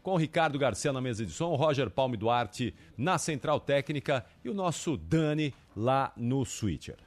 Com 0.00 0.14
Ricardo 0.14 0.60
Garcia 0.60 0.92
na 0.92 1.00
mesa 1.00 1.26
de 1.26 1.32
som, 1.32 1.56
Roger 1.56 1.90
Palme 1.90 2.16
Duarte 2.16 2.72
na 2.96 3.18
central 3.18 3.58
técnica 3.58 4.24
e 4.44 4.48
o 4.48 4.54
nosso 4.54 4.96
Dani 4.96 5.52
lá 5.76 6.12
no 6.16 6.44
switcher. 6.44 6.98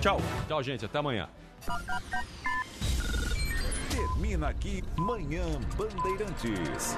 Tchau, 0.00 0.18
tchau 0.46 0.62
gente, 0.62 0.86
até 0.86 0.96
amanhã. 0.96 1.28
Termina 3.90 4.48
aqui 4.48 4.82
Manhã 4.96 5.60
Bandeirantes. 5.76 6.96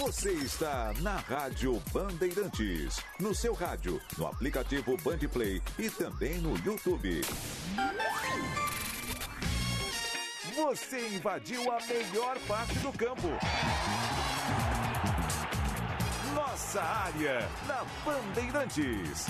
Você 0.00 0.32
está 0.32 0.92
na 1.00 1.16
Rádio 1.16 1.82
Bandeirantes. 1.94 3.02
No 3.18 3.34
seu 3.34 3.54
rádio, 3.54 3.98
no 4.18 4.26
aplicativo 4.26 4.98
Bandplay 5.02 5.62
e 5.78 5.88
também 5.88 6.36
no 6.42 6.54
YouTube. 6.58 7.22
Você 10.54 11.08
invadiu 11.08 11.62
a 11.72 11.80
melhor 11.84 12.38
parte 12.46 12.78
do 12.78 12.92
campo. 12.92 13.28
Nossa 16.32 16.80
área 16.80 17.48
na 17.66 17.84
Bandeirantes. 18.04 19.26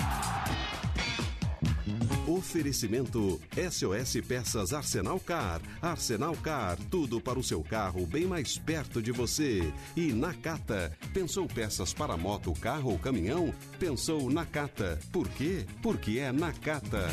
Oferecimento 2.27 3.41
SOS 3.71 4.21
Peças 4.27 4.71
Arsenal 4.71 5.19
Car. 5.19 5.61
Arsenal 5.81 6.35
Car, 6.35 6.77
tudo 6.91 7.19
para 7.19 7.39
o 7.39 7.43
seu 7.43 7.63
carro 7.63 8.05
bem 8.05 8.25
mais 8.25 8.59
perto 8.59 9.01
de 9.01 9.11
você. 9.11 9.73
E 9.95 10.13
Nakata. 10.13 10.95
Pensou 11.11 11.47
peças 11.47 11.91
para 11.91 12.15
moto, 12.15 12.53
carro 12.53 12.91
ou 12.91 12.99
caminhão? 12.99 13.51
Pensou 13.79 14.29
Nakata. 14.29 14.99
Por 15.11 15.27
quê? 15.29 15.65
Porque 15.81 16.19
é 16.19 16.31
Nakata. 16.31 17.07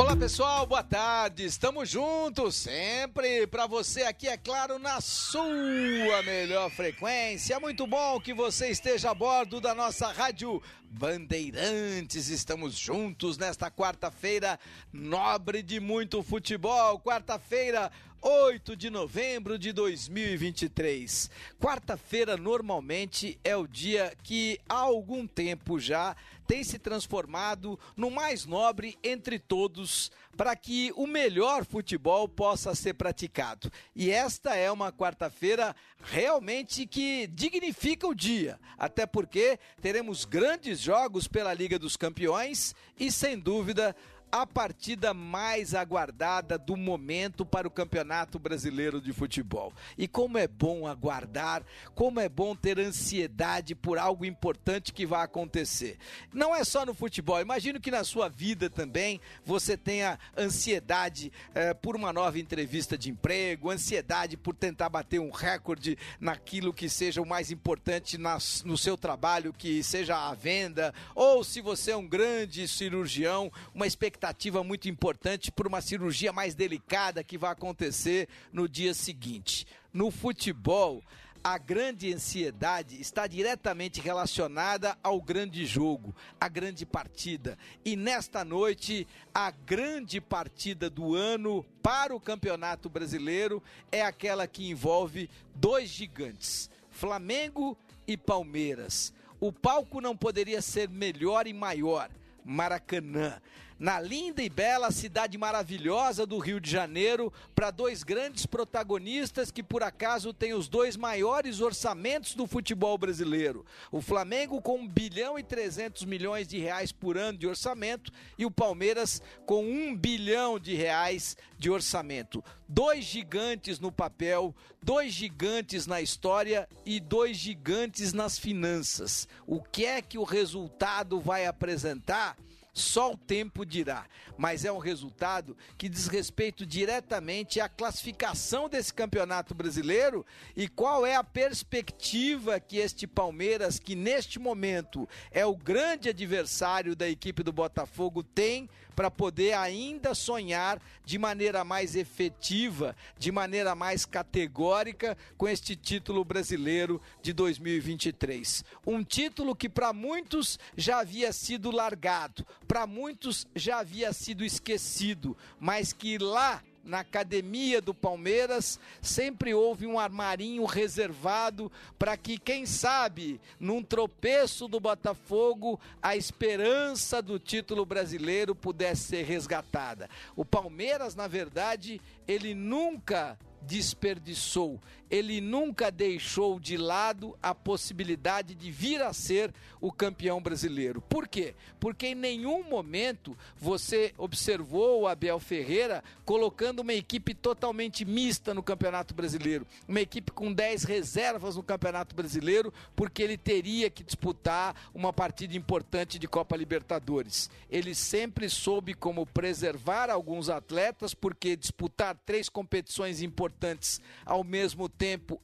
Olá 0.00 0.16
pessoal, 0.16 0.64
boa 0.64 0.82
tarde. 0.82 1.44
Estamos 1.44 1.90
juntos 1.90 2.54
sempre 2.54 3.46
para 3.46 3.66
você 3.66 4.02
aqui, 4.04 4.28
é 4.28 4.36
claro, 4.38 4.78
na 4.78 4.98
sua 4.98 6.22
melhor 6.24 6.70
frequência. 6.70 7.60
Muito 7.60 7.86
bom 7.86 8.18
que 8.18 8.32
você 8.32 8.70
esteja 8.70 9.10
a 9.10 9.14
bordo 9.14 9.60
da 9.60 9.74
nossa 9.74 10.10
rádio 10.10 10.62
Bandeirantes. 10.90 12.30
Estamos 12.30 12.78
juntos 12.78 13.36
nesta 13.36 13.70
quarta-feira 13.70 14.58
nobre 14.90 15.62
de 15.62 15.78
muito 15.78 16.22
futebol. 16.22 16.98
Quarta-feira 16.98 17.92
8 18.22 18.76
de 18.76 18.90
novembro 18.90 19.58
de 19.58 19.72
2023. 19.72 21.30
Quarta-feira 21.58 22.36
normalmente 22.36 23.40
é 23.42 23.56
o 23.56 23.66
dia 23.66 24.12
que 24.22 24.60
há 24.68 24.80
algum 24.80 25.26
tempo 25.26 25.80
já 25.80 26.14
tem 26.46 26.62
se 26.62 26.78
transformado 26.78 27.78
no 27.96 28.10
mais 28.10 28.44
nobre 28.44 28.98
entre 29.02 29.38
todos 29.38 30.10
para 30.36 30.54
que 30.54 30.92
o 30.96 31.06
melhor 31.06 31.64
futebol 31.64 32.28
possa 32.28 32.74
ser 32.74 32.94
praticado. 32.94 33.72
E 33.96 34.10
esta 34.10 34.54
é 34.54 34.70
uma 34.70 34.92
quarta-feira 34.92 35.74
realmente 36.02 36.86
que 36.86 37.26
dignifica 37.28 38.06
o 38.06 38.14
dia, 38.14 38.58
até 38.76 39.06
porque 39.06 39.58
teremos 39.80 40.24
grandes 40.24 40.80
jogos 40.80 41.26
pela 41.26 41.54
Liga 41.54 41.78
dos 41.78 41.96
Campeões 41.96 42.74
e 42.98 43.10
sem 43.10 43.38
dúvida 43.38 43.96
a 44.32 44.46
partida 44.46 45.12
mais 45.12 45.74
aguardada 45.74 46.56
do 46.56 46.76
momento 46.76 47.44
para 47.44 47.66
o 47.66 47.70
Campeonato 47.70 48.38
Brasileiro 48.38 49.00
de 49.00 49.12
Futebol. 49.12 49.72
E 49.98 50.06
como 50.06 50.38
é 50.38 50.46
bom 50.46 50.86
aguardar, 50.86 51.64
como 51.94 52.20
é 52.20 52.28
bom 52.28 52.54
ter 52.54 52.78
ansiedade 52.78 53.74
por 53.74 53.98
algo 53.98 54.24
importante 54.24 54.92
que 54.92 55.04
vai 55.04 55.24
acontecer. 55.24 55.98
Não 56.32 56.54
é 56.54 56.62
só 56.62 56.86
no 56.86 56.94
futebol, 56.94 57.40
imagino 57.40 57.80
que 57.80 57.90
na 57.90 58.04
sua 58.04 58.28
vida 58.28 58.70
também 58.70 59.20
você 59.44 59.76
tenha 59.76 60.18
ansiedade 60.36 61.32
eh, 61.54 61.74
por 61.74 61.96
uma 61.96 62.12
nova 62.12 62.38
entrevista 62.38 62.96
de 62.96 63.10
emprego, 63.10 63.70
ansiedade 63.70 64.36
por 64.36 64.54
tentar 64.54 64.88
bater 64.88 65.18
um 65.18 65.30
recorde 65.30 65.98
naquilo 66.20 66.72
que 66.72 66.88
seja 66.88 67.20
o 67.20 67.26
mais 67.26 67.50
importante 67.50 68.16
nas, 68.16 68.62
no 68.62 68.78
seu 68.78 68.96
trabalho, 68.96 69.52
que 69.52 69.82
seja 69.82 70.16
a 70.28 70.34
venda, 70.34 70.94
ou 71.14 71.42
se 71.42 71.60
você 71.60 71.90
é 71.90 71.96
um 71.96 72.06
grande 72.06 72.68
cirurgião, 72.68 73.50
uma 73.74 73.86
expectativa 73.86 74.19
expectativa 74.20 74.62
muito 74.62 74.86
importante 74.86 75.50
por 75.50 75.66
uma 75.66 75.80
cirurgia 75.80 76.30
mais 76.30 76.54
delicada 76.54 77.24
que 77.24 77.38
vai 77.38 77.50
acontecer 77.50 78.28
no 78.52 78.68
dia 78.68 78.92
seguinte. 78.92 79.66
No 79.94 80.10
futebol, 80.10 81.02
a 81.42 81.56
grande 81.56 82.12
ansiedade 82.12 83.00
está 83.00 83.26
diretamente 83.26 83.98
relacionada 83.98 84.94
ao 85.02 85.22
grande 85.22 85.64
jogo, 85.64 86.14
à 86.38 86.48
grande 86.48 86.84
partida. 86.84 87.56
E 87.82 87.96
nesta 87.96 88.44
noite, 88.44 89.08
a 89.34 89.50
grande 89.50 90.20
partida 90.20 90.90
do 90.90 91.14
ano 91.14 91.64
para 91.82 92.14
o 92.14 92.20
Campeonato 92.20 92.90
Brasileiro 92.90 93.62
é 93.90 94.02
aquela 94.02 94.46
que 94.46 94.68
envolve 94.68 95.30
dois 95.54 95.88
gigantes, 95.88 96.68
Flamengo 96.90 97.74
e 98.06 98.18
Palmeiras. 98.18 99.14
O 99.40 99.50
palco 99.50 99.98
não 99.98 100.14
poderia 100.14 100.60
ser 100.60 100.90
melhor 100.90 101.46
e 101.46 101.54
maior. 101.54 102.10
Maracanã 102.44 103.40
na 103.80 103.98
linda 103.98 104.42
e 104.42 104.50
bela 104.50 104.90
cidade 104.90 105.38
maravilhosa 105.38 106.26
do 106.26 106.36
Rio 106.36 106.60
de 106.60 106.70
Janeiro, 106.70 107.32
para 107.54 107.70
dois 107.70 108.02
grandes 108.02 108.44
protagonistas 108.44 109.50
que 109.50 109.62
por 109.62 109.82
acaso 109.82 110.34
têm 110.34 110.52
os 110.52 110.68
dois 110.68 110.98
maiores 110.98 111.62
orçamentos 111.62 112.34
do 112.34 112.46
futebol 112.46 112.98
brasileiro. 112.98 113.64
O 113.90 114.02
Flamengo 114.02 114.60
com 114.60 114.78
1 114.80 114.86
bilhão 114.86 115.38
e 115.38 115.42
300 115.42 116.04
milhões 116.04 116.46
de 116.46 116.58
reais 116.58 116.92
por 116.92 117.16
ano 117.16 117.38
de 117.38 117.46
orçamento 117.46 118.12
e 118.36 118.44
o 118.44 118.50
Palmeiras 118.50 119.22
com 119.46 119.64
1 119.64 119.96
bilhão 119.96 120.58
de 120.58 120.74
reais 120.74 121.34
de 121.58 121.70
orçamento. 121.70 122.44
Dois 122.68 123.06
gigantes 123.06 123.80
no 123.80 123.90
papel, 123.90 124.54
dois 124.82 125.10
gigantes 125.14 125.86
na 125.86 126.02
história 126.02 126.68
e 126.84 127.00
dois 127.00 127.38
gigantes 127.38 128.12
nas 128.12 128.38
finanças. 128.38 129.26
O 129.46 129.62
que 129.62 129.86
é 129.86 130.02
que 130.02 130.18
o 130.18 130.24
resultado 130.24 131.18
vai 131.18 131.46
apresentar? 131.46 132.36
Só 132.72 133.12
o 133.12 133.16
tempo 133.16 133.66
dirá, 133.66 134.06
mas 134.38 134.64
é 134.64 134.70
um 134.70 134.78
resultado 134.78 135.56
que 135.76 135.88
diz 135.88 136.06
respeito 136.06 136.64
diretamente 136.64 137.60
à 137.60 137.68
classificação 137.68 138.68
desse 138.68 138.94
campeonato 138.94 139.54
brasileiro 139.54 140.24
e 140.56 140.68
qual 140.68 141.04
é 141.04 141.16
a 141.16 141.24
perspectiva 141.24 142.60
que 142.60 142.78
este 142.78 143.06
Palmeiras, 143.06 143.78
que 143.78 143.94
neste 143.94 144.38
momento 144.38 145.08
é 145.30 145.44
o 145.44 145.56
grande 145.56 146.08
adversário 146.08 146.94
da 146.94 147.08
equipe 147.08 147.42
do 147.42 147.52
Botafogo, 147.52 148.22
tem 148.22 148.68
para 149.00 149.10
poder 149.10 149.54
ainda 149.54 150.14
sonhar 150.14 150.78
de 151.06 151.18
maneira 151.18 151.64
mais 151.64 151.96
efetiva, 151.96 152.94
de 153.18 153.32
maneira 153.32 153.74
mais 153.74 154.04
categórica 154.04 155.16
com 155.38 155.48
este 155.48 155.74
título 155.74 156.22
brasileiro 156.22 157.00
de 157.22 157.32
2023. 157.32 158.62
Um 158.86 159.02
título 159.02 159.56
que 159.56 159.70
para 159.70 159.94
muitos 159.94 160.58
já 160.76 161.00
havia 161.00 161.32
sido 161.32 161.70
largado, 161.70 162.46
para 162.70 162.86
muitos 162.86 163.48
já 163.52 163.80
havia 163.80 164.12
sido 164.12 164.44
esquecido, 164.44 165.36
mas 165.58 165.92
que 165.92 166.18
lá 166.18 166.62
na 166.84 167.00
academia 167.00 167.82
do 167.82 167.92
Palmeiras, 167.92 168.78
sempre 169.02 169.52
houve 169.52 169.88
um 169.88 169.98
armarinho 169.98 170.64
reservado 170.64 171.70
para 171.98 172.16
que, 172.16 172.38
quem 172.38 172.64
sabe, 172.66 173.40
num 173.58 173.82
tropeço 173.82 174.68
do 174.68 174.78
Botafogo, 174.78 175.80
a 176.00 176.14
esperança 176.14 177.20
do 177.20 177.40
título 177.40 177.84
brasileiro 177.84 178.54
pudesse 178.54 179.02
ser 179.02 179.24
resgatada. 179.24 180.08
O 180.36 180.44
Palmeiras, 180.44 181.16
na 181.16 181.26
verdade, 181.26 182.00
ele 182.26 182.54
nunca 182.54 183.36
desperdiçou. 183.62 184.80
Ele 185.10 185.40
nunca 185.40 185.90
deixou 185.90 186.60
de 186.60 186.76
lado 186.76 187.36
a 187.42 187.52
possibilidade 187.52 188.54
de 188.54 188.70
vir 188.70 189.02
a 189.02 189.12
ser 189.12 189.52
o 189.80 189.90
campeão 189.90 190.40
brasileiro. 190.40 191.00
Por 191.00 191.26
quê? 191.26 191.54
Porque 191.80 192.08
em 192.08 192.14
nenhum 192.14 192.62
momento 192.62 193.36
você 193.56 194.14
observou 194.16 195.00
o 195.00 195.08
Abel 195.08 195.40
Ferreira 195.40 196.04
colocando 196.24 196.80
uma 196.80 196.92
equipe 196.92 197.34
totalmente 197.34 198.04
mista 198.04 198.54
no 198.54 198.62
Campeonato 198.62 199.12
Brasileiro, 199.12 199.66
uma 199.88 200.00
equipe 200.00 200.30
com 200.30 200.52
10 200.52 200.84
reservas 200.84 201.56
no 201.56 201.62
Campeonato 201.62 202.14
Brasileiro, 202.14 202.72
porque 202.94 203.22
ele 203.22 203.36
teria 203.36 203.90
que 203.90 204.04
disputar 204.04 204.76
uma 204.94 205.12
partida 205.12 205.56
importante 205.56 206.20
de 206.20 206.28
Copa 206.28 206.56
Libertadores. 206.56 207.50
Ele 207.68 207.96
sempre 207.96 208.48
soube 208.48 208.94
como 208.94 209.26
preservar 209.26 210.08
alguns 210.08 210.48
atletas, 210.48 211.14
porque 211.14 211.56
disputar 211.56 212.16
três 212.24 212.48
competições 212.48 213.22
importantes 213.22 214.00
ao 214.24 214.44
mesmo 214.44 214.88
tempo 214.88 214.99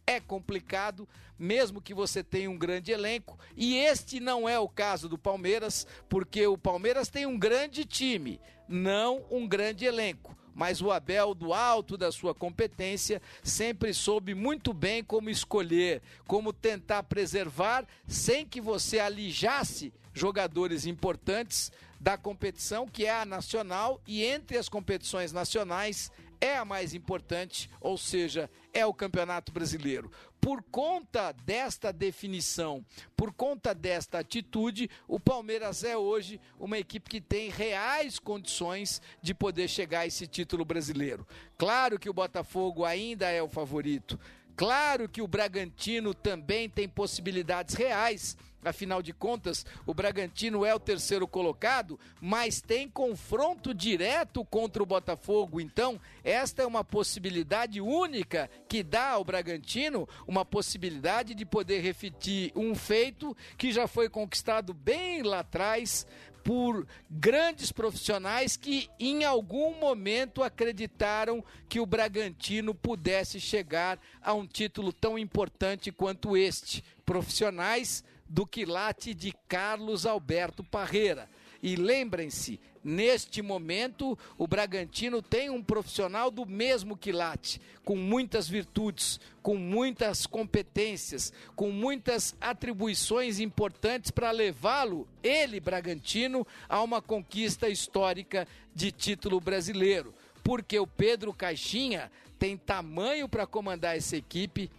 é 0.07 0.21
complicado, 0.21 1.09
mesmo 1.39 1.81
que 1.81 1.95
você 1.95 2.23
tenha 2.23 2.51
um 2.51 2.59
grande 2.59 2.93
elenco. 2.93 3.39
E 3.57 3.77
este 3.77 4.21
não 4.21 4.49
é 4.49 4.59
o 4.59 4.69
caso 4.69 5.09
do 5.09 5.19
Palmeiras, 5.19 5.87
porque 6.09 6.47
o 6.47 6.59
Palmeiras 6.59 7.09
tem 7.09 7.27
um 7.27 7.39
grande 7.39 7.85
time, 7.85 8.41
não 8.69 9.25
um 9.31 9.47
grande 9.47 9.85
elenco 9.85 10.37
mas 10.57 10.81
o 10.81 10.91
Abel, 10.91 11.35
do 11.35 11.53
alto 11.53 11.99
da 11.99 12.11
sua 12.11 12.35
competência, 12.35 13.21
sempre 13.43 13.93
soube 13.93 14.35
muito 14.35 14.73
bem 14.73 15.05
como 15.05 15.29
escolher, 15.29 16.01
como 16.27 16.51
tentar 16.51 17.03
preservar 17.03 17.87
sem 18.09 18.47
que 18.47 18.59
você 18.59 18.99
alijasse 18.99 19.93
jogadores 20.15 20.87
importantes 20.87 21.71
da 22.01 22.17
competição, 22.17 22.89
que 22.89 23.05
é 23.05 23.21
a 23.21 23.27
nacional, 23.27 24.01
e 24.07 24.25
entre 24.25 24.57
as 24.57 24.67
competições 24.67 25.31
nacionais 25.31 26.11
é 26.41 26.57
a 26.57 26.65
mais 26.65 26.95
importante, 26.95 27.71
ou 27.81 27.97
seja, 27.97 28.51
é 28.73 28.85
o 28.85 28.95
Campeonato 28.95 29.53
Brasileiro. 29.53 30.11
Por 30.41 30.63
conta 30.63 31.33
desta 31.33 31.93
definição, 31.93 32.85
por 33.17 33.33
conta 33.33 33.75
desta 33.75 34.19
atitude, 34.19 34.89
o 35.09 35.19
Palmeiras 35.19 35.83
é 35.83 35.97
hoje 35.97 36.41
uma 36.59 36.79
equipe 36.79 37.11
que 37.11 37.21
tem 37.21 37.51
reais 37.51 38.19
condições 38.19 39.03
de 39.21 39.35
poder 39.35 39.69
chegar 39.69 40.01
a 40.01 40.07
esse 40.07 40.27
título 40.27 40.65
brasileiro. 40.65 41.27
Claro 41.59 41.99
que 41.99 42.09
o 42.09 42.15
Botafogo 42.15 42.85
ainda 42.85 43.29
é 43.29 43.43
o 43.43 43.49
favorito. 43.49 44.19
Claro 44.57 45.09
que 45.09 45.21
o 45.21 45.29
Bragantino 45.29 46.15
também 46.15 46.69
tem 46.69 46.89
possibilidades 46.89 47.75
reais 47.75 48.37
Afinal 48.69 49.01
de 49.01 49.13
contas, 49.13 49.65
o 49.87 49.95
Bragantino 49.95 50.65
é 50.65 50.75
o 50.75 50.81
terceiro 50.81 51.27
colocado, 51.29 51.99
mas 52.21 52.61
tem 52.61 52.89
confronto 52.89 53.73
direto 53.73 54.45
contra 54.45 54.83
o 54.83 54.87
Botafogo. 54.87 55.61
Então, 55.61 56.01
esta 56.25 56.63
é 56.63 56.67
uma 56.67 56.83
possibilidade 56.83 57.81
única 57.81 58.51
que 58.69 58.83
dá 58.83 59.11
ao 59.11 59.25
Bragantino 59.25 60.09
uma 60.27 60.45
possibilidade 60.45 61.35
de 61.35 61.47
poder 61.47 61.81
repetir 61.81 62.51
um 62.57 62.75
feito 62.75 63.37
que 63.57 63.73
já 63.73 63.87
foi 63.87 64.09
conquistado 64.09 64.75
bem 64.75 65.23
lá 65.23 65.41
atrás 65.41 66.07
por 66.47 66.87
grandes 67.11 67.73
profissionais 67.73 68.57
que 68.57 68.89
em 69.01 69.25
algum 69.25 69.75
momento 69.81 70.45
acreditaram 70.45 71.45
que 71.69 71.81
o 71.81 71.85
Bragantino 71.85 72.73
pudesse 72.73 73.41
chegar 73.41 73.99
a 74.23 74.33
um 74.33 74.47
título 74.47 74.93
tão 74.93 75.19
importante 75.19 75.91
quanto 75.91 76.37
este. 76.37 76.85
Profissionais 77.05 78.05
do 78.29 78.47
quilate 78.47 79.13
de 79.13 79.35
Carlos 79.49 80.07
Alberto 80.07 80.63
Parreira. 80.63 81.29
E 81.61 81.75
lembrem-se, 81.75 82.61
neste 82.87 83.43
momento, 83.43 84.17
o 84.39 84.47
Bragantino 84.47 85.21
tem 85.21 85.51
um 85.51 85.61
profissional 85.61 86.31
do 86.31 86.47
mesmo 86.47 86.97
quilate, 86.97 87.61
com 87.85 87.97
muitas 87.97 88.49
virtudes, 88.49 89.19
com 89.43 89.57
muitas 89.57 90.25
competências, 90.25 91.33
com 91.57 91.73
muitas 91.73 92.37
atribuições 92.41 93.41
importantes 93.41 94.13
para 94.13 94.31
levá-lo, 94.31 95.07
ele, 95.21 95.59
Bragantino, 95.59 96.47
a 96.69 96.81
uma 96.81 97.03
conquista 97.03 97.69
histórica 97.69 98.47
de 98.73 98.93
título 98.93 99.41
brasileiro. 99.41 100.15
Porque 100.45 100.79
o 100.79 100.87
Pedro 100.87 101.35
Caixinha 101.35 102.11
tem 102.39 102.57
tamanho 102.57 103.29
para 103.29 103.47
comandar 103.47 103.97
essa 103.97 104.17
equipe, 104.17 104.71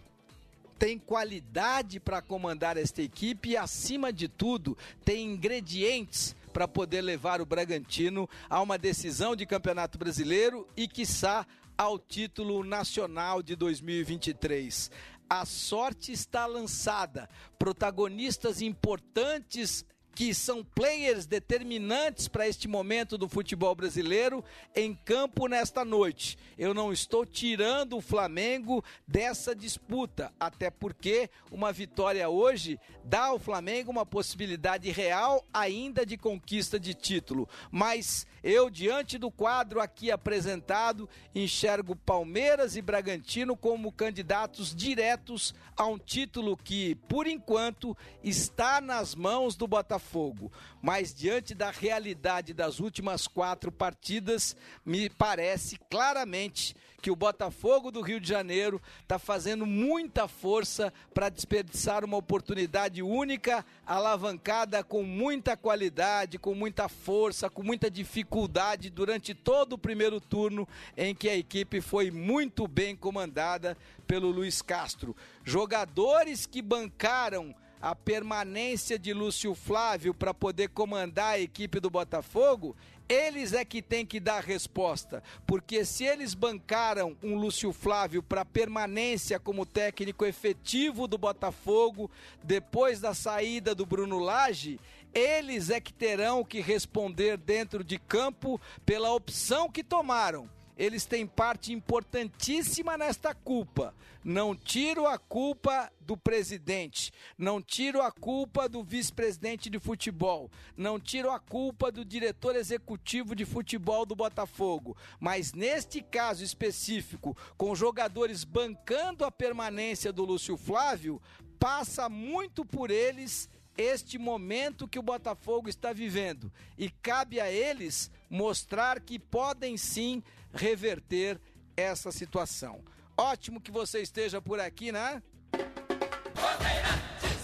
tem 0.79 0.97
qualidade 0.97 1.99
para 1.99 2.21
comandar 2.21 2.77
esta 2.77 3.01
equipe 3.01 3.49
e, 3.49 3.57
acima 3.57 4.13
de 4.13 4.29
tudo, 4.29 4.77
tem 5.03 5.25
ingredientes 5.25 6.35
para 6.57 6.67
poder 6.67 7.03
levar 7.03 7.39
o 7.39 7.45
Bragantino 7.45 8.27
a 8.49 8.59
uma 8.59 8.79
decisão 8.79 9.35
de 9.35 9.45
Campeonato 9.45 9.95
Brasileiro 9.95 10.67
e, 10.75 10.87
quiçá, 10.87 11.45
ao 11.77 11.99
título 11.99 12.63
nacional 12.63 13.43
de 13.43 13.55
2023. 13.55 14.89
A 15.29 15.45
sorte 15.45 16.11
está 16.11 16.47
lançada. 16.47 17.29
Protagonistas 17.59 18.59
importantes 18.59 19.85
que 20.17 20.33
são 20.33 20.63
players 20.63 21.27
determinantes 21.27 22.27
para 22.27 22.47
este 22.47 22.67
momento 22.67 23.19
do 23.19 23.29
futebol 23.29 23.75
brasileiro 23.75 24.43
em 24.75 24.95
campo 25.05 25.47
nesta 25.47 25.85
noite. 25.85 26.39
Eu 26.57 26.73
não 26.73 26.91
estou 26.91 27.23
tirando 27.23 27.95
o 27.95 28.01
Flamengo 28.01 28.83
dessa 29.07 29.55
disputa, 29.55 30.33
até 30.39 30.71
porque 30.71 31.29
uma 31.51 31.71
vitória 31.71 32.27
hoje 32.27 32.79
dá 33.03 33.25
ao 33.25 33.37
Flamengo 33.37 33.91
uma 33.91 34.07
possibilidade 34.07 34.89
real 34.89 35.45
ainda 35.53 36.03
de 36.03 36.17
conquista 36.17 36.79
de 36.79 36.95
título. 36.95 37.47
Mas 37.69 38.25
eu, 38.47 38.69
diante 38.69 39.17
do 39.17 39.29
quadro 39.29 39.81
aqui 39.81 40.09
apresentado, 40.09 41.09
enxergo 41.35 41.97
Palmeiras 41.97 42.77
e 42.77 42.81
Bragantino 42.81 43.57
como 43.57 43.91
candidatos 43.91 44.73
diretos 44.73 45.53
a 45.75 45.85
um 45.85 45.97
título 45.97 46.55
que, 46.55 46.95
por 47.09 47.27
enquanto, 47.27 47.95
está 48.23 48.79
nas 48.79 49.13
mãos 49.13 49.57
do 49.57 49.67
Botafogo. 49.67 50.49
Mas 50.81 51.13
diante 51.13 51.53
da 51.53 51.71
realidade 51.71 52.53
das 52.53 52.79
últimas 52.79 53.27
quatro 53.27 53.69
partidas, 53.69 54.55
me 54.85 55.09
parece 55.09 55.77
claramente 55.89 56.73
que 57.07 57.11
o 57.11 57.15
Botafogo 57.15 57.89
do 57.89 58.01
Rio 58.01 58.19
de 58.19 58.27
Janeiro 58.27 58.81
está 59.01 59.17
fazendo 59.17 59.65
muita 59.65 60.27
força 60.27 60.91
para 61.13 61.29
desperdiçar 61.29 62.03
uma 62.03 62.17
oportunidade 62.17 63.01
única, 63.01 63.65
alavancada 63.85 64.83
com 64.83 65.03
muita 65.03 65.55
qualidade, 65.55 66.37
com 66.37 66.53
muita 66.53 66.89
força, 66.89 67.49
com 67.49 67.63
muita 67.63 67.89
dificuldade 67.89 68.89
durante 68.89 69.33
todo 69.33 69.71
o 69.71 69.77
primeiro 69.77 70.19
turno, 70.19 70.67
em 70.97 71.15
que 71.15 71.29
a 71.29 71.37
equipe 71.37 71.79
foi 71.79 72.11
muito 72.11 72.67
bem 72.67 72.93
comandada 72.93 73.77
pelo 74.05 74.29
Luiz 74.29 74.61
Castro. 74.61 75.15
Jogadores 75.45 76.45
que 76.45 76.61
bancaram 76.61 77.55
a 77.81 77.95
permanência 77.95 78.97
de 78.97 79.13
Lúcio 79.13 79.53
Flávio 79.55 80.13
para 80.13 80.33
poder 80.33 80.69
comandar 80.69 81.35
a 81.35 81.39
equipe 81.39 81.79
do 81.79 81.89
Botafogo, 81.89 82.75
eles 83.09 83.53
é 83.53 83.63
que 83.63 83.81
tem 83.81 84.05
que 84.05 84.19
dar 84.19 84.43
resposta, 84.43 85.23
porque 85.45 85.85
se 85.85 86.03
eles 86.03 86.33
bancaram 86.33 87.15
um 87.23 87.35
Lúcio 87.35 87.71
Flávio 87.71 88.21
para 88.21 88.43
permanência 88.43 89.39
como 89.39 89.65
técnico 89.65 90.25
efetivo 90.25 91.07
do 91.07 91.17
Botafogo 91.17 92.11
depois 92.43 92.99
da 92.99 93.13
saída 93.13 93.73
do 93.73 93.85
Bruno 93.85 94.19
Lage, 94.19 94.79
eles 95.13 95.69
é 95.69 95.79
que 95.79 95.93
terão 95.93 96.43
que 96.43 96.59
responder 96.59 97.37
dentro 97.37 97.83
de 97.83 97.97
campo 97.97 98.59
pela 98.85 99.13
opção 99.13 99.71
que 99.71 99.83
tomaram 99.83 100.49
eles 100.77 101.05
têm 101.05 101.25
parte 101.25 101.73
importantíssima 101.73 102.95
nesta 102.97 103.33
culpa. 103.33 103.95
Não 104.23 104.55
tiro 104.55 105.07
a 105.07 105.17
culpa 105.17 105.91
do 105.99 106.15
presidente, 106.15 107.11
não 107.37 107.61
tiro 107.61 108.01
a 108.01 108.11
culpa 108.11 108.69
do 108.69 108.83
vice-presidente 108.83 109.69
de 109.69 109.79
futebol, 109.79 110.51
não 110.75 110.99
tiro 110.99 111.31
a 111.31 111.39
culpa 111.39 111.91
do 111.91 112.05
diretor 112.05 112.55
executivo 112.55 113.35
de 113.35 113.45
futebol 113.45 114.05
do 114.05 114.15
Botafogo, 114.15 114.95
mas 115.19 115.53
neste 115.53 116.01
caso 116.01 116.43
específico, 116.43 117.35
com 117.57 117.73
jogadores 117.73 118.43
bancando 118.43 119.25
a 119.25 119.31
permanência 119.31 120.11
do 120.11 120.25
Lúcio 120.25 120.57
Flávio, 120.57 121.21
passa 121.57 122.07
muito 122.07 122.63
por 122.63 122.91
eles 122.91 123.49
este 123.77 124.17
momento 124.17 124.87
que 124.87 124.97
o 124.97 125.03
Botafogo 125.03 125.69
está 125.69 125.93
vivendo 125.93 126.51
e 126.77 126.89
cabe 126.89 127.39
a 127.39 127.49
eles 127.49 128.09
mostrar 128.29 128.99
que 128.99 129.19
podem 129.19 129.77
sim 129.77 130.23
reverter 130.57 131.39
essa 131.75 132.11
situação. 132.11 132.83
Ótimo 133.15 133.61
que 133.61 133.71
você 133.71 134.01
esteja 134.01 134.41
por 134.41 134.59
aqui, 134.59 134.91
né? 134.91 135.21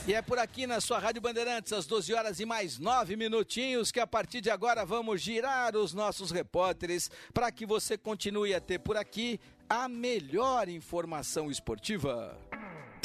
E 0.06 0.14
é 0.14 0.22
por 0.22 0.38
aqui 0.38 0.68
na 0.68 0.82
sua 0.82 1.00
Rádio 1.00 1.22
Bandeirantes, 1.22 1.72
às 1.72 1.86
12 1.86 2.14
horas 2.14 2.40
e 2.40 2.46
mais 2.46 2.78
9 2.78 3.16
minutinhos, 3.16 3.90
que 3.90 4.02
a 4.02 4.08
partir 4.08 4.42
de 4.42 4.50
agora 4.50 4.86
vamos 4.86 5.22
girar 5.22 5.78
os 5.78 5.94
nossos 5.94 6.30
repórteres 6.30 7.10
para 7.34 7.50
que 7.50 7.66
você 7.66 7.98
continue 7.98 8.54
a 8.54 8.60
ter 8.60 8.80
por 8.80 8.98
aqui 8.98 9.40
a 9.70 9.88
melhor 9.88 10.68
informação 10.68 11.50
esportiva. 11.50 12.38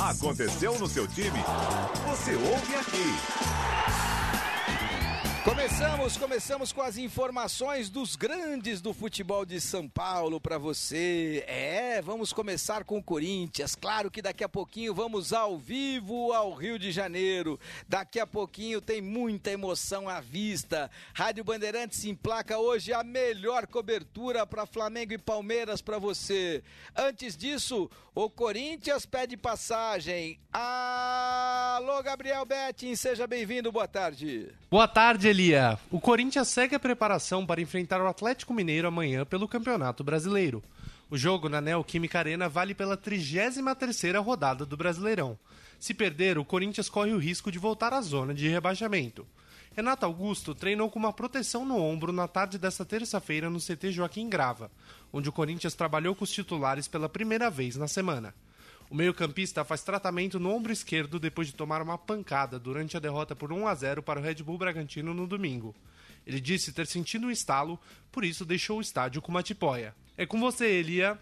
Aconteceu 0.01 0.79
no 0.79 0.89
seu 0.89 1.07
time? 1.07 1.39
Você 2.09 2.35
ouve 2.35 2.75
aqui. 2.75 4.08
Começamos, 5.49 6.17
começamos 6.19 6.73
com 6.73 6.83
as 6.83 6.99
informações 6.99 7.89
dos 7.89 8.17
grandes 8.17 8.83
do 8.83 8.93
futebol 8.93 9.47
de 9.47 9.59
São 9.63 9.89
Paulo 9.89 10.39
para 10.39 10.59
você. 10.59 11.43
É, 11.49 12.03
vamos 12.03 12.35
começar 12.35 12.85
com 12.85 12.99
o 12.99 13.03
Corinthians. 13.03 13.75
Claro 13.75 14.11
que 14.11 14.21
daqui 14.21 14.45
a 14.45 14.49
pouquinho 14.49 14.95
vamos 14.95 15.33
ao 15.33 15.57
vivo 15.57 16.35
ao 16.35 16.53
Rio 16.53 16.79
de 16.79 16.93
Janeiro. 16.93 17.59
Daqui 17.89 18.21
a 18.21 18.27
pouquinho 18.27 18.79
tem 18.83 19.01
muita 19.01 19.51
emoção 19.51 20.07
à 20.07 20.21
vista. 20.21 20.91
Rádio 21.15 21.45
Bandeirantes 21.45 22.05
emplaca 22.05 22.59
hoje 22.59 22.93
a 22.93 23.03
melhor 23.03 23.67
cobertura 23.67 24.47
para 24.47 24.67
Flamengo 24.67 25.15
e 25.15 25.19
Palmeiras 25.19 25.81
para 25.81 25.99
você. 25.99 26.63
Antes 26.95 27.35
disso, 27.35 27.91
o 28.15 28.29
Corinthians 28.29 29.07
pede 29.07 29.37
passagem. 29.37 30.39
Alô, 30.53 32.03
Gabriel 32.03 32.45
Betting, 32.45 32.95
seja 32.97 33.27
bem-vindo. 33.27 33.73
Boa 33.73 33.89
tarde. 33.89 34.53
Boa 34.71 34.89
tarde, 34.89 35.33
Elia. 35.39 35.79
O 35.89 36.01
Corinthians 36.01 36.49
segue 36.49 36.75
a 36.75 36.81
preparação 36.81 37.47
para 37.47 37.61
enfrentar 37.61 38.03
o 38.03 38.09
Atlético 38.09 38.53
Mineiro 38.53 38.89
amanhã 38.89 39.25
pelo 39.25 39.47
Campeonato 39.47 40.03
Brasileiro. 40.03 40.61
O 41.09 41.17
jogo 41.17 41.49
na 41.49 41.61
Neoquímica 41.61 42.19
Arena 42.19 42.49
vale 42.49 42.75
pela 42.75 42.97
33ª 42.97 44.21
rodada 44.21 44.67
do 44.67 44.77
Brasileirão. 44.77 45.39
Se 45.79 45.95
perder, 45.95 46.39
o 46.39 46.45
Corinthians 46.45 46.89
corre 46.89 47.13
o 47.13 47.19
risco 47.19 47.53
de 47.53 47.59
voltar 47.59 47.95
à 47.95 48.01
zona 48.01 48.35
de 48.35 48.49
rebaixamento. 48.49 49.25
Renato 49.77 50.05
Augusto 50.05 50.57
treinou 50.57 50.91
com 50.91 50.99
uma 50.99 51.13
proteção 51.13 51.65
no 51.65 51.81
ombro 51.81 52.13
na 52.13 52.27
tarde 52.27 52.59
desta 52.59 52.85
terça-feira 52.85 53.49
no 53.49 53.61
CT 53.61 53.93
Joaquim 53.93 54.29
Grava, 54.29 54.73
onde 55.13 55.29
o 55.29 55.33
Corinthians 55.33 55.77
trabalhou 55.77 56.17
com 56.17 56.25
os 56.25 56.33
titulares 56.33 56.89
pela 56.89 57.09
primeira 57.09 57.49
vez 57.49 57.77
na 57.77 57.87
semana. 57.87 58.35
O 58.91 58.95
meio-campista 58.95 59.65
faz 59.65 59.83
tratamento 59.83 60.41
no 60.41 60.51
ombro 60.51 60.73
esquerdo 60.73 61.21
depois 61.21 61.49
de 61.49 61.55
tomar 61.55 61.83
uma 61.83 61.99
pancada 61.99 62.59
durante 62.59 62.97
a 62.97 63.01
derrota 63.01 63.37
por 63.37 63.53
1 63.53 63.67
a 63.67 63.75
0 63.75 64.03
para 64.03 64.19
o 64.19 64.23
Red 64.23 64.37
Bull 64.37 64.57
Bragantino 64.57 65.13
no 65.13 65.27
domingo. 65.27 65.75
Ele 66.27 66.41
disse 66.41 66.73
ter 66.73 66.87
sentido 66.87 67.27
um 67.27 67.31
estalo, 67.31 67.79
por 68.11 68.25
isso 68.25 68.45
deixou 68.45 68.79
o 68.79 68.83
estádio 68.83 69.21
com 69.21 69.31
uma 69.31 69.43
tipóia. 69.43 69.95
É 70.17 70.25
com 70.25 70.41
você, 70.41 70.67
Elia. 70.67 71.19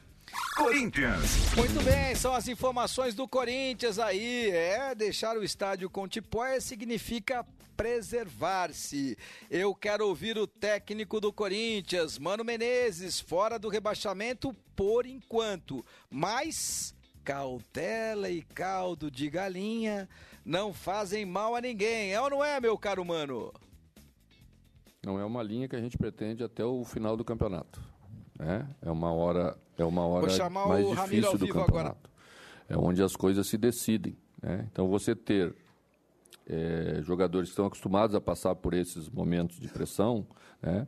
Corinthians. 0.57 1.55
Muito 1.55 1.85
bem, 1.85 2.15
são 2.15 2.33
as 2.33 2.49
informações 2.49 3.15
do 3.15 3.29
Corinthians 3.29 3.99
aí. 3.99 4.51
É, 4.51 4.95
deixar 4.95 5.37
o 5.37 5.45
estádio 5.45 5.91
com 5.91 6.09
tipóia 6.09 6.61
significa 6.61 7.45
preservar-se. 7.77 9.19
Eu 9.51 9.75
quero 9.75 10.09
ouvir 10.09 10.39
o 10.39 10.47
técnico 10.47 11.21
do 11.21 11.33
Corinthians, 11.33 12.19
Mano 12.19 12.43
Menezes, 12.43 13.21
fora 13.21 13.59
do 13.59 13.69
rebaixamento 13.69 14.55
por 14.75 15.05
enquanto, 15.07 15.85
mas 16.11 16.96
cautela 17.27 18.31
e 18.31 18.41
caldo 18.41 19.11
de 19.11 19.29
galinha 19.29 20.09
não 20.45 20.73
fazem 20.73 21.27
mal 21.27 21.57
a 21.57 21.61
ninguém. 21.61 22.15
É 22.15 22.21
ou 22.21 22.31
não 22.31 22.45
é, 22.45 22.61
meu 22.61 22.79
caro 22.79 23.05
mano? 23.05 23.53
Não 25.05 25.19
é 25.19 25.25
uma 25.25 25.43
linha 25.43 25.69
que 25.69 25.75
a 25.75 25.81
gente 25.81 25.99
pretende 25.99 26.45
até 26.45 26.65
o 26.65 26.85
final 26.85 27.17
do 27.17 27.25
campeonato. 27.25 27.83
Né? 28.39 28.69
É 28.81 28.91
uma 28.91 29.13
hora, 29.13 29.59
é 29.77 29.85
uma 29.85 30.07
hora 30.07 30.29
mais 30.51 30.89
difícil 30.89 31.37
do 31.37 31.49
campeonato. 31.49 31.69
Agora. 31.69 31.97
É 32.69 32.77
onde 32.77 33.03
as 33.03 33.17
coisas 33.17 33.49
se 33.49 33.59
decidem. 33.59 34.17
Né? 34.41 34.69
Então 34.71 34.89
você 34.89 35.17
ter 35.17 35.53
é, 36.49 37.01
jogadores 37.03 37.49
que 37.49 37.53
estão 37.55 37.67
acostumados 37.67 38.15
a 38.15 38.21
passar 38.21 38.55
por 38.55 38.73
esses 38.73 39.09
momentos 39.11 39.59
de 39.59 39.67
pressão 39.67 40.25
né? 40.63 40.87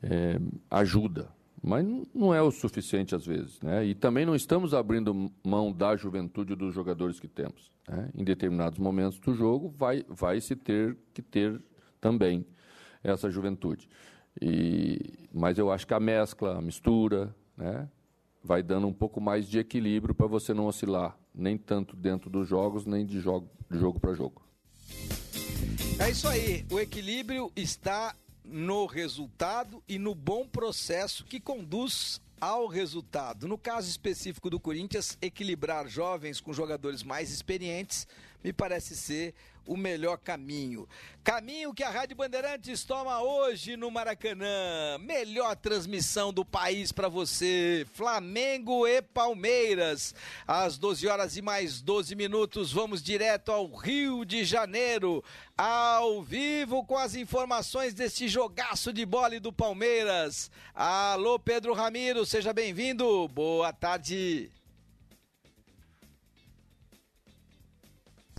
é, 0.00 0.38
ajuda 0.70 1.28
mas 1.62 1.86
não 2.12 2.34
é 2.34 2.42
o 2.42 2.50
suficiente 2.50 3.14
às 3.14 3.24
vezes. 3.24 3.60
Né? 3.60 3.86
E 3.86 3.94
também 3.94 4.26
não 4.26 4.34
estamos 4.34 4.74
abrindo 4.74 5.30
mão 5.44 5.72
da 5.72 5.96
juventude 5.96 6.56
dos 6.56 6.74
jogadores 6.74 7.20
que 7.20 7.28
temos. 7.28 7.70
Né? 7.88 8.10
Em 8.14 8.24
determinados 8.24 8.78
momentos 8.78 9.20
do 9.20 9.32
jogo, 9.32 9.68
vai, 9.68 10.04
vai 10.08 10.40
se 10.40 10.56
ter 10.56 10.96
que 11.14 11.22
ter 11.22 11.62
também 12.00 12.44
essa 13.04 13.30
juventude. 13.30 13.88
E, 14.40 15.28
mas 15.32 15.56
eu 15.56 15.70
acho 15.70 15.86
que 15.86 15.94
a 15.94 16.00
mescla, 16.00 16.58
a 16.58 16.62
mistura, 16.62 17.34
né? 17.56 17.88
vai 18.42 18.62
dando 18.62 18.88
um 18.88 18.92
pouco 18.92 19.20
mais 19.20 19.48
de 19.48 19.58
equilíbrio 19.58 20.14
para 20.14 20.26
você 20.26 20.52
não 20.52 20.66
oscilar, 20.66 21.16
nem 21.32 21.56
tanto 21.56 21.94
dentro 21.94 22.28
dos 22.28 22.48
jogos, 22.48 22.84
nem 22.84 23.06
de 23.06 23.20
jogo, 23.20 23.48
de 23.70 23.78
jogo 23.78 24.00
para 24.00 24.14
jogo. 24.14 24.42
É 25.98 26.10
isso 26.10 26.26
aí, 26.26 26.66
o 26.72 26.80
equilíbrio 26.80 27.52
está 27.54 28.16
no 28.44 28.86
resultado 28.86 29.82
e 29.88 29.98
no 29.98 30.14
bom 30.14 30.46
processo 30.46 31.24
que 31.24 31.40
conduz 31.40 32.20
ao 32.40 32.66
resultado. 32.66 33.46
No 33.46 33.56
caso 33.56 33.88
específico 33.88 34.50
do 34.50 34.58
Corinthians, 34.58 35.16
equilibrar 35.22 35.86
jovens 35.88 36.40
com 36.40 36.52
jogadores 36.52 37.04
mais 37.04 37.30
experientes 37.30 38.06
me 38.42 38.52
parece 38.52 38.96
ser 38.96 39.34
o 39.66 39.76
melhor 39.76 40.18
caminho. 40.18 40.88
Caminho 41.22 41.72
que 41.72 41.84
a 41.84 41.90
Rádio 41.90 42.16
Bandeirantes 42.16 42.82
toma 42.84 43.22
hoje 43.22 43.76
no 43.76 43.90
Maracanã. 43.90 44.98
Melhor 44.98 45.54
transmissão 45.54 46.32
do 46.32 46.44
país 46.44 46.90
para 46.90 47.08
você. 47.08 47.86
Flamengo 47.94 48.86
e 48.86 49.00
Palmeiras. 49.00 50.14
Às 50.46 50.76
12 50.78 51.06
horas 51.06 51.36
e 51.36 51.42
mais 51.42 51.80
12 51.80 52.14
minutos, 52.16 52.72
vamos 52.72 53.02
direto 53.02 53.52
ao 53.52 53.72
Rio 53.72 54.24
de 54.24 54.44
Janeiro. 54.44 55.22
Ao 55.56 56.22
vivo 56.22 56.84
com 56.84 56.98
as 56.98 57.14
informações 57.14 57.94
deste 57.94 58.26
jogaço 58.26 58.92
de 58.92 59.06
bola 59.06 59.38
do 59.38 59.52
Palmeiras. 59.52 60.50
Alô, 60.74 61.38
Pedro 61.38 61.72
Ramiro, 61.72 62.26
seja 62.26 62.52
bem-vindo. 62.52 63.28
Boa 63.28 63.72
tarde. 63.72 64.50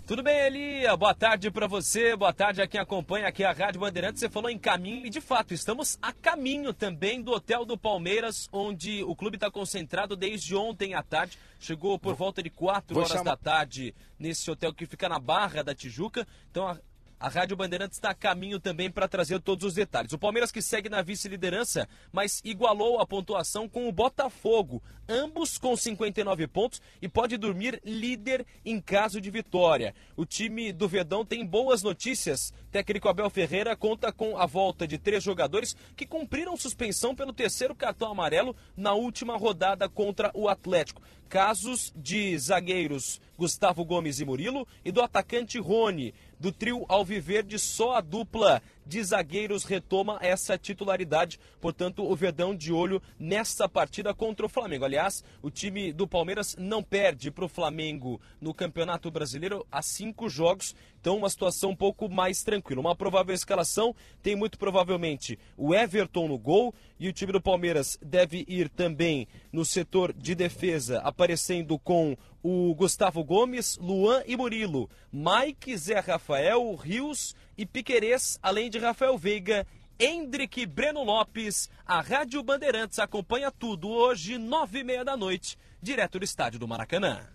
Tudo 0.06 0.22
bem, 0.22 0.36
Elia? 0.38 0.94
Boa 0.98 1.14
tarde 1.14 1.50
para 1.50 1.66
você, 1.66 2.14
boa 2.14 2.30
tarde 2.30 2.60
a 2.60 2.66
quem 2.66 2.78
acompanha 2.78 3.26
aqui 3.26 3.42
a 3.42 3.52
Rádio 3.52 3.80
Bandeirantes. 3.80 4.20
Você 4.20 4.28
falou 4.28 4.50
em 4.50 4.58
caminho 4.58 5.06
e, 5.06 5.08
de 5.08 5.18
fato, 5.18 5.54
estamos 5.54 5.98
a 6.02 6.12
caminho 6.12 6.74
também 6.74 7.22
do 7.22 7.32
Hotel 7.32 7.64
do 7.64 7.78
Palmeiras, 7.78 8.46
onde 8.52 9.02
o 9.02 9.16
clube 9.16 9.38
está 9.38 9.50
concentrado 9.50 10.14
desde 10.14 10.54
ontem 10.54 10.92
à 10.92 11.02
tarde. 11.02 11.38
Chegou 11.58 11.98
por 11.98 12.14
volta 12.14 12.42
de 12.42 12.50
4 12.50 12.98
horas 12.98 13.08
chamar... 13.08 13.24
da 13.24 13.36
tarde 13.38 13.94
nesse 14.18 14.50
hotel 14.50 14.74
que 14.74 14.84
fica 14.84 15.08
na 15.08 15.18
Barra 15.18 15.64
da 15.64 15.74
Tijuca. 15.74 16.28
Então, 16.50 16.68
a 16.68 16.78
a 17.24 17.28
Rádio 17.28 17.56
Bandeirantes 17.56 17.96
está 17.96 18.10
a 18.10 18.14
caminho 18.14 18.60
também 18.60 18.90
para 18.90 19.08
trazer 19.08 19.40
todos 19.40 19.64
os 19.64 19.72
detalhes. 19.72 20.12
O 20.12 20.18
Palmeiras 20.18 20.52
que 20.52 20.60
segue 20.60 20.90
na 20.90 21.00
vice-liderança, 21.00 21.88
mas 22.12 22.42
igualou 22.44 23.00
a 23.00 23.06
pontuação 23.06 23.66
com 23.66 23.88
o 23.88 23.92
Botafogo, 23.92 24.82
ambos 25.08 25.56
com 25.56 25.74
59 25.74 26.46
pontos 26.48 26.82
e 27.00 27.08
pode 27.08 27.38
dormir 27.38 27.80
líder 27.82 28.44
em 28.62 28.78
caso 28.78 29.22
de 29.22 29.30
vitória. 29.30 29.94
O 30.14 30.26
time 30.26 30.70
do 30.70 30.86
Verdão 30.86 31.24
tem 31.24 31.46
boas 31.46 31.82
notícias. 31.82 32.52
Técnico 32.70 33.08
Abel 33.08 33.30
Ferreira 33.30 33.74
conta 33.74 34.12
com 34.12 34.36
a 34.36 34.44
volta 34.44 34.86
de 34.86 34.98
três 34.98 35.24
jogadores 35.24 35.74
que 35.96 36.04
cumpriram 36.04 36.58
suspensão 36.58 37.14
pelo 37.14 37.32
terceiro 37.32 37.74
cartão 37.74 38.10
amarelo 38.10 38.54
na 38.76 38.92
última 38.92 39.34
rodada 39.34 39.88
contra 39.88 40.30
o 40.34 40.46
Atlético 40.46 41.00
casos 41.34 41.92
de 41.96 42.38
zagueiros 42.38 43.20
Gustavo 43.36 43.84
Gomes 43.84 44.20
e 44.20 44.24
Murilo 44.24 44.68
e 44.84 44.92
do 44.92 45.02
atacante 45.02 45.58
Rony. 45.58 46.14
Do 46.38 46.52
trio 46.52 46.84
Alviverde, 46.88 47.58
só 47.58 47.96
a 47.96 48.00
dupla 48.00 48.62
de 48.86 49.02
zagueiros 49.02 49.64
retoma 49.64 50.18
essa 50.20 50.58
titularidade. 50.58 51.38
Portanto, 51.60 52.04
o 52.04 52.14
Verdão 52.14 52.54
de 52.54 52.72
olho 52.72 53.02
nessa 53.18 53.68
partida 53.68 54.14
contra 54.14 54.46
o 54.46 54.48
Flamengo. 54.48 54.84
Aliás, 54.84 55.24
o 55.42 55.50
time 55.50 55.92
do 55.92 56.06
Palmeiras 56.06 56.56
não 56.58 56.82
perde 56.82 57.30
para 57.30 57.44
o 57.44 57.48
Flamengo 57.48 58.20
no 58.40 58.54
Campeonato 58.54 59.10
Brasileiro 59.10 59.66
há 59.70 59.82
cinco 59.82 60.28
jogos. 60.28 60.74
Então, 61.00 61.16
uma 61.16 61.28
situação 61.28 61.70
um 61.70 61.76
pouco 61.76 62.08
mais 62.08 62.42
tranquila. 62.42 62.80
Uma 62.80 62.96
provável 62.96 63.34
escalação 63.34 63.94
tem 64.22 64.34
muito 64.34 64.58
provavelmente 64.58 65.38
o 65.56 65.74
Everton 65.74 66.28
no 66.28 66.38
gol 66.38 66.74
e 66.98 67.08
o 67.08 67.12
time 67.12 67.32
do 67.32 67.40
Palmeiras 67.40 67.98
deve 68.00 68.44
ir 68.48 68.68
também 68.68 69.28
no 69.52 69.64
setor 69.64 70.12
de 70.12 70.34
defesa, 70.34 71.00
aparecendo 71.00 71.78
com 71.78 72.16
o 72.42 72.74
Gustavo 72.74 73.24
Gomes, 73.24 73.78
Luan 73.78 74.22
e 74.26 74.36
Murilo, 74.36 74.90
Mike, 75.10 75.76
Zé 75.78 75.98
Rafael, 75.98 76.74
Rios 76.74 77.34
e 77.56 77.66
Piquerez, 77.66 78.38
além 78.42 78.70
de 78.70 78.78
Rafael 78.78 79.16
Veiga, 79.16 79.66
Hendrick 79.98 80.66
Breno 80.66 81.02
Lopes. 81.02 81.68
A 81.86 82.00
Rádio 82.00 82.42
Bandeirantes 82.42 82.98
acompanha 82.98 83.50
tudo 83.50 83.88
hoje, 83.88 84.38
nove 84.38 84.80
e 84.80 84.84
meia 84.84 85.04
da 85.04 85.16
noite, 85.16 85.56
direto 85.80 86.18
do 86.18 86.24
estádio 86.24 86.58
do 86.58 86.68
Maracanã. 86.68 87.28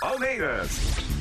Palmeiras. 0.00 0.70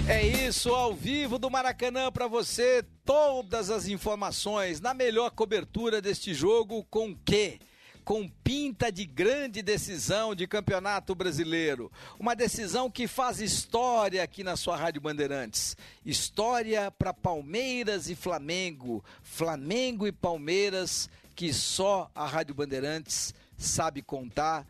É 0.07 0.25
isso, 0.25 0.73
ao 0.73 0.93
vivo 0.93 1.37
do 1.37 1.49
Maracanã 1.49 2.11
para 2.11 2.27
você, 2.27 2.83
todas 3.05 3.69
as 3.69 3.87
informações 3.87 4.81
na 4.81 4.93
melhor 4.93 5.29
cobertura 5.31 6.01
deste 6.01 6.33
jogo 6.33 6.83
com 6.89 7.15
que 7.15 7.59
com 8.03 8.27
pinta 8.43 8.91
de 8.91 9.05
grande 9.05 9.61
decisão 9.61 10.35
de 10.35 10.47
campeonato 10.47 11.15
brasileiro. 11.15 11.91
Uma 12.19 12.35
decisão 12.35 12.89
que 12.89 13.07
faz 13.07 13.39
história 13.39 14.23
aqui 14.23 14.43
na 14.43 14.55
sua 14.55 14.75
Rádio 14.75 15.01
Bandeirantes. 15.01 15.77
História 16.05 16.91
para 16.91 17.13
Palmeiras 17.13 18.09
e 18.09 18.15
Flamengo. 18.15 19.03
Flamengo 19.21 20.07
e 20.07 20.11
Palmeiras 20.11 21.09
que 21.35 21.53
só 21.53 22.09
a 22.13 22.25
Rádio 22.25 22.53
Bandeirantes 22.53 23.33
sabe 23.57 24.01
contar 24.01 24.65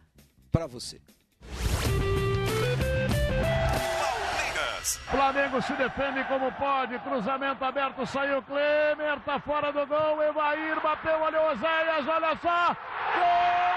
para 0.52 0.68
você. 0.68 1.00
Palmeiras. 4.82 5.00
Flamengo 5.12 5.62
se 5.62 5.74
defende 5.74 6.24
como 6.26 6.52
pode. 6.54 6.98
Cruzamento 7.00 7.64
aberto, 7.64 8.06
saiu 8.06 8.42
Klemer, 8.44 9.20
tá 9.26 9.40
fora 9.40 9.72
do 9.72 9.86
gol. 9.86 10.24
Evair 10.24 10.80
bateu, 10.82 11.20
olha 11.22 11.42
o 11.42 11.52
Oséias, 11.52 12.08
olha 12.08 12.36
só. 12.42 12.76
Gol! 13.16 13.71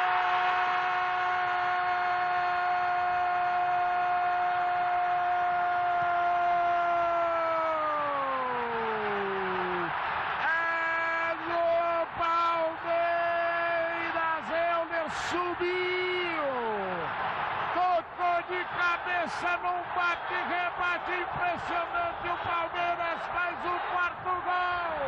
Cabeça 19.25 19.57
num 19.62 19.81
bate-rebate 19.95 21.12
impressionante. 21.12 22.28
O 22.28 22.37
Palmeiras 22.47 23.21
faz 23.33 23.57
o 23.64 23.81
quarto 23.90 24.31
gol. 24.45 25.00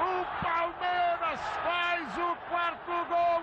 O 0.00 0.24
Palmeiras 0.44 1.40
faz 1.62 2.18
o 2.18 2.36
quarto 2.50 2.92
gol 3.08 3.42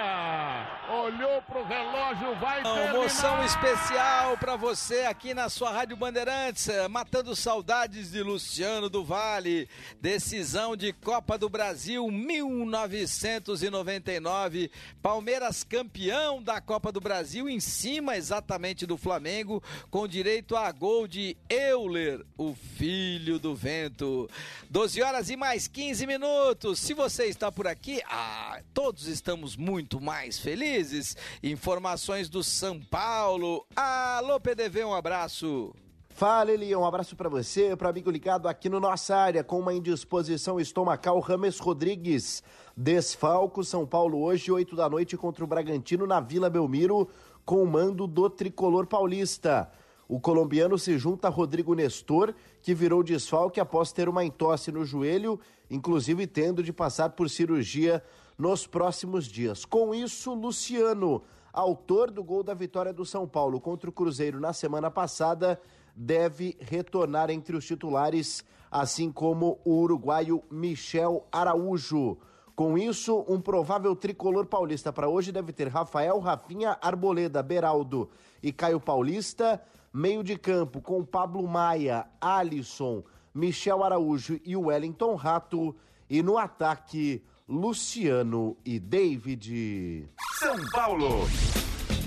Olhou 0.89 1.41
pro 1.41 1.65
relógio, 1.65 2.33
vai 2.39 2.63
terminar. 2.63 2.95
Emoção 2.95 3.43
especial 3.43 4.37
para 4.37 4.55
você 4.55 5.01
aqui 5.01 5.33
na 5.33 5.49
sua 5.49 5.69
Rádio 5.69 5.97
Bandeirantes, 5.97 6.69
matando 6.89 7.35
saudades 7.35 8.11
de 8.11 8.23
Luciano 8.23 8.89
do 8.89 9.03
Vale. 9.03 9.67
Decisão 9.99 10.77
de 10.77 10.93
Copa 10.93 11.37
do 11.37 11.49
Brasil 11.49 12.09
1999. 12.09 14.71
Palmeiras 15.01 15.65
campeão 15.65 16.41
da 16.41 16.61
Copa 16.61 16.89
do 16.89 17.01
Brasil 17.01 17.49
em 17.49 17.59
cima 17.59 18.15
exatamente 18.15 18.85
do 18.85 18.95
Flamengo, 18.95 19.61
com 19.91 20.07
direito 20.07 20.55
a 20.55 20.71
gol 20.71 21.05
de 21.05 21.35
Euler, 21.49 22.25
o 22.37 22.55
filho 22.77 23.39
do 23.39 23.53
vento. 23.53 24.29
12 24.69 25.01
horas 25.01 25.29
e 25.29 25.35
mais 25.35 25.67
15 25.67 26.07
minutos. 26.07 26.79
Se 26.79 26.93
você 26.93 27.25
está 27.25 27.51
por 27.51 27.67
aqui, 27.67 28.01
ah, 28.09 28.61
todos 28.85 29.07
estamos 29.07 29.57
muito 29.57 29.99
mais 29.99 30.37
felizes. 30.37 31.17
Informações 31.41 32.29
do 32.29 32.43
São 32.43 32.79
Paulo. 32.79 33.65
Alô, 33.75 34.39
PDV, 34.39 34.85
um 34.85 34.93
abraço. 34.93 35.73
Fala, 36.09 36.51
Eli, 36.51 36.75
um 36.75 36.85
abraço 36.85 37.15
para 37.15 37.27
você, 37.27 37.75
para 37.75 37.89
amigo 37.89 38.11
ligado 38.11 38.47
aqui 38.47 38.69
no 38.69 38.79
nossa 38.79 39.15
área, 39.15 39.43
com 39.43 39.57
uma 39.59 39.73
indisposição 39.73 40.59
estomacal, 40.59 41.19
Rames 41.19 41.57
Rodrigues. 41.57 42.43
Desfalco, 42.77 43.63
São 43.63 43.87
Paulo, 43.87 44.21
hoje, 44.21 44.51
8 44.51 44.75
da 44.75 44.87
noite, 44.87 45.17
contra 45.17 45.43
o 45.43 45.47
Bragantino, 45.47 46.05
na 46.05 46.19
Vila 46.19 46.47
Belmiro, 46.47 47.09
com 47.43 47.63
o 47.63 47.67
mando 47.67 48.05
do 48.05 48.29
tricolor 48.29 48.85
paulista. 48.85 49.67
O 50.07 50.19
colombiano 50.19 50.77
se 50.77 50.95
junta 50.99 51.27
a 51.27 51.31
Rodrigo 51.31 51.73
Nestor, 51.73 52.35
que 52.61 52.75
virou 52.75 53.01
desfalque 53.01 53.59
após 53.59 53.91
ter 53.91 54.07
uma 54.07 54.23
entosse 54.23 54.71
no 54.71 54.85
joelho, 54.85 55.39
inclusive 55.71 56.27
tendo 56.27 56.61
de 56.61 56.71
passar 56.71 57.09
por 57.09 57.31
cirurgia 57.31 58.03
nos 58.37 58.67
próximos 58.67 59.25
dias. 59.25 59.65
Com 59.65 59.93
isso, 59.93 60.33
Luciano, 60.33 61.21
autor 61.53 62.11
do 62.11 62.23
gol 62.23 62.43
da 62.43 62.53
vitória 62.53 62.91
do 62.91 63.05
São 63.05 63.27
Paulo 63.27 63.61
contra 63.61 63.89
o 63.89 63.93
Cruzeiro 63.93 64.39
na 64.39 64.53
semana 64.53 64.91
passada, 64.91 65.59
deve 65.95 66.57
retornar 66.59 67.29
entre 67.29 67.55
os 67.55 67.65
titulares, 67.65 68.43
assim 68.69 69.11
como 69.11 69.59
o 69.63 69.75
uruguaio 69.75 70.43
Michel 70.51 71.25
Araújo. 71.31 72.17
Com 72.55 72.77
isso, 72.77 73.25
um 73.27 73.39
provável 73.39 73.93
tricolor 73.95 74.45
paulista 74.45 74.91
para 74.91 75.09
hoje 75.09 75.31
deve 75.31 75.51
ter 75.51 75.67
Rafael, 75.67 76.19
Rafinha, 76.19 76.77
Arboleda, 76.81 77.43
Beraldo 77.43 78.09
e 78.41 78.51
Caio 78.51 78.79
Paulista. 78.79 79.61
Meio 79.93 80.23
de 80.23 80.37
campo 80.37 80.81
com 80.81 81.03
Pablo 81.05 81.45
Maia, 81.47 82.05
Alisson, 82.19 83.03
Michel 83.33 83.83
Araújo 83.83 84.39
e 84.43 84.55
Wellington 84.55 85.15
Rato. 85.15 85.75
E 86.09 86.21
no 86.21 86.37
ataque, 86.37 87.23
Luciano 87.47 88.57
e 88.65 88.79
David. 88.79 90.09
São 90.39 90.55
Paulo. 90.71 91.27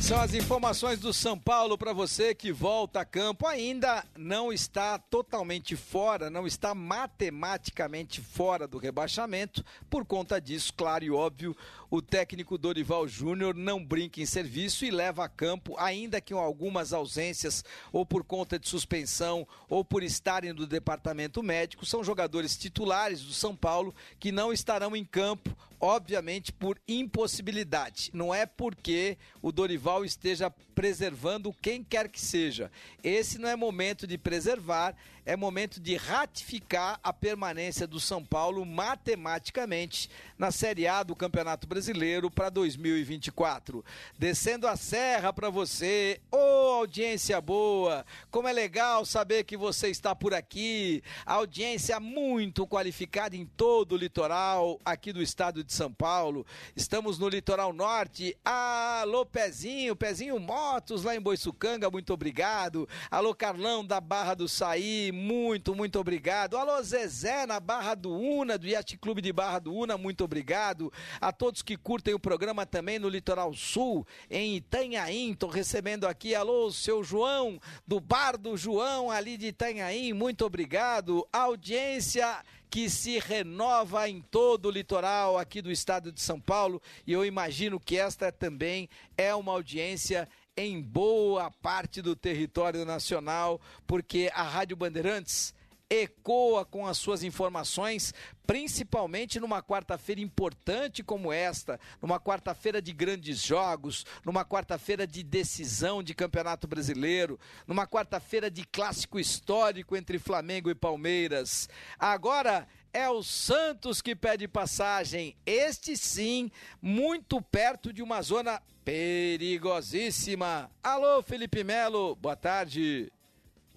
São 0.01 0.21
as 0.21 0.33
informações 0.33 1.01
do 1.01 1.13
São 1.13 1.39
Paulo 1.39 1.77
para 1.77 1.93
você 1.93 2.35
que 2.35 2.51
volta 2.51 3.01
a 3.01 3.05
campo. 3.05 3.47
Ainda 3.47 4.03
não 4.17 4.51
está 4.53 4.97
totalmente 4.99 5.77
fora, 5.77 6.31
não 6.31 6.47
está 6.47 6.75
matematicamente 6.75 8.23
fora 8.23 8.67
do 8.67 8.79
rebaixamento. 8.79 9.63
Por 9.91 10.07
conta 10.07 10.41
disso, 10.41 10.73
claro 10.75 11.05
e 11.05 11.11
óbvio, 11.11 11.55
o 11.91 12.01
técnico 12.01 12.57
Dorival 12.57 13.07
Júnior 13.07 13.55
não 13.55 13.85
brinca 13.85 14.21
em 14.21 14.27
serviço 14.27 14.85
e 14.85 14.91
leva 14.91 15.25
a 15.25 15.29
campo, 15.29 15.75
ainda 15.77 16.21
que 16.21 16.33
com 16.33 16.41
algumas 16.41 16.93
ausências, 16.93 17.65
ou 17.93 18.07
por 18.07 18.25
conta 18.25 18.59
de 18.59 18.69
suspensão, 18.69 19.47
ou 19.69 19.85
por 19.85 20.03
estarem 20.03 20.53
no 20.53 20.67
departamento 20.67 21.43
médico, 21.43 21.85
são 21.85 22.05
jogadores 22.05 22.57
titulares 22.57 23.23
do 23.23 23.33
São 23.33 23.55
Paulo 23.55 23.95
que 24.19 24.33
não 24.33 24.53
estarão 24.53 24.95
em 24.95 25.05
campo, 25.05 25.55
obviamente 25.81 26.53
por 26.53 26.81
impossibilidade. 26.87 28.11
Não 28.13 28.35
é 28.35 28.47
porque 28.47 29.17
o 29.41 29.53
Dorival 29.53 30.05
esteja 30.05 30.51
preservando 30.75 31.53
quem 31.61 31.83
quer 31.83 32.09
que 32.09 32.21
seja. 32.21 32.71
Esse 33.03 33.39
não 33.39 33.49
é 33.49 33.57
momento 33.57 34.07
de 34.07 34.17
preservar, 34.17 34.95
é 35.27 35.37
momento 35.37 35.81
de 35.81 35.97
ratificar 35.97 36.99
a 37.03 37.13
permanência 37.13 37.87
do 37.87 38.01
São 38.01 38.25
Paulo 38.25 38.65
matematicamente 38.65 40.09
na 40.39 40.51
Série 40.51 40.87
A 40.87 41.03
do 41.03 41.17
Campeonato 41.17 41.67
Brasileiro 41.67 42.31
para 42.31 42.49
2024. 42.49 43.85
Descendo 44.17 44.67
a 44.67 44.77
serra 44.77 45.33
para 45.33 45.51
você, 45.51 46.21
ô 46.31 46.37
oh, 46.37 46.75
audiência 46.79 47.41
boa, 47.41 48.07
como 48.31 48.49
é 48.49 48.53
legal 48.53 49.05
saber 49.05 49.45
que 49.45 49.57
você 49.57 49.89
está 49.89 50.15
por 50.15 50.33
aqui, 50.33 51.03
audiência 51.27 51.99
muito 51.99 52.67
qualificada 52.67 53.37
em 53.37 53.45
todo 53.45 53.93
o 53.93 53.99
litoral 53.99 54.81
aqui 54.85 55.13
do 55.13 55.21
estado 55.21 55.65
de 55.65 55.68
São 55.73 55.93
Paulo. 55.93 56.47
Estamos 56.75 57.19
no 57.19 57.29
litoral 57.29 57.73
norte. 57.73 58.37
Alô, 58.45 59.25
Pezinho, 59.27 59.95
Pezinho 59.95 60.39
Motos 60.39 61.05
lá 61.05 61.15
em 61.15 61.21
Boiçucanga, 61.21 61.91
muito 61.91 62.13
obrigado. 62.13 62.89
Alô, 63.11 63.35
Carlão 63.35 63.85
da 63.85 64.01
Barra 64.01 64.35
do 64.35 64.49
Saí, 64.49 65.13
muito, 65.13 65.75
muito 65.75 65.99
obrigado. 65.99 66.57
Alô, 66.57 66.83
Zezé, 66.83 67.47
na 67.47 67.61
Barra 67.61 67.95
do 67.95 68.13
Una, 68.13 68.57
do 68.57 68.67
Yacht 68.67 68.97
Clube 68.99 69.21
de 69.21 69.33
Barra 69.33 69.59
do 69.59 69.75
Una, 69.75 69.99
muito 69.99 70.25
obrigado. 70.25 70.93
A 71.21 71.33
todos 71.33 71.63
que 71.63 71.77
curtem 71.77 72.15
o 72.15 72.19
programa 72.19 72.65
também 72.65 72.99
no 72.99 73.09
Litoral 73.09 73.53
Sul, 73.55 74.07
em 74.31 74.57
Itanhaém, 74.57 75.35
tô 75.35 75.49
recebendo 75.49 76.07
aqui, 76.07 76.35
alô, 76.35 76.71
seu 76.71 77.03
João, 77.05 77.61
do 77.87 78.01
Bar 78.01 78.37
do 78.37 78.57
João, 78.57 79.11
ali 79.11 79.37
de 79.37 79.49
Itanhaém, 79.49 80.13
muito 80.13 80.45
obrigado. 80.45 81.27
Audiência 81.33 82.43
que 82.71 82.91
se 82.91 83.19
renova 83.19 84.09
em 84.09 84.21
todo 84.21 84.67
o 84.67 84.71
litoral 84.71 85.39
aqui 85.39 85.63
do 85.63 85.71
estado 85.71 86.13
de 86.13 86.21
São 86.21 86.41
Paulo. 86.41 86.81
E 87.07 87.13
eu 87.13 87.25
imagino 87.25 87.81
que 87.81 87.97
esta 87.97 88.31
também 88.31 88.89
é 89.17 89.35
uma 89.35 89.53
audiência 89.53 90.29
em 90.57 90.83
boa 90.83 91.51
parte 91.51 92.03
do 92.03 92.17
território 92.17 92.85
nacional, 92.85 93.61
porque 93.87 94.31
a 94.35 94.43
Rádio 94.43 94.77
Bandeirantes 94.77 95.55
ecoa 95.91 96.65
com 96.65 96.87
as 96.87 96.99
suas 96.99 97.23
informações, 97.23 98.13
principalmente 98.47 99.41
numa 99.41 99.63
quarta-feira 99.63 100.21
importante 100.21 101.03
como 101.03 101.33
esta, 101.33 101.81
numa 102.01 102.21
quarta-feira 102.21 102.81
de 102.81 102.93
grandes 102.93 103.43
jogos, 103.43 104.05
numa 104.25 104.45
quarta-feira 104.45 105.07
de 105.07 105.23
decisão 105.23 106.03
de 106.03 106.15
Campeonato 106.15 106.67
Brasileiro, 106.67 107.39
numa 107.67 107.87
quarta-feira 107.87 108.51
de 108.51 108.65
clássico 108.65 109.19
histórico 109.19 109.97
entre 109.97 110.19
Flamengo 110.19 110.71
e 110.71 110.75
Palmeiras. 110.75 111.69
Agora 111.99 112.69
é 112.93 113.09
o 113.09 113.23
Santos 113.23 114.03
que 114.03 114.15
pede 114.15 114.47
passagem. 114.47 115.37
Este 115.47 115.97
sim, 115.97 116.51
muito 116.81 117.41
perto 117.41 117.93
de 117.93 118.03
uma 118.03 118.21
zona 118.23 118.63
perigosíssima. 118.85 120.71
Alô, 120.83 121.23
Felipe 121.23 121.63
Melo, 121.63 122.17
boa 122.17 122.37
tarde. 122.37 123.13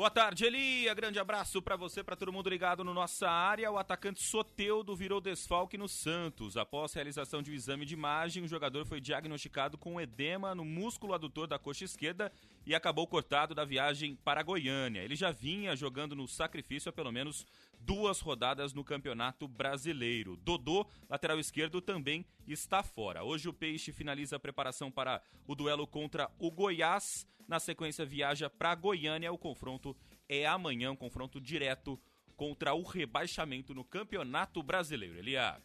Boa 0.02 0.10
tarde, 0.10 0.46
Elia. 0.46 0.96
Grande 0.96 1.20
abraço 1.20 1.62
para 1.62 1.76
você, 1.76 2.04
para 2.04 2.16
todo 2.16 2.34
mundo 2.34 2.50
ligado 2.50 2.84
no 2.84 2.92
nossa 2.92 3.30
área. 3.30 3.70
O 3.70 3.78
atacante 3.78 4.24
Soteudo 4.24 4.96
virou 4.96 5.22
desfalque 5.22 5.78
no 5.78 5.88
Santos. 5.88 6.58
Após 6.58 6.92
realização 6.92 7.40
de 7.40 7.52
um 7.52 7.54
exame 7.54 7.86
de 7.86 7.94
imagem, 7.94 8.44
o 8.44 8.48
jogador 8.48 8.84
foi 8.84 9.00
diagnosticado 9.00 9.78
com 9.78 10.02
edema 10.02 10.56
no 10.56 10.66
músculo 10.66 11.14
adutor 11.14 11.46
da 11.46 11.60
coxa 11.60 11.86
esquerda 11.86 12.32
e 12.66 12.76
acabou 12.76 13.08
cortado 13.08 13.56
da 13.56 13.66
viagem 13.66 14.16
para 14.16 14.44
Goiânia. 14.44 15.02
Ele 15.02 15.16
já 15.16 15.32
vinha 15.32 15.76
jogando 15.76 16.16
no 16.16 16.28
sacrifício 16.28 16.90
há 16.90 16.94
pelo 16.94 17.12
menos 17.12 17.46
duas 17.80 18.20
rodadas 18.20 18.74
no 18.74 18.84
Campeonato 18.84 19.48
Brasileiro. 19.48 20.38
Dodô, 20.38 20.86
lateral 21.10 21.40
esquerdo, 21.40 21.82
também 21.82 22.26
está 22.48 22.84
fora. 22.84 23.24
Hoje 23.24 23.50
o 23.50 23.54
Peixe 23.54 23.92
finaliza 23.92 24.36
a 24.36 24.40
preparação 24.40 24.92
para 24.92 25.22
o 25.48 25.56
duelo 25.56 25.88
contra 25.88 26.30
o 26.38 26.52
Goiás. 26.52 27.26
Na 27.48 27.60
sequência, 27.60 28.06
viaja 28.06 28.50
para 28.50 28.76
Goiânia. 28.76 29.32
O 29.32 29.38
confronto 29.38 29.96
é 30.30 30.46
amanhã, 30.46 30.92
um 30.92 30.96
confronto 30.96 31.42
direto 31.42 32.00
contra 32.38 32.74
o 32.74 32.84
rebaixamento 32.84 33.74
no 33.74 33.84
Campeonato 33.84 34.64
Brasileiro. 34.64 35.18
Elia. 35.18 35.62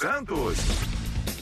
Santos. 0.00 0.58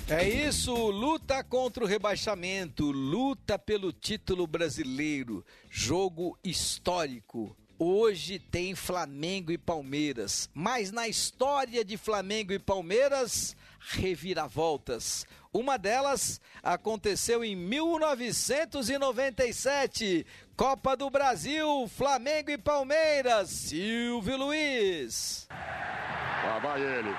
É 0.08 0.22
isso, 0.22 0.72
luta 0.72 1.42
contra 1.42 1.82
o 1.82 1.86
rebaixamento, 1.86 2.92
luta 2.92 3.58
pelo 3.58 3.92
título 3.92 4.46
brasileiro, 4.46 5.44
jogo 5.68 6.38
histórico. 6.44 7.56
Hoje 7.76 8.38
tem 8.38 8.76
Flamengo 8.76 9.50
e 9.50 9.58
Palmeiras, 9.58 10.48
mas 10.54 10.92
na 10.92 11.08
história 11.08 11.84
de 11.84 11.96
Flamengo 11.96 12.52
e 12.52 12.58
Palmeiras, 12.60 13.56
reviravoltas. 13.80 15.26
Uma 15.52 15.76
delas 15.76 16.40
aconteceu 16.62 17.42
em 17.42 17.56
1997, 17.56 20.24
Copa 20.56 20.96
do 20.96 21.10
Brasil, 21.10 21.88
Flamengo 21.88 22.52
e 22.52 22.56
Palmeiras, 22.56 23.50
Silvio 23.50 24.36
Luiz. 24.36 25.48
Lá 25.50 26.60
vai 26.60 26.80
ele. 26.80 27.12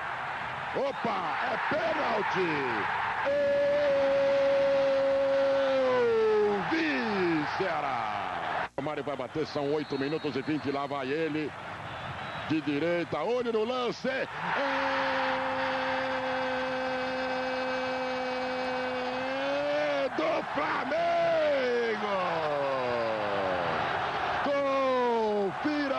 Opa, 0.76 1.38
é 1.44 1.56
pênalti! 1.74 2.48
Ceará! 7.56 8.68
O 8.76 8.82
Mário 8.82 9.02
vai 9.02 9.16
bater, 9.16 9.44
são 9.46 9.72
8 9.72 9.98
minutos 9.98 10.36
e 10.36 10.42
20, 10.42 10.70
lá 10.70 10.86
vai 10.86 11.08
ele. 11.08 11.50
De 12.48 12.60
direita, 12.60 13.18
olho 13.18 13.52
no 13.52 13.64
lance. 13.64 14.08
É 14.08 14.28
do 20.16 20.44
Flamengo! 20.54 21.17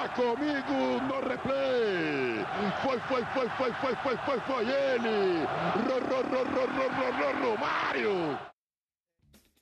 Comigo 0.10 1.00
no 1.08 1.20
replay. 1.28 2.46
Foi, 2.82 3.00
foi, 3.02 3.24
foi, 3.34 3.50
foi, 3.50 3.72
foi, 3.72 3.96
foi, 3.96 4.18
foi, 4.18 4.40
foi 4.42 4.68
ele! 4.68 5.48
Romário! 7.42 8.50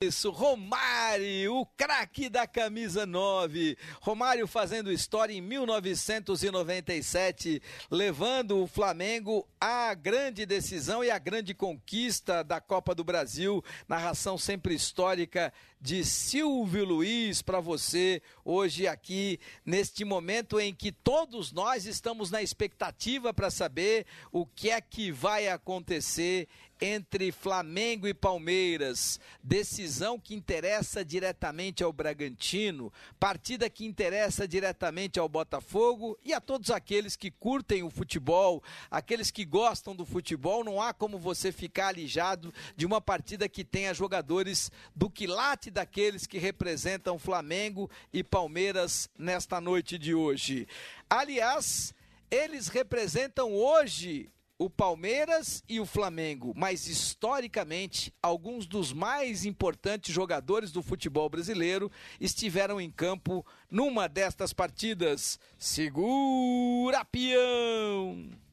Isso, 0.00 0.30
Romário, 0.30 1.56
o 1.56 1.66
craque 1.66 2.28
da 2.28 2.46
camisa 2.46 3.04
9. 3.04 3.76
Romário 4.00 4.46
fazendo 4.46 4.92
história 4.92 5.34
em 5.34 5.40
1997, 5.40 7.60
levando 7.90 8.62
o 8.62 8.68
Flamengo 8.68 9.44
à 9.60 9.92
grande 9.94 10.46
decisão 10.46 11.02
e 11.02 11.10
à 11.10 11.18
grande 11.18 11.52
conquista 11.52 12.44
da 12.44 12.60
Copa 12.60 12.94
do 12.94 13.02
Brasil. 13.02 13.60
Narração 13.88 14.38
sempre 14.38 14.72
histórica 14.72 15.52
de 15.80 16.04
Silvio 16.04 16.84
Luiz 16.84 17.40
para 17.40 17.60
você 17.60 18.20
hoje 18.44 18.86
aqui 18.86 19.38
neste 19.64 20.04
momento 20.04 20.58
em 20.58 20.74
que 20.74 20.90
todos 20.90 21.52
nós 21.52 21.86
estamos 21.86 22.30
na 22.30 22.42
expectativa 22.42 23.32
para 23.32 23.50
saber 23.50 24.06
o 24.32 24.44
que 24.44 24.70
é 24.70 24.80
que 24.80 25.12
vai 25.12 25.48
acontecer 25.48 26.48
entre 26.80 27.32
Flamengo 27.32 28.06
e 28.06 28.14
Palmeiras, 28.14 29.18
decisão 29.42 30.18
que 30.18 30.34
interessa 30.34 31.04
diretamente 31.04 31.82
ao 31.82 31.92
Bragantino, 31.92 32.92
partida 33.18 33.68
que 33.68 33.84
interessa 33.84 34.46
diretamente 34.46 35.18
ao 35.18 35.28
Botafogo 35.28 36.18
e 36.24 36.32
a 36.32 36.40
todos 36.40 36.70
aqueles 36.70 37.16
que 37.16 37.30
curtem 37.30 37.82
o 37.82 37.90
futebol, 37.90 38.62
aqueles 38.90 39.30
que 39.30 39.44
gostam 39.44 39.94
do 39.94 40.06
futebol, 40.06 40.62
não 40.62 40.80
há 40.80 40.92
como 40.92 41.18
você 41.18 41.50
ficar 41.50 41.88
alijado 41.88 42.52
de 42.76 42.86
uma 42.86 43.00
partida 43.00 43.48
que 43.48 43.64
tenha 43.64 43.94
jogadores 43.94 44.70
do 44.94 45.10
quilate 45.10 45.67
daqueles 45.70 46.26
que 46.26 46.38
representam 46.38 47.18
Flamengo 47.18 47.90
e 48.12 48.22
Palmeiras 48.22 49.08
nesta 49.18 49.60
noite 49.60 49.98
de 49.98 50.14
hoje. 50.14 50.66
Aliás, 51.08 51.94
eles 52.30 52.68
representam 52.68 53.52
hoje 53.54 54.30
o 54.58 54.68
Palmeiras 54.68 55.62
e 55.68 55.78
o 55.78 55.86
Flamengo, 55.86 56.52
mas 56.56 56.88
historicamente, 56.88 58.12
alguns 58.20 58.66
dos 58.66 58.92
mais 58.92 59.44
importantes 59.44 60.12
jogadores 60.12 60.72
do 60.72 60.82
futebol 60.82 61.28
brasileiro 61.30 61.90
estiveram 62.20 62.80
em 62.80 62.90
campo 62.90 63.46
numa 63.70 64.08
destas 64.08 64.52
partidas. 64.52 65.38
Segura, 65.56 67.04
peão! 67.04 68.47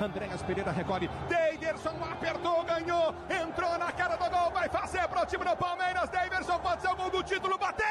Andréas 0.00 0.42
Pereira 0.42 0.70
recolhe. 0.70 1.08
Davidson 1.28 1.96
apertou, 2.10 2.64
ganhou, 2.64 3.14
entrou 3.30 3.78
na 3.78 3.92
cara 3.92 4.16
do 4.16 4.30
gol, 4.30 4.50
vai 4.50 4.68
fazer 4.68 5.06
para 5.08 5.22
o 5.22 5.26
time 5.26 5.44
do 5.44 5.56
Palmeiras. 5.56 6.08
Davidson 6.10 6.58
pode 6.58 6.82
ser 6.82 6.88
o 6.88 6.96
gol 6.96 7.10
do 7.10 7.22
título, 7.22 7.58
bateu! 7.58 7.86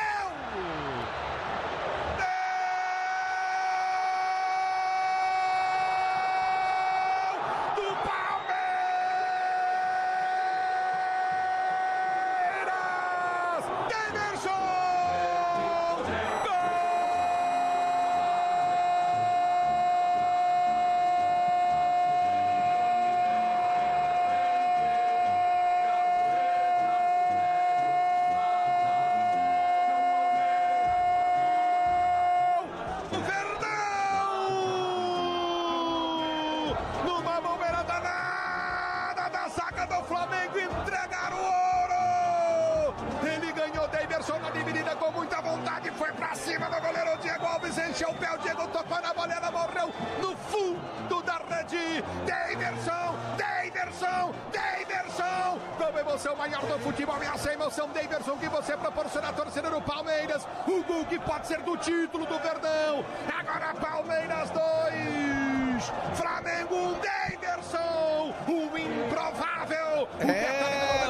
jogo 60.95 61.05
que 61.05 61.19
pode 61.19 61.47
ser 61.47 61.61
do 61.61 61.75
título 61.77 62.25
do 62.25 62.39
Verdão. 62.39 63.03
Agora 63.37 63.73
Palmeiras 63.75 64.49
2, 64.51 65.91
Flamengo 66.13 66.75
1, 66.75 66.93
Daverson, 67.01 68.33
o 68.47 68.77
improvável. 68.77 70.07
O 70.19 70.31
é 70.31 71.04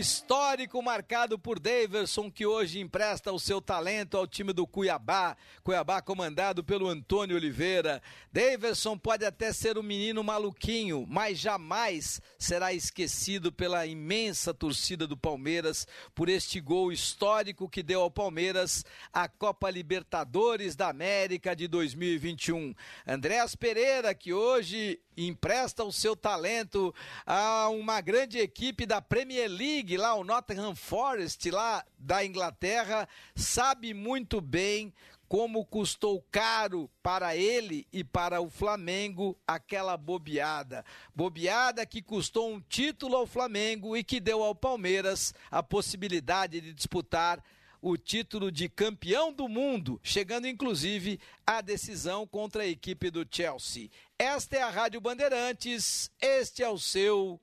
histórico 0.00 0.82
marcado 0.82 1.38
por 1.38 1.60
Daverson, 1.60 2.30
que 2.30 2.46
hoje 2.46 2.80
empresta 2.80 3.30
o 3.30 3.38
seu 3.38 3.60
talento 3.60 4.16
ao 4.16 4.26
time 4.26 4.52
do 4.52 4.66
Cuiabá. 4.66 5.36
Cuiabá 5.62 6.00
comandado 6.00 6.64
pelo 6.64 6.88
Antônio 6.88 7.36
Oliveira. 7.36 8.02
Daverson 8.32 8.96
pode 8.96 9.24
até 9.24 9.52
ser 9.52 9.76
um 9.76 9.82
menino 9.82 10.24
maluquinho, 10.24 11.06
mas 11.08 11.38
jamais 11.38 12.20
será 12.38 12.72
esquecido 12.72 13.52
pela 13.52 13.86
imensa 13.86 14.54
torcida 14.54 15.06
do 15.06 15.16
Palmeiras 15.16 15.86
por 16.14 16.28
este 16.28 16.60
gol 16.60 16.90
histórico 16.90 17.68
que 17.68 17.82
deu 17.82 18.00
ao 18.00 18.10
Palmeiras 18.10 18.84
a 19.12 19.28
Copa 19.28 19.70
Libertadores 19.70 20.74
da 20.74 20.88
América 20.88 21.54
de 21.54 21.68
2021. 21.68 22.74
Andréas 23.06 23.54
Pereira, 23.54 24.14
que 24.14 24.32
hoje 24.32 24.98
empresta 25.16 25.84
o 25.84 25.92
seu 25.92 26.16
talento 26.16 26.94
a 27.26 27.68
uma 27.68 28.00
grande 28.00 28.19
equipe 28.20 28.86
da 28.86 29.00
Premier 29.00 29.48
League, 29.48 29.96
lá 29.96 30.14
o 30.14 30.24
Nottingham 30.24 30.74
Forest, 30.74 31.50
lá 31.50 31.84
da 31.98 32.24
Inglaterra, 32.24 33.08
sabe 33.34 33.94
muito 33.94 34.40
bem 34.40 34.92
como 35.28 35.64
custou 35.64 36.24
caro 36.30 36.90
para 37.00 37.36
ele 37.36 37.86
e 37.92 38.02
para 38.02 38.40
o 38.40 38.50
Flamengo 38.50 39.38
aquela 39.46 39.96
bobeada. 39.96 40.84
Bobeada 41.14 41.86
que 41.86 42.02
custou 42.02 42.52
um 42.52 42.60
título 42.60 43.14
ao 43.14 43.28
Flamengo 43.28 43.96
e 43.96 44.02
que 44.02 44.18
deu 44.18 44.42
ao 44.42 44.56
Palmeiras 44.56 45.32
a 45.48 45.62
possibilidade 45.62 46.60
de 46.60 46.72
disputar 46.72 47.40
o 47.80 47.96
título 47.96 48.50
de 48.50 48.68
campeão 48.68 49.32
do 49.32 49.48
mundo, 49.48 50.00
chegando 50.02 50.48
inclusive 50.48 51.20
à 51.46 51.60
decisão 51.60 52.26
contra 52.26 52.64
a 52.64 52.66
equipe 52.66 53.08
do 53.08 53.26
Chelsea. 53.30 53.88
Esta 54.18 54.56
é 54.56 54.62
a 54.62 54.68
Rádio 54.68 55.00
Bandeirantes, 55.00 56.10
este 56.20 56.62
é 56.62 56.68
o 56.68 56.76
seu 56.76 57.40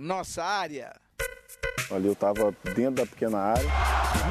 Nossa 0.00 0.42
Área. 0.42 0.94
Ali 1.90 2.06
eu 2.06 2.14
estava 2.14 2.56
dentro 2.74 3.04
da 3.04 3.06
pequena 3.06 3.38
área. 3.38 3.68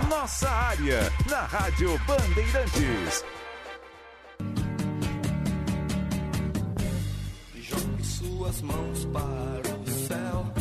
Nossa 0.09 0.49
área, 0.49 0.99
na 1.29 1.41
Rádio 1.41 1.95
Bandeirantes. 2.07 3.23
Jogue 7.53 8.03
suas 8.03 8.61
mãos 8.63 9.05
para 9.05 9.75
o 9.75 9.87
céu 10.07 10.53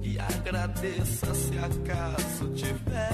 e 0.00 0.16
agradeça 0.16 1.34
se 1.34 1.58
acaso 1.58 2.54
tiver 2.54 3.10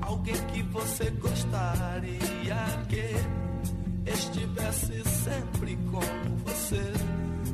alguém 0.00 0.36
que 0.46 0.62
você 0.62 1.10
gostaria 1.10 2.56
que 2.88 4.10
estivesse 4.10 5.04
sempre 5.22 5.76
com 5.90 6.00
você 6.46 6.92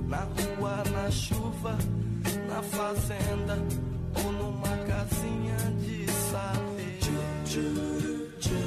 na 0.09 0.27
rua, 0.57 0.83
na 0.91 1.11
chuva, 1.11 1.77
na 2.49 2.63
fazenda 2.63 3.59
ou 4.25 4.33
numa 4.33 4.77
casinha 4.87 5.57
de 5.83 6.11
saber. 6.11 6.99
Tchu, 6.99 7.13
tchu, 7.45 7.67
tchu, 8.41 8.63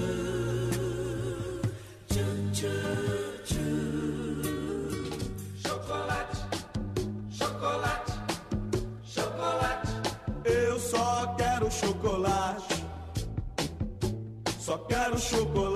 tchu, 2.53 2.73
tchu, 3.43 3.65
Chocolate, 5.63 6.37
chocolate, 7.31 8.13
chocolate. 9.03 9.87
Eu 10.45 10.79
só 10.79 11.35
quero 11.37 11.71
chocolate. 11.71 12.85
Só 14.59 14.77
quero 14.77 15.17
chocolate. 15.17 15.70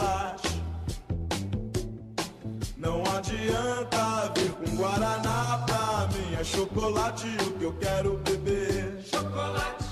Chocolate 6.56 7.28
o 7.48 7.52
que 7.60 7.64
eu 7.66 7.74
quero 7.74 8.18
beber. 8.20 9.04
Chocolate, 9.04 9.86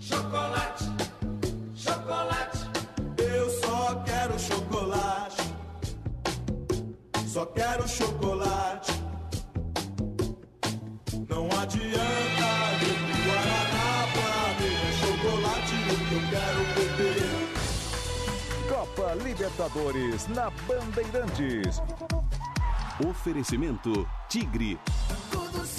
chocolate, 0.00 0.84
chocolate. 1.76 2.58
Eu 3.16 3.48
só 3.60 3.94
quero 4.04 4.38
chocolate. 4.38 5.54
Só 7.26 7.46
quero 7.46 7.88
chocolate. 7.88 8.92
Não 11.28 11.46
adianta 11.46 12.48
vir 12.80 12.98
Guaraná 13.24 14.08
pra 14.14 14.38
mim. 14.58 14.76
É 14.82 14.92
chocolate 15.00 15.74
o 15.74 15.96
que 16.08 16.14
eu 16.14 16.24
quero 16.34 16.60
beber. 16.74 17.30
Copa 18.68 19.14
Libertadores 19.22 20.26
na 20.28 20.50
Bandeirantes. 20.66 21.80
Oferecimento 23.08 24.08
Tigre. 24.28 24.76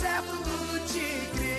No 0.01 0.79
Tigre. 0.87 1.49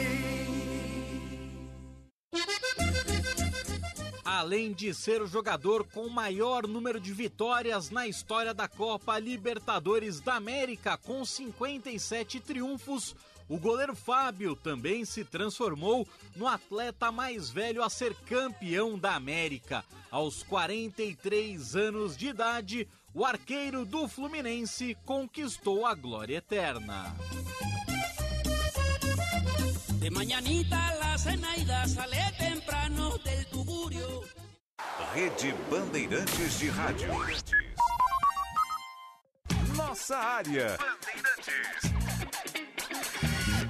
Além 4.25 4.73
de 4.73 4.95
ser 4.95 5.21
o 5.21 5.27
jogador 5.27 5.85
com 5.85 6.09
maior 6.09 6.67
número 6.67 6.99
de 6.99 7.13
vitórias 7.13 7.91
na 7.91 8.07
história 8.07 8.55
da 8.55 8.67
Copa 8.67 9.19
Libertadores 9.19 10.21
da 10.21 10.37
América, 10.37 10.97
com 10.97 11.23
57 11.23 12.41
triunfos, 12.41 13.15
o 13.47 13.59
goleiro 13.59 13.95
Fábio 13.95 14.57
também 14.57 15.05
se 15.05 15.23
transformou 15.23 16.09
no 16.35 16.47
atleta 16.47 17.13
mais 17.13 17.51
velho 17.51 17.83
a 17.83 17.91
ser 17.91 18.15
campeão 18.15 18.99
da 18.99 19.15
América. 19.17 19.85
Aos 20.11 20.43
43 20.45 21.77
anos 21.77 22.17
de 22.17 22.29
idade, 22.29 22.89
o 23.13 23.23
arqueiro 23.23 23.85
do 23.85 24.09
Fluminense 24.09 24.97
conquistou 25.05 25.85
a 25.85 25.95
glória 25.95 26.37
eterna. 26.37 27.15
De 30.01 30.11
mañanita 30.11 30.95
la 30.99 31.19
Zenaida 31.19 31.87
sale 31.87 32.33
temprano 32.39 33.19
del 33.23 33.45
tugurio. 33.49 34.23
Rede 35.15 35.55
Bandeirantes 35.71 36.59
de 36.59 36.71
Rádio. 36.71 37.09
Nossa 39.77 40.17
área. 40.17 40.79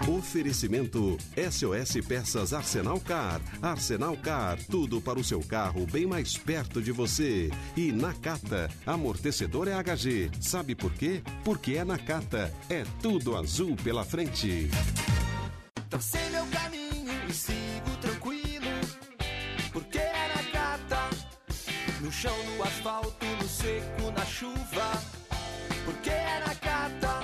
Oferecimento 0.08 1.18
SOS 1.36 2.06
Peças 2.06 2.52
Arsenal 2.52 3.00
Car. 3.00 3.40
Arsenal 3.60 4.16
Car, 4.16 4.56
tudo 4.70 5.00
para 5.00 5.18
o 5.18 5.24
seu 5.24 5.40
carro 5.40 5.84
bem 5.84 6.06
mais 6.06 6.36
perto 6.36 6.80
de 6.80 6.92
você. 6.92 7.50
E 7.76 7.90
Nakata, 7.90 8.70
amortecedor 8.86 9.66
é 9.66 9.72
HG. 9.72 10.30
Sabe 10.40 10.76
por 10.76 10.92
quê? 10.92 11.22
Porque 11.44 11.74
é 11.74 11.84
Nakata. 11.84 12.54
É 12.68 12.84
tudo 13.02 13.36
azul 13.36 13.74
pela 13.82 14.04
frente. 14.04 14.70
Tracei 15.90 16.30
meu 16.30 16.46
caminho 16.46 17.12
e 17.28 17.32
sigo 17.32 17.96
tranquilo, 18.00 18.70
porque 19.72 19.98
é 19.98 20.32
na 20.32 20.42
gata, 20.52 21.10
no 22.00 22.12
chão, 22.12 22.36
no 22.44 22.62
asfalto, 22.62 23.26
no 23.26 23.48
seco, 23.48 24.12
na 24.16 24.24
chuva, 24.24 24.92
porque 25.84 26.10
é 26.10 26.44
na 26.46 26.54
gata. 26.54 27.20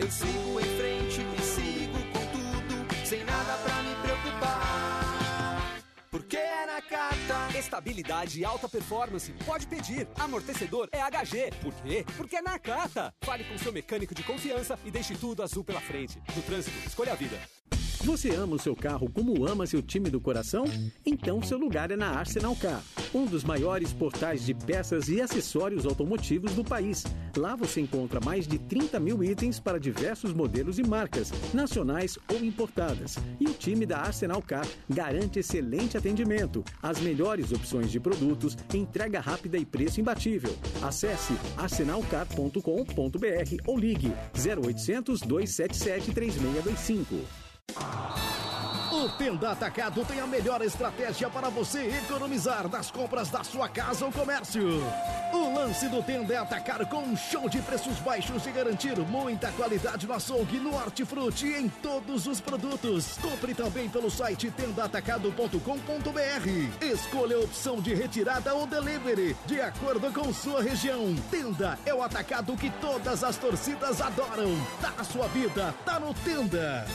Eu 0.00 0.10
sigo 0.10 0.58
em 0.58 0.76
frente 0.78 1.20
e 1.20 1.42
sigo 1.42 1.98
com 2.12 2.26
tudo, 2.32 3.06
sem 3.06 3.22
nada 3.24 3.58
pra 3.58 3.82
me 3.82 3.94
preocupar. 3.96 4.76
Porque 6.10 6.38
é 6.38 6.64
na 6.64 6.72
Nakata. 6.76 7.58
Estabilidade 7.58 8.40
e 8.40 8.44
alta 8.44 8.68
performance. 8.68 9.32
Pode 9.44 9.66
pedir. 9.66 10.08
Amortecedor 10.18 10.88
é 10.92 11.00
HG. 11.00 11.50
Por 11.62 11.74
quê? 11.74 12.06
Porque 12.16 12.36
é 12.36 12.42
Nakata. 12.42 13.14
Fale 13.22 13.44
com 13.44 13.58
seu 13.58 13.72
mecânico 13.72 14.14
de 14.14 14.22
confiança 14.22 14.78
e 14.84 14.90
deixe 14.90 15.14
tudo 15.14 15.42
azul 15.42 15.62
pela 15.62 15.80
frente. 15.80 16.22
No 16.34 16.42
trânsito, 16.42 16.76
escolha 16.86 17.12
a 17.12 17.16
vida. 17.16 17.38
Você 18.06 18.30
ama 18.36 18.54
o 18.54 18.58
seu 18.58 18.76
carro 18.76 19.10
como 19.10 19.44
ama 19.48 19.66
seu 19.66 19.82
time 19.82 20.08
do 20.08 20.20
coração? 20.20 20.64
Então 21.04 21.42
seu 21.42 21.58
lugar 21.58 21.90
é 21.90 21.96
na 21.96 22.10
Arsenal 22.10 22.54
Car, 22.54 22.80
um 23.12 23.26
dos 23.26 23.42
maiores 23.42 23.92
portais 23.92 24.46
de 24.46 24.54
peças 24.54 25.08
e 25.08 25.20
acessórios 25.20 25.84
automotivos 25.84 26.52
do 26.52 26.62
país. 26.62 27.04
Lá 27.36 27.56
você 27.56 27.80
encontra 27.80 28.20
mais 28.24 28.46
de 28.46 28.60
30 28.60 29.00
mil 29.00 29.24
itens 29.24 29.58
para 29.58 29.80
diversos 29.80 30.32
modelos 30.32 30.78
e 30.78 30.84
marcas, 30.84 31.32
nacionais 31.52 32.16
ou 32.32 32.44
importadas. 32.44 33.18
E 33.40 33.46
o 33.46 33.52
time 33.52 33.84
da 33.84 33.98
Arsenal 33.98 34.40
Car 34.40 34.66
garante 34.88 35.40
excelente 35.40 35.98
atendimento, 35.98 36.62
as 36.80 37.00
melhores 37.00 37.50
opções 37.50 37.90
de 37.90 37.98
produtos, 37.98 38.56
entrega 38.72 39.18
rápida 39.18 39.58
e 39.58 39.64
preço 39.64 40.00
imbatível. 40.00 40.56
Acesse 40.80 41.32
arsenalcar.com.br 41.56 42.60
ou 43.66 43.76
ligue 43.76 44.12
0800 44.32 45.22
277 45.22 46.12
3625. 46.12 47.45
O 48.96 49.08
Tenda 49.10 49.50
Atacado 49.50 50.04
tem 50.04 50.20
a 50.20 50.26
melhor 50.26 50.62
estratégia 50.62 51.28
para 51.28 51.50
você 51.50 51.86
economizar 51.98 52.66
nas 52.66 52.90
compras 52.90 53.28
da 53.28 53.44
sua 53.44 53.68
casa 53.68 54.06
ou 54.06 54.12
comércio. 54.12 54.82
O 55.32 55.54
lance 55.54 55.86
do 55.88 56.02
Tenda 56.02 56.32
é 56.32 56.38
atacar 56.38 56.86
com 56.86 57.02
um 57.02 57.16
show 57.16 57.48
de 57.48 57.60
preços 57.60 57.98
baixos 57.98 58.46
e 58.46 58.50
garantir 58.50 58.96
muita 59.00 59.52
qualidade 59.52 60.06
no 60.06 60.14
açougue, 60.14 60.58
no 60.58 60.74
hortifruti 60.74 61.46
e 61.46 61.56
em 61.56 61.68
todos 61.68 62.26
os 62.26 62.40
produtos. 62.40 63.18
Compre 63.20 63.54
também 63.54 63.88
pelo 63.88 64.10
site 64.10 64.50
tendaatacado.com.br. 64.50 65.60
Escolha 66.80 67.36
a 67.36 67.40
opção 67.40 67.82
de 67.82 67.92
retirada 67.92 68.54
ou 68.54 68.66
delivery, 68.66 69.36
de 69.46 69.60
acordo 69.60 70.10
com 70.12 70.32
sua 70.32 70.62
região. 70.62 71.14
Tenda 71.30 71.78
é 71.84 71.92
o 71.92 72.02
atacado 72.02 72.56
que 72.56 72.70
todas 72.70 73.22
as 73.22 73.36
torcidas 73.36 74.00
adoram. 74.00 74.56
Tá 74.80 74.92
na 74.96 75.04
sua 75.04 75.28
vida, 75.28 75.74
tá 75.84 76.00
no 76.00 76.14
Tenda. 76.14 76.86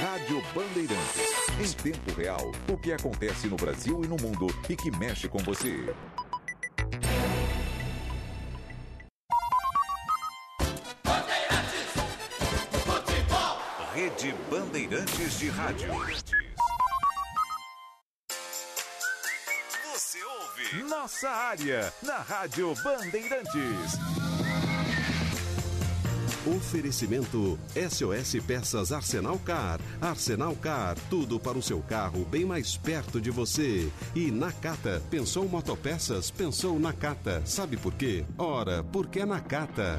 Rádio 0.00 0.42
Bandeirantes. 0.54 1.20
Em 1.60 1.92
tempo 1.92 2.12
real, 2.12 2.52
o 2.68 2.76
que 2.76 2.92
acontece 2.92 3.46
no 3.46 3.56
Brasil 3.56 4.04
e 4.04 4.08
no 4.08 4.16
mundo 4.16 4.46
e 4.68 4.74
que 4.74 4.90
mexe 4.90 5.28
com 5.28 5.38
você. 5.38 5.94
Rede 13.94 14.34
Bandeirantes 14.50 15.38
de 15.38 15.48
Rádio. 15.48 15.88
Você 19.92 20.22
ouve 20.22 20.82
Nossa 20.82 21.30
Área 21.30 21.92
na 22.02 22.18
Rádio 22.18 22.74
Bandeirantes. 22.82 23.98
Oferecimento 26.46 27.58
SOS 27.74 28.40
Peças 28.46 28.92
Arsenal 28.92 29.36
Car. 29.40 29.80
Arsenal 30.00 30.54
Car, 30.54 30.96
tudo 31.10 31.40
para 31.40 31.58
o 31.58 31.62
seu 31.62 31.80
carro 31.80 32.24
bem 32.24 32.44
mais 32.44 32.76
perto 32.76 33.20
de 33.20 33.32
você. 33.32 33.90
E 34.14 34.30
Nakata, 34.30 35.02
pensou 35.10 35.48
motopeças, 35.48 36.30
pensou 36.30 36.78
Nakata. 36.78 37.42
Sabe 37.44 37.76
por 37.76 37.94
quê? 37.94 38.24
Ora, 38.38 38.84
porque 38.84 39.20
é 39.20 39.26
Nakata. 39.26 39.98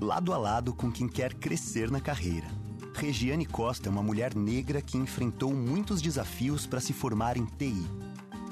Lado 0.00 0.34
a 0.34 0.36
lado 0.36 0.74
com 0.74 0.92
quem 0.92 1.08
quer 1.08 1.32
crescer 1.32 1.90
na 1.90 2.02
carreira. 2.02 2.46
Regiane 2.94 3.46
Costa 3.46 3.88
é 3.88 3.90
uma 3.90 4.02
mulher 4.02 4.34
negra 4.34 4.82
que 4.82 4.98
enfrentou 4.98 5.54
muitos 5.54 6.02
desafios 6.02 6.66
para 6.66 6.80
se 6.80 6.92
formar 6.92 7.38
em 7.38 7.46
TI. 7.46 7.86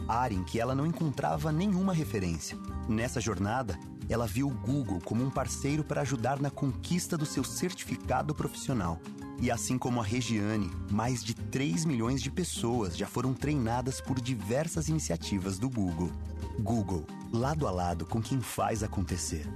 Área 0.09 0.35
em 0.35 0.43
que 0.43 0.59
ela 0.59 0.75
não 0.75 0.87
encontrava 0.87 1.53
nenhuma 1.53 1.93
referência. 1.93 2.57
Nessa 2.89 3.21
jornada, 3.21 3.79
ela 4.09 4.27
viu 4.27 4.49
o 4.49 4.55
Google 4.55 5.01
como 5.05 5.23
um 5.23 5.29
parceiro 5.29 5.85
para 5.85 6.01
ajudar 6.01 6.41
na 6.41 6.51
conquista 6.51 7.17
do 7.17 7.27
seu 7.27 7.45
certificado 7.45 8.35
profissional. 8.35 8.99
E 9.39 9.51
assim 9.51 9.77
como 9.77 10.01
a 10.01 10.05
Regiane, 10.05 10.71
mais 10.91 11.23
de 11.23 11.35
3 11.35 11.85
milhões 11.85 12.23
de 12.23 12.31
pessoas 12.31 12.97
já 12.97 13.07
foram 13.07 13.35
treinadas 13.35 14.01
por 14.01 14.19
diversas 14.19 14.89
iniciativas 14.89 15.59
do 15.59 15.69
Google. 15.69 16.11
Google, 16.59 17.05
lado 17.31 17.67
a 17.67 17.71
lado 17.71 18.07
com 18.07 18.23
quem 18.23 18.41
faz 18.41 18.83
acontecer. 18.83 19.47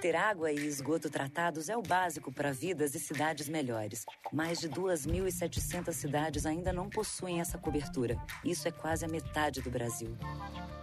Ter 0.00 0.16
água 0.16 0.50
e 0.50 0.66
esgoto 0.66 1.10
tratados 1.10 1.68
é 1.68 1.76
o 1.76 1.82
básico 1.82 2.32
para 2.32 2.52
vidas 2.52 2.94
e 2.94 2.98
cidades 2.98 3.50
melhores. 3.50 4.06
Mais 4.32 4.58
de 4.58 4.66
2.700 4.66 5.92
cidades 5.92 6.46
ainda 6.46 6.72
não 6.72 6.88
possuem 6.88 7.38
essa 7.38 7.58
cobertura. 7.58 8.16
Isso 8.42 8.66
é 8.66 8.70
quase 8.70 9.04
a 9.04 9.08
metade 9.08 9.60
do 9.60 9.70
Brasil. 9.70 10.16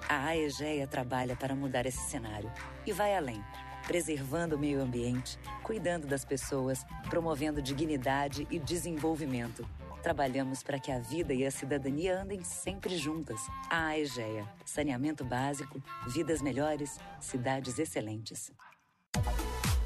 A 0.08 0.28
AEGEA 0.28 0.86
trabalha 0.86 1.36
para 1.36 1.56
mudar 1.56 1.88
esse 1.88 2.02
cenário 2.12 2.52
e 2.86 2.92
vai 2.92 3.16
além, 3.16 3.44
preservando 3.88 4.56
o 4.56 4.60
meio 4.60 4.80
ambiente, 4.80 5.40
cuidando 5.64 6.06
das 6.06 6.24
pessoas, 6.24 6.86
promovendo 7.10 7.60
dignidade 7.60 8.48
e 8.52 8.60
desenvolvimento. 8.60 9.68
Trabalhamos 10.04 10.62
para 10.62 10.80
que 10.80 10.92
a 10.92 11.00
vida 11.00 11.34
e 11.34 11.44
a 11.44 11.50
cidadania 11.50 12.22
andem 12.22 12.44
sempre 12.44 12.96
juntas. 12.96 13.42
A 13.68 13.88
AEGEA. 13.88 14.48
Saneamento 14.64 15.26
básico, 15.26 15.82
vidas 16.08 16.40
melhores, 16.40 17.00
cidades 17.20 17.80
excelentes. 17.80 18.52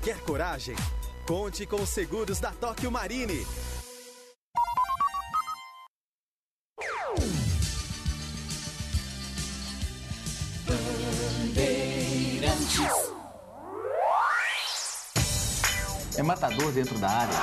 Quer 0.03 0.19
coragem? 0.21 0.75
Conte 1.27 1.65
com 1.67 1.75
os 1.75 1.89
seguros 1.89 2.39
da 2.39 2.51
Tóquio 2.51 2.91
Marine. 2.91 3.45
É 16.17 16.23
matador 16.23 16.71
dentro 16.71 16.97
da 16.97 17.09
área. 17.09 17.37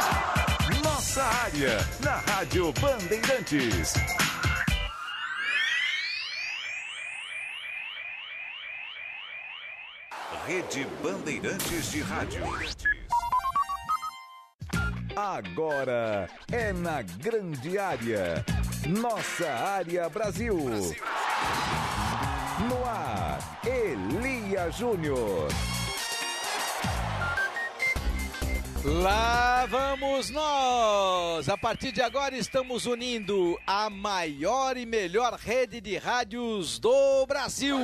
Nossa 0.82 1.22
área, 1.22 1.78
na 2.00 2.16
Rádio 2.16 2.72
Bandeirantes. 2.80 3.94
Rede 10.48 10.86
Bandeirantes 11.02 11.90
de 11.90 12.00
Rádio. 12.00 12.42
Agora 15.14 16.26
é 16.50 16.72
na 16.72 17.02
grande 17.02 17.76
área. 17.76 18.42
Nossa 18.88 19.46
área 19.46 20.08
Brasil. 20.08 20.56
No 22.66 22.84
ar, 22.86 23.60
Elia 23.62 24.70
Júnior. 24.70 25.48
Lá 28.82 29.66
vamos 29.66 30.30
nós! 30.30 31.46
A 31.50 31.58
partir 31.58 31.92
de 31.92 32.00
agora 32.00 32.34
estamos 32.34 32.86
unindo 32.86 33.60
a 33.66 33.90
maior 33.90 34.78
e 34.78 34.86
melhor 34.86 35.34
rede 35.34 35.78
de 35.78 35.98
rádios 35.98 36.78
do 36.78 37.26
Brasil. 37.26 37.76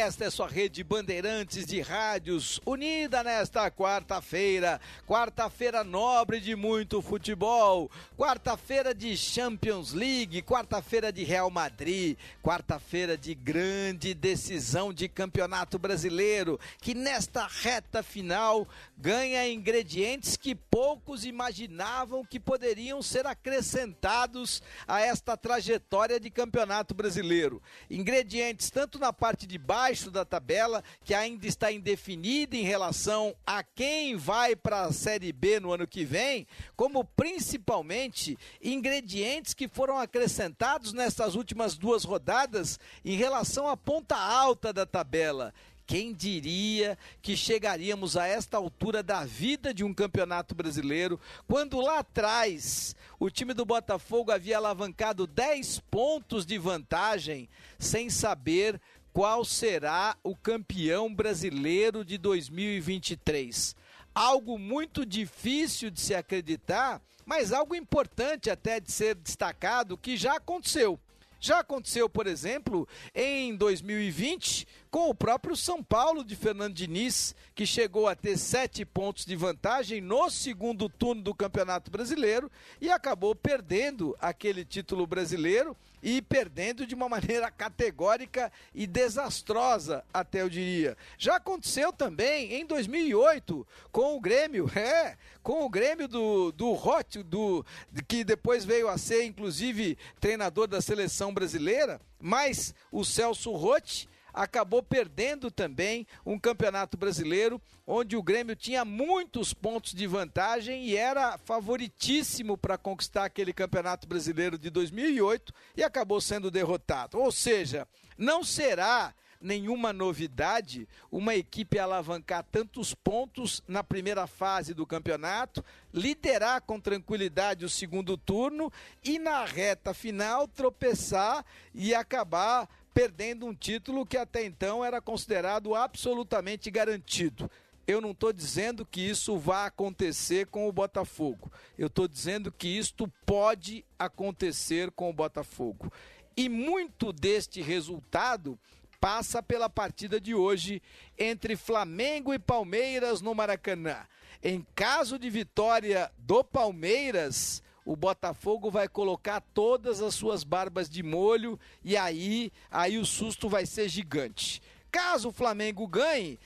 Esta 0.00 0.24
é 0.24 0.30
sua 0.30 0.48
rede 0.48 0.82
Bandeirantes 0.82 1.66
de 1.66 1.82
rádios, 1.82 2.58
unida 2.64 3.22
nesta 3.22 3.70
quarta-feira. 3.70 4.80
Quarta-feira 5.06 5.84
nobre 5.84 6.40
de 6.40 6.56
muito 6.56 7.02
futebol. 7.02 7.90
Quarta-feira 8.16 8.94
de 8.94 9.14
Champions 9.14 9.92
League. 9.92 10.40
Quarta-feira 10.40 11.12
de 11.12 11.22
Real 11.22 11.50
Madrid. 11.50 12.16
Quarta-feira 12.42 13.14
de 13.14 13.34
grande 13.34 14.14
decisão 14.14 14.90
de 14.90 15.06
campeonato 15.06 15.78
brasileiro. 15.78 16.58
Que 16.80 16.94
nesta 16.94 17.46
reta 17.46 18.02
final 18.02 18.66
ganha 18.96 19.46
ingredientes 19.46 20.34
que 20.34 20.54
poucos 20.54 21.26
imaginavam 21.26 22.24
que 22.24 22.40
poderiam 22.40 23.02
ser 23.02 23.26
acrescentados 23.26 24.62
a 24.88 25.02
esta 25.02 25.36
trajetória 25.36 26.18
de 26.18 26.30
campeonato 26.30 26.94
brasileiro. 26.94 27.62
Ingredientes 27.90 28.70
tanto 28.70 28.98
na 28.98 29.12
parte 29.12 29.46
de 29.46 29.58
baixo 29.58 29.89
abaixo 29.90 30.10
da 30.10 30.24
tabela, 30.24 30.84
que 31.04 31.12
ainda 31.12 31.48
está 31.48 31.72
indefinida 31.72 32.56
em 32.56 32.62
relação 32.62 33.34
a 33.44 33.64
quem 33.64 34.14
vai 34.14 34.54
para 34.54 34.82
a 34.82 34.92
Série 34.92 35.32
B 35.32 35.58
no 35.58 35.72
ano 35.72 35.84
que 35.84 36.04
vem, 36.04 36.46
como 36.76 37.04
principalmente 37.04 38.38
ingredientes 38.62 39.52
que 39.52 39.66
foram 39.66 39.98
acrescentados 39.98 40.92
nessas 40.92 41.34
últimas 41.34 41.76
duas 41.76 42.04
rodadas 42.04 42.78
em 43.04 43.16
relação 43.16 43.66
à 43.66 43.76
ponta 43.76 44.16
alta 44.16 44.72
da 44.72 44.86
tabela. 44.86 45.52
Quem 45.88 46.12
diria 46.12 46.96
que 47.20 47.36
chegaríamos 47.36 48.16
a 48.16 48.24
esta 48.24 48.56
altura 48.56 49.02
da 49.02 49.24
vida 49.24 49.74
de 49.74 49.82
um 49.82 49.92
campeonato 49.92 50.54
brasileiro, 50.54 51.18
quando 51.48 51.80
lá 51.80 51.98
atrás 51.98 52.94
o 53.18 53.28
time 53.28 53.52
do 53.52 53.64
Botafogo 53.64 54.30
havia 54.30 54.56
alavancado 54.56 55.26
10 55.26 55.80
pontos 55.90 56.46
de 56.46 56.56
vantagem, 56.58 57.48
sem 57.76 58.08
saber 58.08 58.80
qual 59.12 59.44
será 59.44 60.16
o 60.22 60.36
campeão 60.36 61.12
brasileiro 61.14 62.04
de 62.04 62.16
2023. 62.18 63.74
Algo 64.14 64.58
muito 64.58 65.04
difícil 65.06 65.90
de 65.90 66.00
se 66.00 66.14
acreditar, 66.14 67.00
mas 67.24 67.52
algo 67.52 67.74
importante 67.74 68.50
até 68.50 68.80
de 68.80 68.90
ser 68.90 69.14
destacado 69.14 69.96
que 69.96 70.16
já 70.16 70.36
aconteceu. 70.36 70.98
Já 71.42 71.60
aconteceu, 71.60 72.06
por 72.06 72.26
exemplo, 72.26 72.86
em 73.14 73.56
2020, 73.56 74.68
com 74.90 75.08
o 75.08 75.14
próprio 75.14 75.56
São 75.56 75.82
Paulo 75.82 76.22
de 76.22 76.36
Fernando 76.36 76.74
Diniz, 76.74 77.34
que 77.54 77.64
chegou 77.64 78.06
a 78.06 78.14
ter 78.14 78.36
sete 78.36 78.84
pontos 78.84 79.24
de 79.24 79.34
vantagem 79.36 80.02
no 80.02 80.28
segundo 80.28 80.86
turno 80.86 81.22
do 81.22 81.34
Campeonato 81.34 81.90
Brasileiro 81.90 82.52
e 82.78 82.90
acabou 82.90 83.34
perdendo 83.34 84.14
aquele 84.20 84.66
título 84.66 85.06
brasileiro 85.06 85.74
e 86.02 86.22
perdendo 86.22 86.86
de 86.86 86.94
uma 86.94 87.08
maneira 87.08 87.50
categórica 87.52 88.52
e 88.74 88.86
desastrosa, 88.86 90.04
até 90.12 90.42
eu 90.42 90.48
diria. 90.48 90.96
Já 91.18 91.36
aconteceu 91.36 91.92
também 91.92 92.54
em 92.54 92.66
2008 92.66 93.66
com 93.90 94.16
o 94.16 94.20
Grêmio, 94.20 94.70
é, 94.76 95.16
com 95.42 95.64
o 95.64 95.68
Grêmio 95.68 96.08
do 96.08 96.52
do 96.52 96.72
Roth, 96.72 97.16
do 97.24 97.64
que 98.06 98.24
depois 98.24 98.64
veio 98.64 98.88
a 98.88 98.98
ser 98.98 99.24
inclusive 99.24 99.96
treinador 100.18 100.66
da 100.66 100.80
seleção 100.80 101.32
brasileira, 101.32 102.00
mas 102.18 102.74
o 102.90 103.04
Celso 103.04 103.52
Roth 103.52 104.06
acabou 104.32 104.82
perdendo 104.82 105.50
também 105.50 106.06
um 106.24 106.38
campeonato 106.38 106.96
brasileiro 106.96 107.60
onde 107.86 108.16
o 108.16 108.22
Grêmio 108.22 108.54
tinha 108.54 108.84
muitos 108.84 109.52
pontos 109.52 109.92
de 109.92 110.06
vantagem 110.06 110.84
e 110.84 110.96
era 110.96 111.36
favoritíssimo 111.38 112.56
para 112.56 112.78
conquistar 112.78 113.24
aquele 113.24 113.52
campeonato 113.52 114.06
brasileiro 114.06 114.56
de 114.56 114.70
2008 114.70 115.52
e 115.76 115.82
acabou 115.82 116.20
sendo 116.20 116.50
derrotado. 116.50 117.18
Ou 117.18 117.32
seja, 117.32 117.86
não 118.16 118.44
será 118.44 119.14
nenhuma 119.40 119.92
novidade 119.92 120.86
uma 121.10 121.34
equipe 121.34 121.78
alavancar 121.78 122.44
tantos 122.44 122.94
pontos 122.94 123.62
na 123.66 123.82
primeira 123.82 124.26
fase 124.26 124.74
do 124.74 124.86
campeonato, 124.86 125.64
liderar 125.92 126.60
com 126.62 126.78
tranquilidade 126.78 127.64
o 127.64 127.68
segundo 127.68 128.18
turno 128.18 128.70
e 129.02 129.18
na 129.18 129.44
reta 129.44 129.94
final 129.94 130.46
tropeçar 130.46 131.44
e 131.74 131.94
acabar 131.94 132.68
perdendo 133.00 133.46
um 133.46 133.54
título 133.54 134.04
que 134.04 134.18
até 134.18 134.44
então 134.44 134.84
era 134.84 135.00
considerado 135.00 135.74
absolutamente 135.74 136.70
garantido. 136.70 137.50
Eu 137.86 137.98
não 137.98 138.10
estou 138.10 138.30
dizendo 138.30 138.84
que 138.84 139.00
isso 139.00 139.38
vai 139.38 139.68
acontecer 139.68 140.48
com 140.48 140.68
o 140.68 140.72
Botafogo. 140.72 141.50
Eu 141.78 141.86
estou 141.86 142.06
dizendo 142.06 142.52
que 142.52 142.68
isto 142.68 143.08
pode 143.24 143.86
acontecer 143.98 144.90
com 144.90 145.08
o 145.08 145.14
Botafogo. 145.14 145.90
E 146.36 146.46
muito 146.46 147.10
deste 147.10 147.62
resultado 147.62 148.58
passa 149.00 149.42
pela 149.42 149.70
partida 149.70 150.20
de 150.20 150.34
hoje 150.34 150.82
entre 151.18 151.56
Flamengo 151.56 152.34
e 152.34 152.38
Palmeiras 152.38 153.22
no 153.22 153.34
Maracanã. 153.34 154.06
Em 154.42 154.66
caso 154.74 155.18
de 155.18 155.30
vitória 155.30 156.12
do 156.18 156.44
Palmeiras, 156.44 157.62
o 157.90 157.96
Botafogo 157.96 158.70
vai 158.70 158.86
colocar 158.86 159.40
todas 159.52 160.00
as 160.00 160.14
suas 160.14 160.44
barbas 160.44 160.88
de 160.88 161.02
molho 161.02 161.58
e 161.82 161.96
aí, 161.96 162.52
aí 162.70 162.96
o 162.96 163.04
susto 163.04 163.48
vai 163.48 163.66
ser 163.66 163.88
gigante. 163.88 164.62
Caso 164.92 165.30
o 165.30 165.32
Flamengo 165.32 165.88
ganhe, 165.88 166.38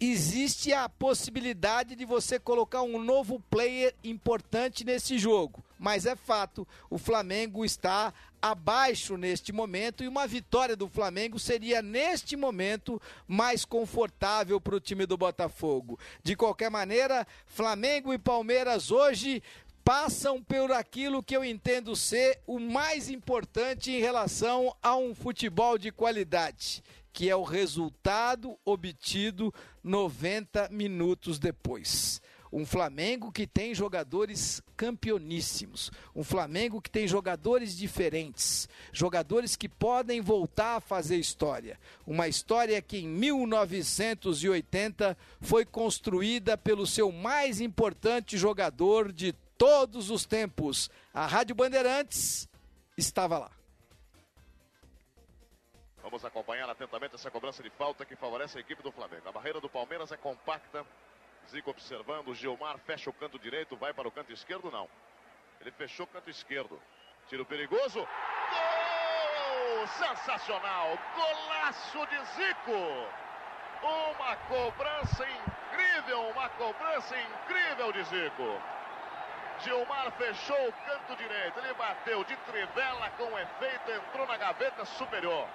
existe 0.00 0.72
a 0.72 0.88
possibilidade 0.88 1.94
de 1.94 2.06
você 2.06 2.38
colocar 2.38 2.80
um 2.80 2.98
novo 2.98 3.38
player 3.50 3.94
importante 4.02 4.82
nesse 4.82 5.18
jogo. 5.18 5.62
Mas 5.78 6.06
é 6.06 6.16
fato, 6.16 6.66
o 6.88 6.96
Flamengo 6.96 7.66
está 7.66 8.14
abaixo 8.40 9.18
neste 9.18 9.52
momento 9.52 10.02
e 10.02 10.08
uma 10.08 10.26
vitória 10.26 10.74
do 10.74 10.88
Flamengo 10.88 11.38
seria 11.38 11.82
neste 11.82 12.34
momento 12.34 13.00
mais 13.28 13.66
confortável 13.66 14.58
para 14.58 14.76
o 14.76 14.80
time 14.80 15.04
do 15.04 15.18
Botafogo. 15.18 15.98
De 16.22 16.34
qualquer 16.34 16.70
maneira, 16.70 17.26
Flamengo 17.44 18.14
e 18.14 18.18
Palmeiras 18.18 18.90
hoje 18.90 19.42
passam 19.84 20.42
por 20.42 20.72
aquilo 20.72 21.22
que 21.22 21.36
eu 21.36 21.44
entendo 21.44 21.94
ser 21.96 22.40
o 22.46 22.58
mais 22.58 23.10
importante 23.10 23.90
em 23.90 24.00
relação 24.00 24.74
a 24.82 24.96
um 24.96 25.14
futebol 25.14 25.76
de 25.76 25.90
qualidade, 25.90 26.82
que 27.12 27.28
é 27.28 27.36
o 27.36 27.42
resultado 27.42 28.56
obtido 28.64 29.52
90 29.82 30.68
minutos 30.70 31.38
depois. 31.38 32.22
Um 32.52 32.66
Flamengo 32.66 33.32
que 33.32 33.46
tem 33.46 33.74
jogadores 33.74 34.60
campeoníssimos. 34.76 35.90
Um 36.14 36.22
Flamengo 36.22 36.82
que 36.82 36.90
tem 36.90 37.08
jogadores 37.08 37.74
diferentes. 37.74 38.68
Jogadores 38.92 39.56
que 39.56 39.70
podem 39.70 40.20
voltar 40.20 40.76
a 40.76 40.80
fazer 40.80 41.16
história. 41.16 41.80
Uma 42.06 42.28
história 42.28 42.82
que 42.82 42.98
em 42.98 43.08
1980 43.08 45.16
foi 45.40 45.64
construída 45.64 46.58
pelo 46.58 46.86
seu 46.86 47.10
mais 47.10 47.58
importante 47.58 48.36
jogador 48.36 49.10
de 49.10 49.34
todos 49.62 50.10
os 50.10 50.26
tempos. 50.26 50.90
A 51.14 51.24
Rádio 51.24 51.54
Bandeirantes 51.54 52.48
estava 52.98 53.38
lá. 53.38 53.50
Vamos 56.02 56.24
acompanhar 56.24 56.68
atentamente 56.68 57.14
essa 57.14 57.30
cobrança 57.30 57.62
de 57.62 57.70
falta 57.70 58.04
que 58.04 58.16
favorece 58.16 58.58
a 58.58 58.60
equipe 58.60 58.82
do 58.82 58.90
Flamengo. 58.90 59.28
A 59.28 59.30
barreira 59.30 59.60
do 59.60 59.68
Palmeiras 59.68 60.10
é 60.10 60.16
compacta. 60.16 60.84
Zico 61.48 61.70
observando, 61.70 62.34
Gilmar 62.34 62.76
fecha 62.78 63.08
o 63.08 63.12
canto 63.12 63.38
direito, 63.38 63.76
vai 63.76 63.94
para 63.94 64.08
o 64.08 64.10
canto 64.10 64.32
esquerdo, 64.32 64.68
não. 64.68 64.88
Ele 65.60 65.70
fechou 65.70 66.06
o 66.06 66.08
canto 66.08 66.28
esquerdo. 66.28 66.82
Tiro 67.28 67.46
perigoso. 67.46 68.00
Gol! 68.00 69.86
Sensacional! 69.86 70.98
Golaço 71.14 72.04
de 72.08 72.24
Zico! 72.34 72.82
Uma 73.80 74.36
cobrança 74.48 75.24
incrível, 75.24 76.30
uma 76.30 76.48
cobrança 76.48 77.14
incrível 77.16 77.92
de 77.92 78.02
Zico. 78.02 78.71
Gilmar 79.60 80.12
fechou 80.18 80.68
o 80.68 80.72
canto 80.72 81.16
direito, 81.16 81.58
ele 81.58 81.74
bateu 81.74 82.24
de 82.24 82.36
trivela 82.36 83.10
com 83.10 83.38
efeito, 83.38 83.90
entrou 83.90 84.26
na 84.26 84.36
gaveta 84.36 84.84
superior. 84.84 85.48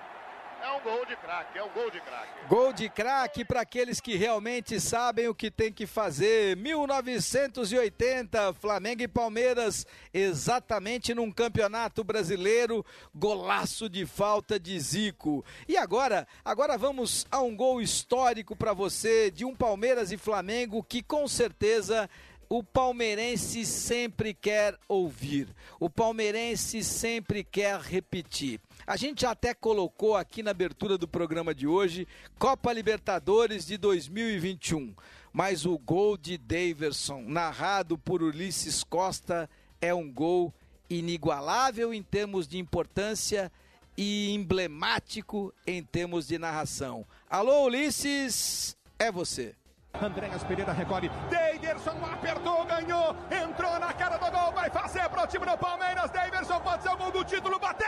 É 0.62 0.72
um 0.72 0.82
gol 0.82 1.06
de 1.06 1.16
craque, 1.16 1.58
é 1.58 1.64
um 1.64 1.70
gol 1.70 1.92
de 1.92 2.02
craque. 2.02 2.32
Gol 2.48 2.74
de 2.74 2.90
craque 2.90 3.46
para 3.46 3.62
aqueles 3.62 4.02
que 4.02 4.16
realmente 4.16 4.80
sabem 4.80 5.28
o 5.28 5.36
que 5.36 5.52
tem 5.52 5.72
que 5.72 5.86
fazer. 5.86 6.58
1980, 6.58 8.54
Flamengo 8.54 9.04
e 9.04 9.08
Palmeiras, 9.08 9.86
exatamente 10.12 11.14
num 11.14 11.32
campeonato 11.32 12.04
brasileiro, 12.04 12.84
golaço 13.14 13.88
de 13.88 14.08
falta 14.08 14.60
de 14.60 14.80
Zico. 14.80 15.46
E 15.68 15.78
agora, 15.78 16.28
agora 16.44 16.76
vamos 16.76 17.28
a 17.30 17.40
um 17.40 17.56
gol 17.56 17.80
histórico 17.80 18.56
para 18.56 18.74
você 18.74 19.30
de 19.30 19.46
um 19.46 19.56
Palmeiras 19.56 20.12
e 20.12 20.18
Flamengo 20.18 20.84
que 20.84 21.04
com 21.04 21.28
certeza 21.28 22.10
o 22.50 22.64
palmeirense 22.64 23.66
sempre 23.66 24.34
quer 24.34 24.78
ouvir, 24.88 25.48
o 25.80 25.90
palmeirense 25.90 26.84
sempre 26.84 27.44
quer 27.44 27.80
repetir. 27.80 28.60
A 28.86 28.96
gente 28.96 29.26
até 29.26 29.54
colocou 29.54 30.16
aqui 30.16 30.42
na 30.42 30.52
abertura 30.52 30.98
do 30.98 31.08
programa 31.08 31.54
de 31.54 31.68
hoje 31.68 32.08
Copa 32.40 32.72
Libertadores 32.72 33.66
de 33.66 33.78
2021, 33.78 34.96
mas 35.34 35.66
o 35.66 35.78
gol 35.78 36.18
de 36.18 36.38
Daverson, 36.38 37.22
narrado 37.22 37.98
por 37.98 38.24
Ulisses 38.24 38.84
Costa, 38.84 39.50
é 39.82 39.94
um 39.94 40.12
gol 40.12 40.54
inigualável 40.90 41.94
em 41.94 42.02
termos 42.02 42.48
de 42.48 42.58
importância 42.58 43.52
e 43.98 44.32
emblemático 44.34 45.54
em 45.66 45.84
termos 45.84 46.28
de 46.28 46.38
narração. 46.38 47.06
Alô, 47.30 47.66
Ulisses, 47.66 48.78
é 48.98 49.12
você. 49.12 49.54
Andréas 50.02 50.44
Pereira 50.44 50.74
recolhe. 50.74 51.10
Daverson 51.30 51.98
apertou, 52.06 52.66
ganhou, 52.66 53.16
entrou 53.32 53.80
na 53.80 53.94
cara 53.94 54.18
do 54.18 54.32
gol, 54.32 54.52
vai 54.52 54.70
fazer 54.70 55.10
pro 55.10 55.26
time 55.28 55.46
do 55.46 55.58
Palmeiras. 55.58 56.12
Daverson 56.12 56.60
pode 56.60 56.84
ser 56.84 56.90
o 56.90 56.98
gol 56.98 57.12
do 57.12 57.24
título, 57.24 57.60
bateu! 57.60 57.88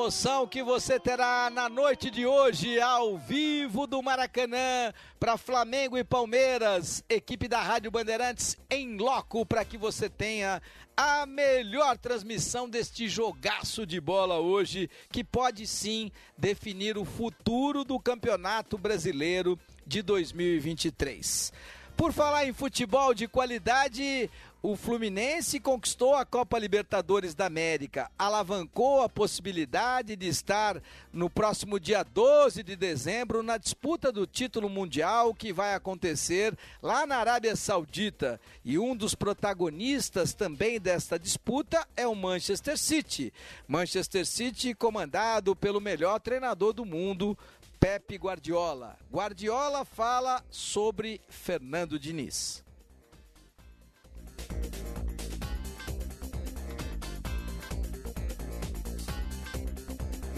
Emoção 0.00 0.46
que 0.46 0.62
você 0.62 0.98
terá 0.98 1.50
na 1.52 1.68
noite 1.68 2.10
de 2.10 2.24
hoje, 2.24 2.80
ao 2.80 3.18
vivo 3.18 3.86
do 3.86 4.02
Maracanã, 4.02 4.94
para 5.18 5.36
Flamengo 5.36 5.98
e 5.98 6.02
Palmeiras, 6.02 7.04
equipe 7.06 7.46
da 7.46 7.60
Rádio 7.60 7.90
Bandeirantes 7.90 8.56
em 8.70 8.96
loco, 8.96 9.44
para 9.44 9.62
que 9.62 9.76
você 9.76 10.08
tenha 10.08 10.62
a 10.96 11.26
melhor 11.26 11.98
transmissão 11.98 12.66
deste 12.66 13.10
jogaço 13.10 13.84
de 13.84 14.00
bola 14.00 14.38
hoje, 14.38 14.88
que 15.12 15.22
pode 15.22 15.66
sim 15.66 16.10
definir 16.36 16.96
o 16.96 17.04
futuro 17.04 17.84
do 17.84 18.00
Campeonato 18.00 18.78
Brasileiro 18.78 19.58
de 19.86 20.00
2023. 20.00 21.52
Por 21.94 22.10
falar 22.10 22.46
em 22.46 22.54
futebol 22.54 23.12
de 23.12 23.28
qualidade, 23.28 24.30
o 24.62 24.76
Fluminense 24.76 25.58
conquistou 25.58 26.14
a 26.14 26.24
Copa 26.24 26.58
Libertadores 26.58 27.34
da 27.34 27.46
América, 27.46 28.10
alavancou 28.18 29.00
a 29.00 29.08
possibilidade 29.08 30.14
de 30.16 30.28
estar 30.28 30.82
no 31.10 31.30
próximo 31.30 31.80
dia 31.80 32.02
12 32.02 32.62
de 32.62 32.76
dezembro 32.76 33.42
na 33.42 33.56
disputa 33.56 34.12
do 34.12 34.26
título 34.26 34.68
mundial 34.68 35.32
que 35.32 35.50
vai 35.50 35.74
acontecer 35.74 36.54
lá 36.82 37.06
na 37.06 37.16
Arábia 37.16 37.56
Saudita. 37.56 38.38
E 38.62 38.78
um 38.78 38.94
dos 38.94 39.14
protagonistas 39.14 40.34
também 40.34 40.78
desta 40.78 41.18
disputa 41.18 41.88
é 41.96 42.06
o 42.06 42.14
Manchester 42.14 42.76
City. 42.76 43.32
Manchester 43.66 44.26
City 44.26 44.74
comandado 44.74 45.56
pelo 45.56 45.80
melhor 45.80 46.20
treinador 46.20 46.74
do 46.74 46.84
mundo, 46.84 47.36
Pepe 47.78 48.16
Guardiola. 48.16 48.98
Guardiola 49.10 49.86
fala 49.86 50.44
sobre 50.50 51.18
Fernando 51.30 51.98
Diniz. 51.98 52.62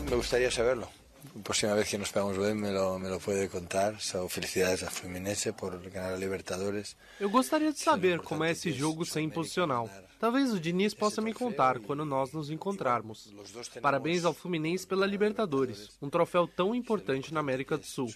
Me 0.09 0.17
gustaría 0.17 0.51
saberlo. 0.51 0.89
La 1.35 1.43
próxima 1.43 1.75
vez 1.75 1.89
que 1.89 1.97
nos 1.97 2.13
pegamos 2.13 2.37
bem 2.37 2.55
me 2.55 2.71
lo, 2.71 2.99
me 2.99 3.09
lo 3.09 3.19
puede 3.19 3.49
contar. 3.49 3.99
So, 3.99 4.29
felicidades 4.29 4.83
a 4.83 4.91
Fluminense 4.91 5.53
por 5.55 5.81
ganar 5.91 6.13
a 6.13 6.17
Libertadores. 6.17 6.97
Eu 7.19 7.31
gostaria 7.31 7.73
de 7.73 7.79
saber 7.79 8.21
como 8.21 8.45
é 8.45 8.51
esse 8.51 8.71
jogo 8.71 9.07
sem 9.07 9.31
posicional. 9.31 9.89
Talvez 10.21 10.53
o 10.53 10.61
Diniz 10.61 10.93
possa 10.95 11.21
me 11.23 11.33
contar 11.33 11.81
quando 11.81 12.05
nós 12.05 12.31
nos 12.31 12.51
encontrarmos. 12.51 13.33
Parabéns 13.81 14.25
ao 14.25 14.35
Fluminense 14.35 14.87
pela 14.87 15.07
Libertadores, 15.07 15.99
um 16.01 16.11
troféu 16.11 16.47
tão 16.47 16.75
importante 16.75 17.33
na 17.33 17.41
América 17.41 17.79
do 17.79 17.87
Sul. 17.87 18.15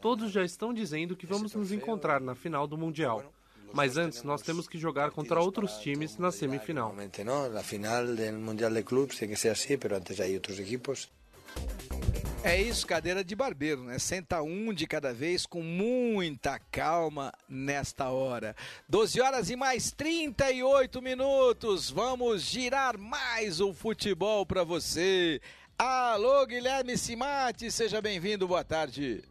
Todos 0.00 0.32
já 0.32 0.44
estão 0.44 0.74
dizendo 0.74 1.16
que 1.16 1.24
vamos 1.24 1.54
nos 1.54 1.70
encontrar 1.70 2.20
na 2.20 2.34
final 2.34 2.66
do 2.66 2.76
Mundial. 2.76 3.32
Mas 3.72 3.96
antes 3.96 4.22
nós 4.22 4.42
temos 4.42 4.66
que 4.66 4.78
jogar 4.78 5.10
contra 5.10 5.40
outros 5.40 5.78
times 5.78 6.16
na 6.16 6.32
semifinal. 6.32 6.94
No, 7.24 7.48
la 7.48 7.62
final 7.62 8.06
del 8.06 8.38
Mundial 8.38 8.70
de 8.70 8.82
Clubes 8.82 9.18
tem 9.18 9.28
que 9.28 9.36
ser 9.36 9.50
assim, 9.50 9.78
mas 9.82 9.92
antes 9.92 10.20
hay 10.20 10.34
outros 10.34 10.58
equipos. 10.58 11.08
É 12.44 12.60
isso, 12.60 12.86
cadeira 12.86 13.24
de 13.24 13.34
barbeiro, 13.34 13.82
né? 13.82 13.98
Senta 13.98 14.40
um 14.42 14.72
de 14.72 14.86
cada 14.86 15.12
vez 15.12 15.44
com 15.44 15.60
muita 15.60 16.58
calma 16.70 17.32
nesta 17.48 18.10
hora. 18.10 18.54
12 18.88 19.20
horas 19.20 19.50
e 19.50 19.56
mais 19.56 19.90
38 19.90 21.02
minutos. 21.02 21.90
Vamos 21.90 22.42
girar 22.42 22.96
mais 22.96 23.60
o 23.60 23.74
futebol 23.74 24.46
para 24.46 24.62
você. 24.62 25.40
Alô, 25.76 26.46
Guilherme 26.46 26.96
Simati, 26.96 27.70
seja 27.70 28.00
bem-vindo, 28.00 28.48
boa 28.48 28.64
tarde. 28.64 29.22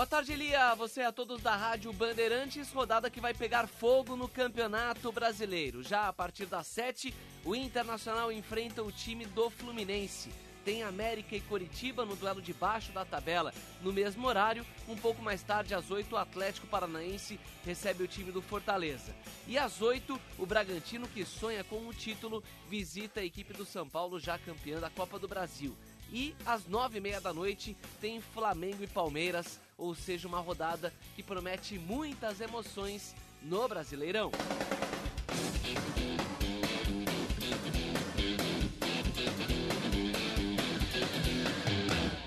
Boa 0.00 0.06
tarde, 0.06 0.32
Elia. 0.32 0.74
Você 0.76 1.02
a 1.02 1.12
todos 1.12 1.42
da 1.42 1.54
Rádio 1.54 1.92
Bandeirantes, 1.92 2.72
rodada 2.72 3.10
que 3.10 3.20
vai 3.20 3.34
pegar 3.34 3.66
fogo 3.66 4.16
no 4.16 4.26
Campeonato 4.26 5.12
Brasileiro. 5.12 5.82
Já 5.82 6.08
a 6.08 6.12
partir 6.12 6.46
das 6.46 6.68
7, 6.68 7.14
o 7.44 7.54
Internacional 7.54 8.32
enfrenta 8.32 8.82
o 8.82 8.90
time 8.90 9.26
do 9.26 9.50
Fluminense. 9.50 10.32
Tem 10.64 10.82
América 10.82 11.36
e 11.36 11.40
Coritiba 11.42 12.06
no 12.06 12.16
duelo 12.16 12.40
de 12.40 12.54
baixo 12.54 12.92
da 12.92 13.04
tabela. 13.04 13.52
No 13.82 13.92
mesmo 13.92 14.26
horário, 14.26 14.64
um 14.88 14.96
pouco 14.96 15.20
mais 15.20 15.42
tarde, 15.42 15.74
às 15.74 15.90
8, 15.90 16.14
o 16.14 16.18
Atlético 16.18 16.66
Paranaense 16.66 17.38
recebe 17.62 18.02
o 18.02 18.08
time 18.08 18.32
do 18.32 18.40
Fortaleza. 18.40 19.14
E 19.46 19.58
às 19.58 19.82
8, 19.82 20.18
o 20.38 20.46
Bragantino, 20.46 21.08
que 21.08 21.26
sonha 21.26 21.62
com 21.62 21.86
o 21.86 21.92
título, 21.92 22.42
visita 22.70 23.20
a 23.20 23.24
equipe 23.24 23.52
do 23.52 23.66
São 23.66 23.86
Paulo, 23.86 24.18
já 24.18 24.38
campeã 24.38 24.80
da 24.80 24.88
Copa 24.88 25.18
do 25.18 25.28
Brasil. 25.28 25.76
E 26.12 26.34
às 26.44 26.66
nove 26.66 26.98
e 26.98 27.00
meia 27.00 27.20
da 27.20 27.32
noite 27.32 27.76
tem 28.00 28.20
Flamengo 28.20 28.82
e 28.82 28.86
Palmeiras, 28.86 29.60
ou 29.80 29.94
seja, 29.94 30.28
uma 30.28 30.38
rodada 30.38 30.92
que 31.16 31.22
promete 31.22 31.78
muitas 31.78 32.40
emoções 32.40 33.16
no 33.42 33.66
Brasileirão. 33.66 34.30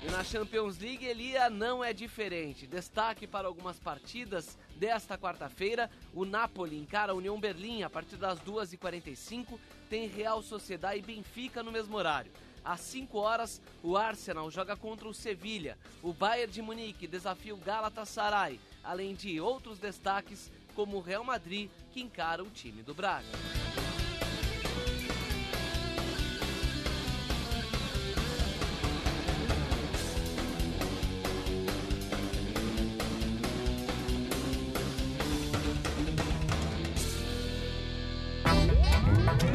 E 0.02 0.10
na 0.10 0.24
Champions 0.24 0.78
League, 0.78 1.06
Elia 1.06 1.48
não 1.48 1.82
é 1.82 1.92
diferente. 1.92 2.66
Destaque 2.66 3.26
para 3.26 3.46
algumas 3.46 3.78
partidas 3.78 4.58
desta 4.76 5.16
quarta-feira: 5.16 5.88
o 6.12 6.24
Napoli 6.24 6.76
encara 6.76 7.12
a 7.12 7.14
União 7.14 7.38
Berlim 7.38 7.84
a 7.84 7.90
partir 7.90 8.16
das 8.16 8.40
2h45, 8.40 9.58
tem 9.88 10.08
Real 10.08 10.42
Sociedade 10.42 10.98
e 10.98 11.02
Benfica 11.02 11.62
no 11.62 11.70
mesmo 11.70 11.96
horário. 11.96 12.32
Às 12.64 12.80
5 12.80 13.18
horas, 13.18 13.60
o 13.82 13.96
Arsenal 13.96 14.50
joga 14.50 14.74
contra 14.74 15.06
o 15.06 15.12
Sevilha. 15.12 15.76
O 16.02 16.12
Bayern 16.12 16.50
de 16.50 16.62
Munique 16.62 17.06
desafia 17.06 17.54
o 17.54 17.58
Galatasaray. 17.58 18.58
além 18.82 19.14
de 19.14 19.40
outros 19.40 19.78
destaques 19.78 20.50
como 20.74 20.98
o 20.98 21.00
Real 21.00 21.24
Madrid, 21.24 21.70
que 21.92 22.00
encara 22.00 22.42
o 22.42 22.50
time 22.50 22.82
do 22.82 22.94
Braga. 22.94 23.24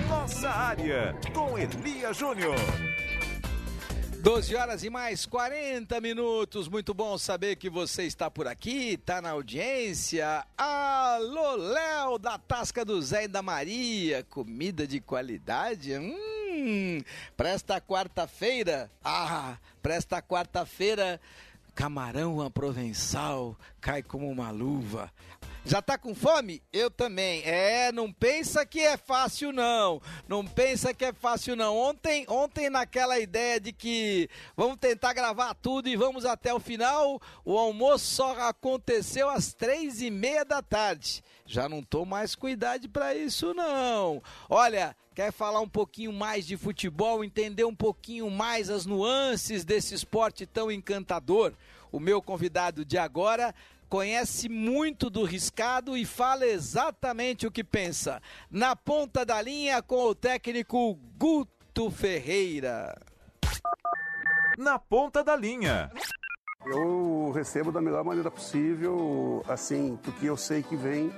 Nossa 0.07 0.49
área, 0.49 1.15
com 1.33 1.57
Elia 1.57 2.13
Júnior. 2.13 2.55
12 4.21 4.53
horas 4.53 4.83
e 4.83 4.89
mais 4.89 5.25
40 5.25 6.01
minutos. 6.01 6.67
Muito 6.67 6.93
bom 6.93 7.17
saber 7.17 7.55
que 7.55 7.69
você 7.69 8.03
está 8.03 8.29
por 8.29 8.47
aqui, 8.47 8.93
está 8.93 9.21
na 9.21 9.29
audiência. 9.29 10.45
Alô, 10.57 11.55
Léo, 11.55 12.17
da 12.17 12.37
Tasca 12.37 12.83
do 12.83 13.01
Zé 13.01 13.23
e 13.23 13.27
da 13.29 13.41
Maria. 13.41 14.25
Comida 14.29 14.85
de 14.85 14.99
qualidade? 14.99 15.97
Hum, 15.97 17.01
presta 17.37 17.79
quarta-feira. 17.79 18.91
Ah, 19.01 19.57
presta 19.81 20.21
quarta-feira. 20.21 21.19
Camarão 21.73 22.41
a 22.41 22.51
provençal 22.51 23.57
cai 23.79 24.03
como 24.03 24.29
uma 24.29 24.51
luva. 24.51 25.09
Já 25.65 25.81
tá 25.81 25.97
com 25.97 26.15
fome? 26.15 26.63
Eu 26.71 26.89
também. 26.89 27.43
É, 27.43 27.91
não 27.91 28.11
pensa 28.11 28.65
que 28.65 28.79
é 28.79 28.97
fácil 28.97 29.51
não. 29.51 30.01
Não 30.27 30.45
pensa 30.45 30.93
que 30.93 31.05
é 31.05 31.13
fácil 31.13 31.55
não. 31.55 31.77
Ontem, 31.77 32.25
ontem 32.27 32.69
naquela 32.69 33.19
ideia 33.19 33.59
de 33.59 33.71
que 33.71 34.29
vamos 34.55 34.77
tentar 34.77 35.13
gravar 35.13 35.53
tudo 35.53 35.89
e 35.89 35.95
vamos 35.95 36.25
até 36.25 36.53
o 36.53 36.59
final, 36.59 37.21
o 37.43 37.57
almoço 37.57 38.05
só 38.05 38.31
aconteceu 38.47 39.29
às 39.29 39.53
três 39.53 40.01
e 40.01 40.09
meia 40.09 40.45
da 40.45 40.61
tarde. 40.61 41.23
Já 41.45 41.67
não 41.67 41.83
tô 41.83 42.05
mais 42.05 42.35
com 42.35 42.47
idade 42.47 42.87
para 42.87 43.13
isso 43.13 43.53
não. 43.53 44.21
Olha, 44.49 44.95
quer 45.13 45.31
falar 45.31 45.59
um 45.59 45.69
pouquinho 45.69 46.13
mais 46.13 46.45
de 46.47 46.55
futebol, 46.55 47.23
entender 47.23 47.65
um 47.65 47.75
pouquinho 47.75 48.29
mais 48.29 48.69
as 48.69 48.85
nuances 48.85 49.65
desse 49.65 49.93
esporte 49.93 50.45
tão 50.45 50.71
encantador? 50.71 51.53
O 51.91 51.99
meu 51.99 52.21
convidado 52.21 52.85
de 52.85 52.99
agora 52.99 53.53
conhece 53.89 54.47
muito 54.47 55.09
do 55.09 55.23
riscado 55.23 55.97
e 55.97 56.05
fala 56.05 56.45
exatamente 56.45 57.47
o 57.47 57.51
que 57.51 57.63
pensa. 57.63 58.21
Na 58.49 58.75
ponta 58.75 59.25
da 59.25 59.41
linha 59.41 59.81
com 59.81 60.05
o 60.05 60.15
técnico 60.15 60.93
Guto 61.17 61.89
Ferreira. 61.89 62.95
Na 64.57 64.77
ponta 64.77 65.23
da 65.23 65.35
linha. 65.35 65.91
Eu 66.65 67.31
recebo 67.33 67.71
da 67.71 67.81
melhor 67.81 68.03
maneira 68.03 68.29
possível, 68.29 69.43
assim, 69.47 69.97
porque 70.03 70.27
eu 70.27 70.37
sei 70.37 70.61
que 70.61 70.75
vem 70.75 71.11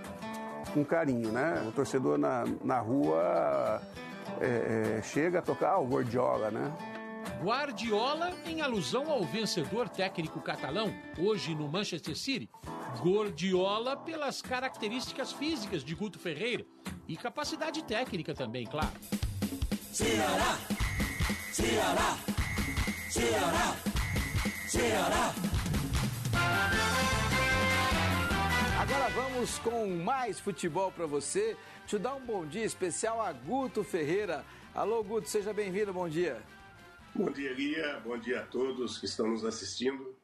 com 0.74 0.86
carinho, 0.86 1.32
né? 1.32 1.65
O 1.67 1.72
torcedor 1.72 2.17
na, 2.17 2.45
na 2.63 2.80
rua 2.80 3.82
é, 4.39 4.97
é, 4.97 5.01
chega 5.01 5.39
a 5.39 5.41
tocar 5.41 5.78
o 5.80 5.86
Gordiola, 5.86 6.51
né? 6.51 6.72
Guardiola 7.41 8.32
em 8.45 8.61
alusão 8.61 9.09
ao 9.09 9.24
vencedor 9.24 9.89
técnico 9.89 10.39
catalão, 10.41 10.93
hoje 11.17 11.55
no 11.55 11.67
Manchester 11.67 12.15
City. 12.15 12.49
Gordiola 12.99 13.97
pelas 13.97 14.41
características 14.41 15.32
físicas 15.32 15.84
de 15.84 15.95
Guto 15.95 16.19
Ferreira 16.19 16.65
e 17.07 17.17
capacidade 17.17 17.84
técnica 17.84 18.34
também, 18.34 18.65
claro. 18.65 18.91
Ceará, 19.91 20.57
Ceará, 21.51 22.17
Ceará, 23.09 23.76
Ceará. 24.67 25.34
Agora 28.80 29.09
vamos 29.09 29.57
com 29.59 29.88
mais 29.88 30.39
futebol 30.39 30.91
para 30.91 31.05
você. 31.05 31.57
Te 31.88 31.97
dar 31.97 32.15
um 32.15 32.26
bom 32.26 32.45
dia 32.45 32.65
especial 32.65 33.22
a 33.22 33.32
Guto 33.32 33.84
Ferreira. 33.84 34.45
Alô, 34.74 35.03
Guto, 35.03 35.30
seja 35.30 35.53
bem-vindo, 35.53 35.93
bom 35.93 36.07
dia. 36.07 36.41
Bom 37.14 37.30
dia, 37.30 37.53
Guia. 37.53 37.99
Bom 38.05 38.18
dia 38.18 38.39
a 38.39 38.45
todos 38.45 38.97
que 38.97 39.05
estão 39.05 39.28
nos 39.28 39.43
assistindo. 39.43 40.16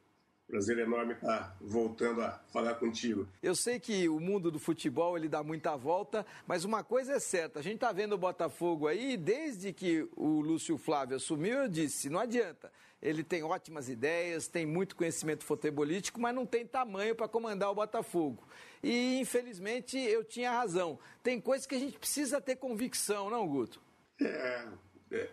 Prazer 0.48 0.80
enorme 0.80 1.14
estar 1.14 1.58
voltando 1.60 2.22
a 2.22 2.40
falar 2.54 2.76
contigo. 2.76 3.28
Eu 3.44 3.54
sei 3.54 3.78
que 3.78 4.08
o 4.08 4.18
mundo 4.18 4.50
do 4.50 4.58
futebol 4.58 5.18
ele 5.18 5.28
dá 5.28 5.44
muita 5.44 5.76
volta, 5.76 6.26
mas 6.48 6.64
uma 6.64 6.86
coisa 6.86 7.16
é 7.16 7.20
certa, 7.20 7.60
a 7.60 7.62
gente 7.62 7.76
está 7.76 7.92
vendo 7.92 8.14
o 8.14 8.18
Botafogo 8.18 8.88
aí, 8.88 9.18
desde 9.18 9.74
que 9.74 10.08
o 10.16 10.40
Lúcio 10.40 10.78
Flávio 10.78 11.18
assumiu, 11.18 11.58
eu 11.64 11.68
disse, 11.68 12.10
não 12.10 12.22
adianta. 12.22 12.72
Ele 13.02 13.26
tem 13.26 13.44
ótimas 13.44 13.90
ideias, 13.90 14.48
tem 14.48 14.66
muito 14.66 14.96
conhecimento 14.96 15.44
futebolístico, 15.44 16.22
mas 16.22 16.34
não 16.34 16.46
tem 16.46 16.66
tamanho 16.66 17.14
para 17.14 17.28
comandar 17.28 17.70
o 17.70 17.76
Botafogo. 17.76 18.48
E 18.82 19.20
infelizmente 19.20 19.98
eu 19.98 20.24
tinha 20.24 20.52
razão. 20.52 20.98
Tem 21.22 21.42
coisas 21.42 21.68
que 21.68 21.76
a 21.76 21.80
gente 21.80 22.00
precisa 22.00 22.40
ter 22.40 22.56
convicção, 22.56 23.30
não, 23.30 23.46
Guto? 23.46 23.82
É, 24.22 24.68
é. 25.12 25.30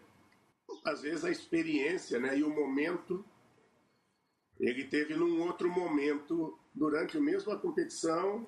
Às 0.85 1.03
vezes 1.03 1.25
a 1.25 1.31
experiência, 1.31 2.19
né, 2.19 2.39
e 2.39 2.45
o 2.45 2.51
momento 2.51 3.25
ele 4.59 4.85
teve 4.85 5.15
num 5.15 5.43
outro 5.43 5.71
momento, 5.71 6.59
durante 6.73 7.17
a 7.17 7.21
mesma 7.21 7.59
competição, 7.59 8.47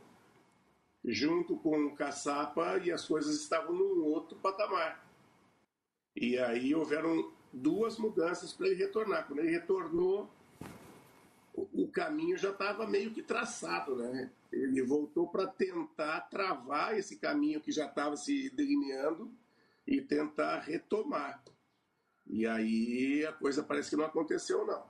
junto 1.05 1.57
com 1.57 1.87
o 1.87 1.95
Caçapa, 1.95 2.79
e 2.79 2.91
as 2.91 3.05
coisas 3.05 3.41
estavam 3.41 3.75
num 3.75 4.05
outro 4.05 4.37
patamar. 4.39 5.05
E 6.15 6.39
aí 6.39 6.75
houveram 6.75 7.33
duas 7.53 7.99
mudanças 7.99 8.53
para 8.53 8.69
ele 8.69 8.77
retornar. 8.77 9.27
Quando 9.27 9.41
ele 9.41 9.51
retornou, 9.51 10.31
o 11.55 11.89
caminho 11.89 12.37
já 12.37 12.51
estava 12.51 12.87
meio 12.87 13.13
que 13.13 13.23
traçado, 13.23 13.97
né? 13.97 14.31
Ele 14.53 14.83
voltou 14.83 15.29
para 15.29 15.47
tentar 15.47 16.21
travar 16.23 16.97
esse 16.99 17.17
caminho 17.17 17.61
que 17.61 17.73
já 17.73 17.87
estava 17.87 18.17
se 18.17 18.51
delineando 18.51 19.31
e 19.87 20.01
tentar 20.01 20.61
retomar. 20.61 21.43
E 22.29 22.47
aí 22.47 23.25
a 23.27 23.33
coisa 23.33 23.63
parece 23.63 23.91
que 23.91 23.97
não 23.97 24.05
aconteceu, 24.05 24.67
não. 24.67 24.85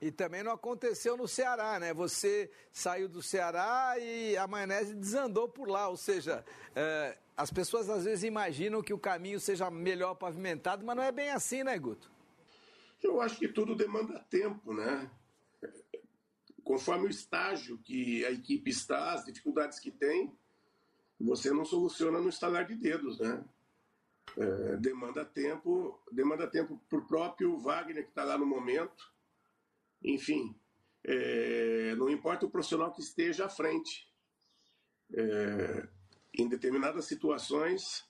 E 0.00 0.10
também 0.10 0.42
não 0.42 0.52
aconteceu 0.52 1.16
no 1.16 1.26
Ceará, 1.26 1.80
né? 1.80 1.94
Você 1.94 2.50
saiu 2.70 3.08
do 3.08 3.22
Ceará 3.22 3.94
e 3.98 4.36
a 4.36 4.46
maionese 4.46 4.94
desandou 4.94 5.48
por 5.48 5.68
lá. 5.68 5.88
Ou 5.88 5.96
seja, 5.96 6.44
é, 6.74 7.16
as 7.36 7.50
pessoas 7.50 7.88
às 7.88 8.04
vezes 8.04 8.24
imaginam 8.24 8.82
que 8.82 8.92
o 8.92 8.98
caminho 8.98 9.40
seja 9.40 9.70
melhor 9.70 10.14
pavimentado, 10.14 10.84
mas 10.84 10.96
não 10.96 11.02
é 11.02 11.10
bem 11.10 11.30
assim, 11.30 11.64
né, 11.64 11.78
Guto? 11.78 12.10
Eu 13.02 13.20
acho 13.20 13.38
que 13.38 13.48
tudo 13.48 13.74
demanda 13.74 14.18
tempo, 14.30 14.74
né? 14.74 15.10
Conforme 16.62 17.06
o 17.06 17.10
estágio 17.10 17.78
que 17.78 18.24
a 18.26 18.30
equipe 18.30 18.70
está, 18.70 19.12
as 19.12 19.24
dificuldades 19.24 19.78
que 19.78 19.90
tem, 19.90 20.36
você 21.18 21.50
não 21.50 21.64
soluciona 21.64 22.20
no 22.20 22.28
estalar 22.28 22.66
de 22.66 22.74
dedos, 22.74 23.18
né? 23.18 23.42
É, 24.36 24.76
demanda 24.76 25.24
tempo, 25.24 25.98
demanda 26.12 26.46
tempo 26.46 26.78
para 26.88 26.98
o 26.98 27.06
próprio 27.06 27.58
Wagner 27.58 28.02
que 28.02 28.10
está 28.10 28.22
lá 28.22 28.36
no 28.36 28.44
momento, 28.44 29.10
enfim, 30.02 30.54
é, 31.04 31.94
não 31.96 32.10
importa 32.10 32.44
o 32.44 32.50
profissional 32.50 32.92
que 32.92 33.00
esteja 33.00 33.46
à 33.46 33.48
frente. 33.48 34.12
É, 35.14 35.88
em 36.34 36.48
determinadas 36.48 37.06
situações, 37.06 38.04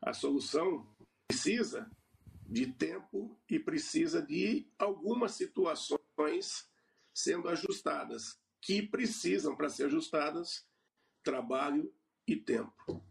a 0.00 0.12
solução 0.12 0.86
precisa 1.26 1.90
de 2.46 2.66
tempo 2.66 3.36
e 3.48 3.58
precisa 3.58 4.22
de 4.22 4.70
algumas 4.78 5.32
situações 5.32 6.68
sendo 7.12 7.48
ajustadas, 7.48 8.38
que 8.60 8.82
precisam, 8.82 9.56
para 9.56 9.68
ser 9.68 9.86
ajustadas, 9.86 10.66
trabalho 11.22 11.92
e 12.26 12.36
tempo. 12.36 13.02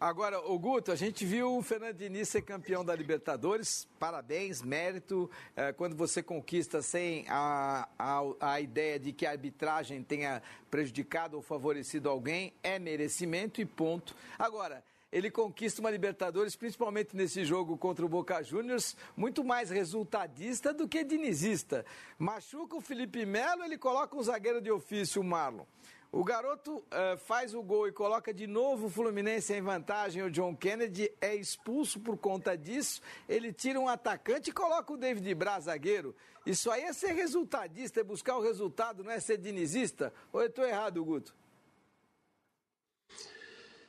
Agora, 0.00 0.38
o 0.38 0.56
Guto, 0.56 0.92
a 0.92 0.94
gente 0.94 1.26
viu 1.26 1.56
o 1.56 1.62
Fernando 1.62 1.96
Diniz 1.96 2.28
ser 2.28 2.42
campeão 2.42 2.84
da 2.84 2.94
Libertadores. 2.94 3.84
Parabéns, 3.98 4.62
mérito. 4.62 5.28
É, 5.56 5.72
quando 5.72 5.96
você 5.96 6.22
conquista 6.22 6.80
sem 6.80 7.24
a, 7.28 7.88
a, 7.98 8.20
a, 8.40 8.60
ideia 8.60 8.96
de 8.96 9.12
que 9.12 9.26
a 9.26 9.32
arbitragem 9.32 10.00
tenha 10.04 10.40
prejudicado 10.70 11.36
ou 11.36 11.42
favorecido 11.42 12.08
alguém, 12.08 12.52
é 12.62 12.78
merecimento 12.78 13.60
e 13.60 13.64
ponto. 13.64 14.14
Agora, 14.38 14.84
ele 15.10 15.32
conquista 15.32 15.80
uma 15.80 15.90
Libertadores, 15.90 16.54
principalmente 16.54 17.16
nesse 17.16 17.44
jogo 17.44 17.76
contra 17.76 18.06
o 18.06 18.08
Boca 18.08 18.40
Juniors, 18.40 18.96
muito 19.16 19.42
mais 19.42 19.68
resultadista 19.68 20.72
do 20.72 20.86
que 20.86 21.02
dinizista. 21.02 21.84
Machuca 22.16 22.76
o 22.76 22.80
Felipe 22.80 23.26
Melo, 23.26 23.64
ele 23.64 23.76
coloca 23.76 24.16
um 24.16 24.22
zagueiro 24.22 24.60
de 24.60 24.70
ofício, 24.70 25.20
o 25.20 25.24
Marlon. 25.24 25.64
O 26.10 26.24
garoto 26.24 26.78
uh, 26.78 27.18
faz 27.18 27.54
o 27.54 27.62
gol 27.62 27.86
e 27.86 27.92
coloca 27.92 28.32
de 28.32 28.46
novo 28.46 28.86
o 28.86 28.90
Fluminense 28.90 29.52
em 29.52 29.60
vantagem. 29.60 30.22
O 30.22 30.30
John 30.30 30.56
Kennedy 30.56 31.12
é 31.20 31.34
expulso 31.34 32.00
por 32.00 32.16
conta 32.16 32.56
disso. 32.56 33.02
Ele 33.28 33.52
tira 33.52 33.78
um 33.78 33.88
atacante 33.88 34.48
e 34.48 34.52
coloca 34.52 34.90
o 34.90 34.96
David 34.96 35.34
Braz 35.34 35.64
zagueiro. 35.64 36.16
Isso 36.46 36.70
aí 36.70 36.82
é 36.84 36.94
ser 36.94 37.12
resultadista, 37.12 38.00
é 38.00 38.04
buscar 38.04 38.38
o 38.38 38.42
resultado, 38.42 39.04
não 39.04 39.10
é 39.10 39.20
ser 39.20 39.36
dinizista? 39.36 40.12
Ou 40.32 40.40
eu 40.40 40.48
estou 40.48 40.64
errado, 40.64 41.04
Guto? 41.04 41.36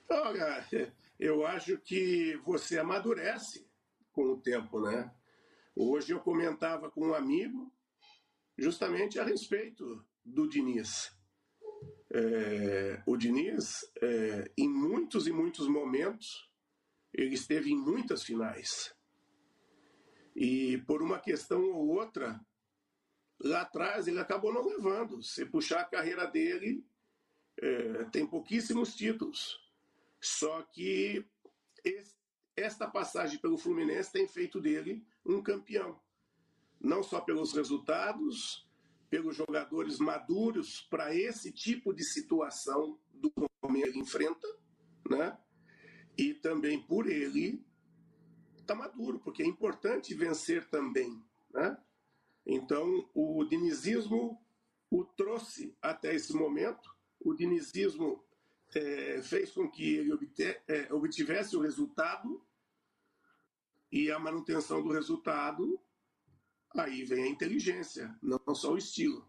Olha, 0.10 0.68
eu 1.18 1.48
acho 1.48 1.78
que 1.78 2.36
você 2.44 2.78
amadurece 2.78 3.66
com 4.12 4.24
o 4.24 4.42
tempo, 4.42 4.82
né? 4.82 5.10
Hoje 5.74 6.12
eu 6.12 6.20
comentava 6.20 6.92
com 6.92 7.08
um 7.08 7.14
amigo 7.14 7.72
justamente 8.58 9.18
a 9.20 9.24
respeito 9.24 10.06
do 10.26 10.50
Diniz. 10.50 11.18
É, 12.12 13.04
o 13.06 13.16
Diniz, 13.16 13.82
é, 14.02 14.52
em 14.58 14.68
muitos 14.68 15.28
e 15.28 15.32
muitos 15.32 15.68
momentos, 15.68 16.50
ele 17.14 17.36
esteve 17.36 17.72
em 17.72 17.78
muitas 17.78 18.24
finais. 18.24 18.96
E 20.36 20.78
por 20.88 21.02
uma 21.02 21.20
questão 21.20 21.62
ou 21.72 21.88
outra, 21.90 22.40
lá 23.40 23.62
atrás 23.62 24.08
ele 24.08 24.20
acabou 24.20 24.54
não 24.54 24.66
levando. 24.66 25.22
Se 25.22 25.46
puxar 25.46 25.82
a 25.82 25.86
carreira 25.86 26.26
dele, 26.26 26.86
é, 27.62 28.06
tem 28.06 28.26
pouquíssimos 28.26 28.96
títulos. 28.96 29.60
Só 30.22 30.62
que 30.64 31.26
esse, 31.84 32.20
esta 32.56 32.88
passagem 32.88 33.40
pelo 33.40 33.58
Fluminense 33.58 34.12
tem 34.12 34.28
feito 34.28 34.60
dele 34.60 35.06
um 35.26 35.42
campeão. 35.42 36.00
Não 36.80 37.04
só 37.04 37.22
pelos 37.22 37.54
resultados, 37.54 38.69
pelos 39.10 39.36
jogadores 39.36 40.00
maduros 40.00 40.82
para 40.90 41.16
esse 41.16 41.52
tipo 41.52 41.94
de 41.94 42.04
situação 42.04 43.00
do 43.14 43.32
ele 43.76 44.00
enfrenta, 44.00 44.48
né? 45.10 45.38
E 46.18 46.34
também 46.34 46.82
por 46.82 47.10
ele 47.10 47.66
tá 48.66 48.76
maduro, 48.76 49.20
porque 49.20 49.42
é 49.42 49.46
importante 49.46 50.14
vencer 50.14 50.70
também, 50.70 51.24
né? 51.52 51.78
Então, 52.46 53.10
o 53.14 53.44
dinizismo 53.46 54.40
o 54.90 55.04
trouxe 55.04 55.76
até 55.82 56.16
esse 56.16 56.34
momento. 56.34 56.96
O 57.20 57.34
dinizismo 57.34 58.24
é, 58.74 59.22
fez 59.22 59.52
com 59.52 59.70
que 59.70 59.96
ele 59.96 60.12
é, 60.68 60.94
obtivesse 60.94 61.56
o 61.56 61.62
resultado 61.62 62.44
e 63.92 64.12
a 64.12 64.20
manutenção 64.20 64.82
do 64.84 64.92
resultado, 64.92 65.80
aí 66.76 67.04
vem 67.04 67.24
a 67.24 67.28
inteligência, 67.28 68.14
não 68.22 68.40
só 68.56 68.74
o 68.74 68.78
estilo. 68.78 69.26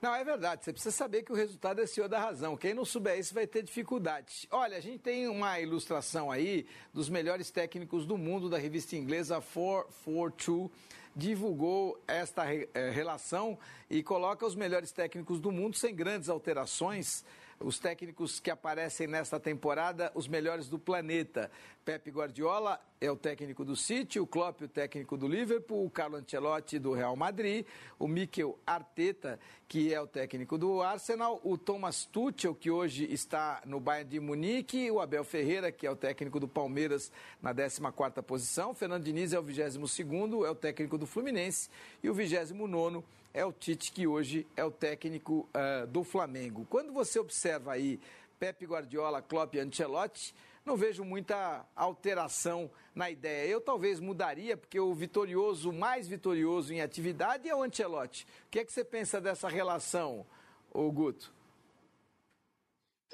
Não, 0.00 0.12
é 0.12 0.24
verdade. 0.24 0.64
Você 0.64 0.72
precisa 0.72 0.94
saber 0.94 1.22
que 1.22 1.30
o 1.30 1.34
resultado 1.34 1.80
é 1.80 1.86
senhor 1.86 2.08
da 2.08 2.18
razão. 2.18 2.56
Quem 2.56 2.74
não 2.74 2.84
souber 2.84 3.16
isso 3.16 3.32
vai 3.32 3.46
ter 3.46 3.62
dificuldade. 3.62 4.48
Olha, 4.50 4.76
a 4.76 4.80
gente 4.80 4.98
tem 4.98 5.28
uma 5.28 5.60
ilustração 5.60 6.28
aí 6.28 6.66
dos 6.92 7.08
melhores 7.08 7.52
técnicos 7.52 8.04
do 8.04 8.18
mundo 8.18 8.50
da 8.50 8.58
revista 8.58 8.96
inglesa 8.96 9.40
442 9.40 10.70
divulgou 11.14 12.02
esta 12.08 12.44
eh, 12.52 12.90
relação 12.90 13.58
e 13.88 14.02
coloca 14.02 14.46
os 14.46 14.54
melhores 14.54 14.92
técnicos 14.92 15.40
do 15.40 15.52
mundo 15.52 15.76
sem 15.76 15.94
grandes 15.94 16.28
alterações 16.28 17.24
os 17.64 17.78
técnicos 17.78 18.40
que 18.40 18.50
aparecem 18.50 19.06
nesta 19.06 19.38
temporada, 19.38 20.10
os 20.14 20.28
melhores 20.28 20.68
do 20.68 20.78
planeta. 20.78 21.50
Pepe 21.84 22.10
Guardiola 22.10 22.80
é 23.00 23.10
o 23.10 23.16
técnico 23.16 23.64
do 23.64 23.74
City, 23.74 24.20
o 24.20 24.26
Klopp 24.26 24.62
o 24.62 24.68
técnico 24.68 25.16
do 25.16 25.26
Liverpool, 25.26 25.84
o 25.84 25.90
Carlo 25.90 26.16
Ancelotti 26.16 26.78
do 26.78 26.92
Real 26.92 27.16
Madrid, 27.16 27.66
o 27.98 28.06
Mikel 28.06 28.58
Arteta, 28.66 29.38
que 29.66 29.92
é 29.92 30.00
o 30.00 30.06
técnico 30.06 30.56
do 30.56 30.80
Arsenal, 30.80 31.40
o 31.42 31.58
Thomas 31.58 32.04
Tuchel, 32.04 32.54
que 32.54 32.70
hoje 32.70 33.12
está 33.12 33.62
no 33.66 33.80
Bayern 33.80 34.10
de 34.10 34.20
Munique, 34.20 34.90
o 34.90 35.00
Abel 35.00 35.24
Ferreira, 35.24 35.72
que 35.72 35.86
é 35.86 35.90
o 35.90 35.96
técnico 35.96 36.38
do 36.38 36.46
Palmeiras 36.46 37.10
na 37.40 37.52
14ª 37.52 38.22
posição, 38.22 38.70
o 38.70 38.74
Fernando 38.74 39.02
Diniz 39.02 39.32
é 39.32 39.38
o 39.38 39.42
22º, 39.42 40.46
é 40.46 40.50
o 40.50 40.54
técnico 40.54 40.96
do 40.96 41.06
Fluminense 41.06 41.68
e 42.02 42.08
o 42.08 42.14
29º 42.14 43.02
é 43.34 43.44
o 43.44 43.52
Tite, 43.52 43.92
que 43.92 44.06
hoje 44.06 44.46
é 44.56 44.64
o 44.64 44.70
técnico 44.70 45.48
uh, 45.54 45.86
do 45.86 46.04
Flamengo. 46.04 46.66
Quando 46.68 46.92
você 46.92 47.18
observa 47.18 47.72
aí 47.72 48.00
Pepe 48.38 48.66
Guardiola, 48.66 49.22
Klopp 49.22 49.54
e 49.54 49.60
Ancelotti, 49.60 50.34
não 50.64 50.76
vejo 50.76 51.04
muita 51.04 51.66
alteração 51.74 52.70
na 52.94 53.10
ideia. 53.10 53.48
Eu 53.48 53.60
talvez 53.60 53.98
mudaria, 53.98 54.56
porque 54.56 54.78
o 54.78 54.94
vitorioso, 54.94 55.72
mais 55.72 56.06
vitorioso 56.06 56.72
em 56.72 56.80
atividade 56.80 57.48
é 57.48 57.54
o 57.54 57.62
Ancelotti. 57.62 58.26
O 58.46 58.50
que 58.50 58.60
é 58.60 58.64
que 58.64 58.72
você 58.72 58.84
pensa 58.84 59.20
dessa 59.20 59.48
relação, 59.48 60.26
ô 60.70 60.90
Guto? 60.90 61.32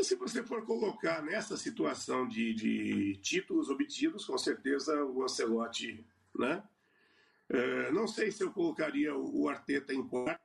Se 0.00 0.14
você 0.14 0.42
for 0.44 0.64
colocar 0.64 1.22
nessa 1.22 1.56
situação 1.56 2.28
de, 2.28 2.54
de 2.54 3.16
títulos 3.16 3.68
obtidos, 3.68 4.24
com 4.24 4.38
certeza 4.38 5.04
o 5.04 5.22
Ancelotti, 5.24 6.06
né? 6.38 6.62
É, 7.50 7.90
não 7.92 8.06
sei 8.06 8.30
se 8.30 8.42
eu 8.42 8.52
colocaria 8.52 9.16
o 9.16 9.48
Arteta 9.48 9.94
em 9.94 10.06
quarto, 10.06 10.40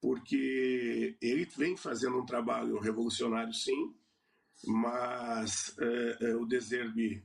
porque 0.00 1.16
ele 1.20 1.44
vem 1.56 1.76
fazendo 1.76 2.18
um 2.18 2.26
trabalho 2.26 2.78
revolucionário, 2.78 3.52
sim, 3.54 3.94
mas 4.66 5.76
é, 5.78 6.34
o 6.36 6.44
Deserbe 6.44 7.24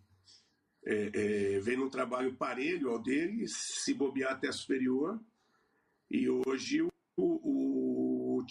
é, 0.86 1.60
vem 1.60 1.76
num 1.76 1.90
trabalho 1.90 2.36
parelho 2.36 2.90
ao 2.92 3.02
dele, 3.02 3.48
se 3.48 3.94
bobear 3.94 4.34
até 4.34 4.52
superior, 4.52 5.20
e 6.10 6.30
hoje 6.30 6.82
o, 6.82 6.90
o, 7.18 8.38
o 8.40 8.46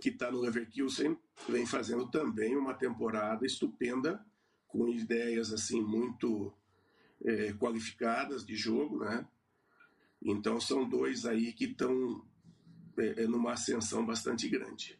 que 0.00 0.08
está 0.08 0.30
no 0.30 0.40
Leverkusen, 0.40 1.16
vem 1.48 1.66
fazendo 1.66 2.10
também 2.10 2.56
uma 2.56 2.74
temporada 2.74 3.44
estupenda, 3.46 4.24
com 4.72 4.88
ideias 4.88 5.52
assim 5.52 5.80
muito 5.80 6.52
é, 7.22 7.52
qualificadas 7.52 8.44
de 8.44 8.56
jogo, 8.56 8.98
né? 9.04 9.24
Então 10.20 10.60
são 10.60 10.88
dois 10.88 11.26
aí 11.26 11.52
que 11.52 11.66
estão 11.66 12.24
é, 12.98 13.22
é, 13.22 13.26
numa 13.26 13.52
ascensão 13.52 14.04
bastante 14.04 14.48
grande. 14.48 14.98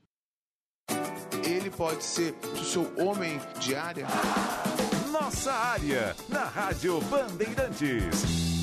Ele 1.45 1.71
pode 1.71 2.05
ser 2.05 2.35
o 2.53 2.65
seu 2.65 2.83
homem 2.99 3.41
de 3.59 3.75
área? 3.75 4.07
Nossa 5.11 5.53
área, 5.53 6.15
na 6.29 6.45
Rádio 6.45 7.01
Bandeirantes. 7.03 8.05
Bandeirantes 8.05 8.63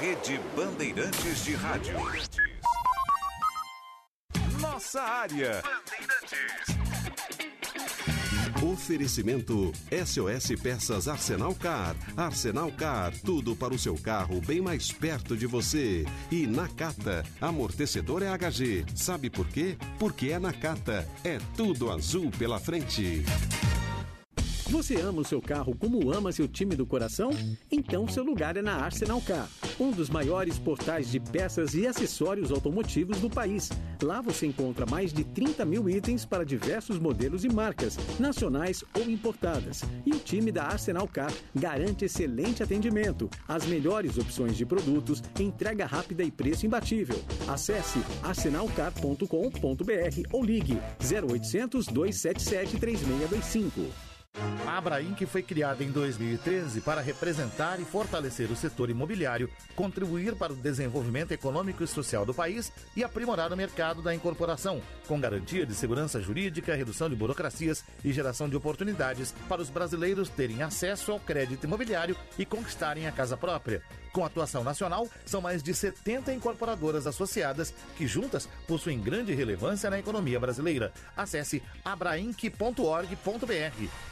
Rede 0.00 0.40
Bandeirantes 0.56 1.44
de 1.44 1.54
Rádio. 1.54 1.94
Nossa 4.58 5.02
área. 5.02 5.62
Oferecimento 8.62 9.70
SOS 10.06 10.58
Peças 10.62 11.06
Arsenal 11.06 11.54
Car. 11.54 11.94
Arsenal 12.16 12.72
Car, 12.72 13.12
tudo 13.20 13.54
para 13.54 13.74
o 13.74 13.78
seu 13.78 13.94
carro 13.94 14.40
bem 14.40 14.62
mais 14.62 14.90
perto 14.90 15.36
de 15.36 15.46
você. 15.46 16.06
E 16.32 16.46
Nakata, 16.46 17.22
amortecedor 17.38 18.22
é 18.22 18.28
HG. 18.28 18.86
Sabe 18.94 19.28
por 19.28 19.46
quê? 19.48 19.76
Porque 19.98 20.30
é 20.30 20.38
Nakata. 20.38 21.06
É 21.22 21.38
tudo 21.54 21.92
azul 21.92 22.30
pela 22.38 22.58
frente. 22.58 23.22
Você 24.70 25.00
ama 25.00 25.22
o 25.22 25.24
seu 25.24 25.42
carro 25.42 25.74
como 25.76 26.12
ama 26.12 26.30
seu 26.30 26.46
time 26.46 26.76
do 26.76 26.86
coração? 26.86 27.30
Então 27.72 28.06
seu 28.06 28.22
lugar 28.22 28.56
é 28.56 28.62
na 28.62 28.76
Arsenal 28.76 29.20
Car, 29.20 29.48
um 29.80 29.90
dos 29.90 30.08
maiores 30.08 30.60
portais 30.60 31.10
de 31.10 31.18
peças 31.18 31.74
e 31.74 31.88
acessórios 31.88 32.52
automotivos 32.52 33.18
do 33.18 33.28
país. 33.28 33.68
Lá 34.00 34.20
você 34.20 34.46
encontra 34.46 34.86
mais 34.86 35.12
de 35.12 35.24
30 35.24 35.64
mil 35.64 35.90
itens 35.90 36.24
para 36.24 36.44
diversos 36.44 37.00
modelos 37.00 37.44
e 37.44 37.48
marcas, 37.48 37.98
nacionais 38.20 38.84
ou 38.94 39.10
importadas. 39.10 39.82
E 40.06 40.12
o 40.12 40.20
time 40.20 40.52
da 40.52 40.66
Arsenal 40.66 41.08
Car 41.08 41.32
garante 41.52 42.04
excelente 42.04 42.62
atendimento, 42.62 43.28
as 43.48 43.66
melhores 43.66 44.18
opções 44.18 44.56
de 44.56 44.64
produtos, 44.64 45.20
entrega 45.40 45.84
rápida 45.84 46.22
e 46.22 46.30
preço 46.30 46.64
imbatível. 46.64 47.20
Acesse 47.48 47.98
arsenalcar.com.br 48.22 49.26
ou 50.32 50.44
ligue 50.44 50.78
0800 51.00 51.86
277 51.88 52.78
3625. 52.78 54.09
A 54.70 54.78
Abrainc 54.78 55.26
foi 55.26 55.42
criada 55.42 55.82
em 55.82 55.90
2013 55.90 56.80
para 56.82 57.00
representar 57.00 57.80
e 57.80 57.84
fortalecer 57.84 58.48
o 58.52 58.56
setor 58.56 58.88
imobiliário, 58.88 59.50
contribuir 59.74 60.36
para 60.36 60.52
o 60.52 60.56
desenvolvimento 60.56 61.32
econômico 61.32 61.82
e 61.82 61.88
social 61.88 62.24
do 62.24 62.32
país 62.32 62.72
e 62.94 63.02
aprimorar 63.02 63.52
o 63.52 63.56
mercado 63.56 64.00
da 64.00 64.14
incorporação, 64.14 64.80
com 65.08 65.20
garantia 65.20 65.66
de 65.66 65.74
segurança 65.74 66.20
jurídica, 66.20 66.76
redução 66.76 67.10
de 67.10 67.16
burocracias 67.16 67.82
e 68.04 68.12
geração 68.12 68.48
de 68.48 68.54
oportunidades 68.54 69.34
para 69.48 69.60
os 69.60 69.68
brasileiros 69.68 70.28
terem 70.28 70.62
acesso 70.62 71.10
ao 71.10 71.18
crédito 71.18 71.64
imobiliário 71.64 72.16
e 72.38 72.46
conquistarem 72.46 73.08
a 73.08 73.12
casa 73.12 73.36
própria. 73.36 73.82
Com 74.12 74.24
atuação 74.24 74.62
nacional, 74.62 75.08
são 75.26 75.40
mais 75.40 75.64
de 75.64 75.74
70 75.74 76.32
incorporadoras 76.32 77.08
associadas 77.08 77.74
que 77.96 78.06
juntas 78.06 78.48
possuem 78.68 79.00
grande 79.00 79.34
relevância 79.34 79.90
na 79.90 79.98
economia 79.98 80.38
brasileira. 80.38 80.92
Acesse 81.16 81.60
abrainc.org.br. 81.84 84.10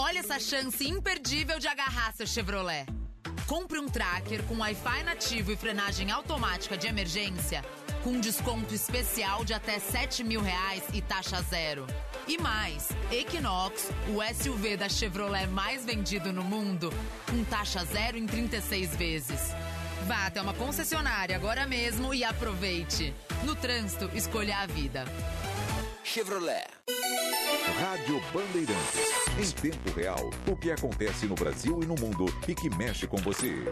Olha 0.00 0.20
essa 0.20 0.38
chance 0.38 0.88
imperdível 0.88 1.58
de 1.58 1.66
agarrar 1.66 2.14
seu 2.14 2.24
Chevrolet. 2.24 2.86
Compre 3.48 3.80
um 3.80 3.88
tracker 3.88 4.44
com 4.44 4.58
Wi-Fi 4.58 5.02
nativo 5.02 5.50
e 5.50 5.56
frenagem 5.56 6.12
automática 6.12 6.78
de 6.78 6.86
emergência 6.86 7.64
com 8.04 8.20
desconto 8.20 8.72
especial 8.72 9.44
de 9.44 9.52
até 9.52 9.80
7 9.80 10.22
mil 10.22 10.40
reais 10.40 10.84
e 10.94 11.02
taxa 11.02 11.42
zero. 11.42 11.84
E 12.28 12.38
mais, 12.38 12.90
Equinox, 13.10 13.90
o 14.14 14.22
SUV 14.34 14.76
da 14.76 14.88
Chevrolet 14.88 15.48
mais 15.48 15.84
vendido 15.84 16.32
no 16.32 16.44
mundo, 16.44 16.92
com 17.28 17.42
taxa 17.42 17.84
zero 17.84 18.16
em 18.16 18.24
36 18.24 18.94
vezes. 18.94 19.52
Vá 20.06 20.26
até 20.26 20.40
uma 20.40 20.54
concessionária 20.54 21.34
agora 21.34 21.66
mesmo 21.66 22.14
e 22.14 22.22
aproveite. 22.22 23.12
No 23.42 23.56
trânsito, 23.56 24.08
escolha 24.14 24.58
a 24.58 24.66
vida. 24.66 25.04
Chevrolet. 26.08 26.64
Rádio 27.78 28.18
Bandeirantes. 28.32 29.12
Em 29.38 29.50
tempo 29.60 29.90
real, 29.94 30.30
o 30.50 30.56
que 30.56 30.70
acontece 30.70 31.26
no 31.26 31.34
Brasil 31.34 31.80
e 31.82 31.86
no 31.86 31.94
mundo 31.96 32.24
e 32.48 32.54
que 32.54 32.70
mexe 32.70 33.06
com 33.06 33.18
você. 33.18 33.70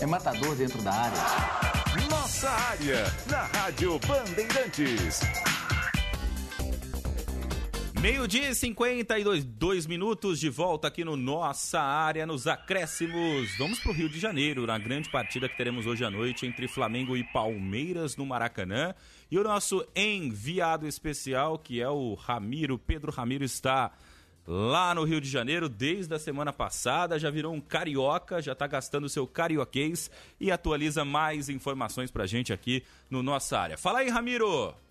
É 0.00 0.06
matador 0.06 0.54
dentro 0.54 0.80
da 0.82 0.92
área. 0.92 1.18
Nossa 2.08 2.48
área, 2.48 3.04
na 3.28 3.42
Rádio 3.46 3.98
Bandeirantes. 4.06 5.18
Meio-dia 8.04 8.50
e 8.50 8.54
52 8.54 9.46
dois 9.46 9.86
minutos 9.86 10.38
de 10.38 10.50
volta 10.50 10.88
aqui 10.88 11.02
no 11.02 11.16
Nossa 11.16 11.80
Área, 11.80 12.26
nos 12.26 12.46
acréscimos. 12.46 13.56
Vamos 13.56 13.80
para 13.80 13.92
o 13.92 13.94
Rio 13.94 14.10
de 14.10 14.20
Janeiro, 14.20 14.66
na 14.66 14.76
grande 14.76 15.08
partida 15.08 15.48
que 15.48 15.56
teremos 15.56 15.86
hoje 15.86 16.04
à 16.04 16.10
noite 16.10 16.44
entre 16.44 16.68
Flamengo 16.68 17.16
e 17.16 17.24
Palmeiras 17.24 18.14
no 18.14 18.26
Maracanã. 18.26 18.94
E 19.30 19.38
o 19.38 19.42
nosso 19.42 19.86
enviado 19.96 20.86
especial, 20.86 21.58
que 21.58 21.80
é 21.80 21.88
o 21.88 22.12
Ramiro, 22.12 22.78
Pedro 22.78 23.10
Ramiro, 23.10 23.42
está 23.42 23.90
lá 24.46 24.94
no 24.94 25.04
Rio 25.04 25.18
de 25.18 25.30
Janeiro 25.30 25.66
desde 25.66 26.14
a 26.14 26.18
semana 26.18 26.52
passada, 26.52 27.18
já 27.18 27.30
virou 27.30 27.54
um 27.54 27.60
carioca, 27.60 28.42
já 28.42 28.52
está 28.52 28.66
gastando 28.66 29.08
seu 29.08 29.26
carioquês 29.26 30.10
e 30.38 30.52
atualiza 30.52 31.06
mais 31.06 31.48
informações 31.48 32.10
para 32.10 32.26
gente 32.26 32.52
aqui 32.52 32.84
no 33.08 33.22
Nossa 33.22 33.58
Área. 33.58 33.78
Fala 33.78 34.00
aí, 34.00 34.10
Ramiro! 34.10 34.83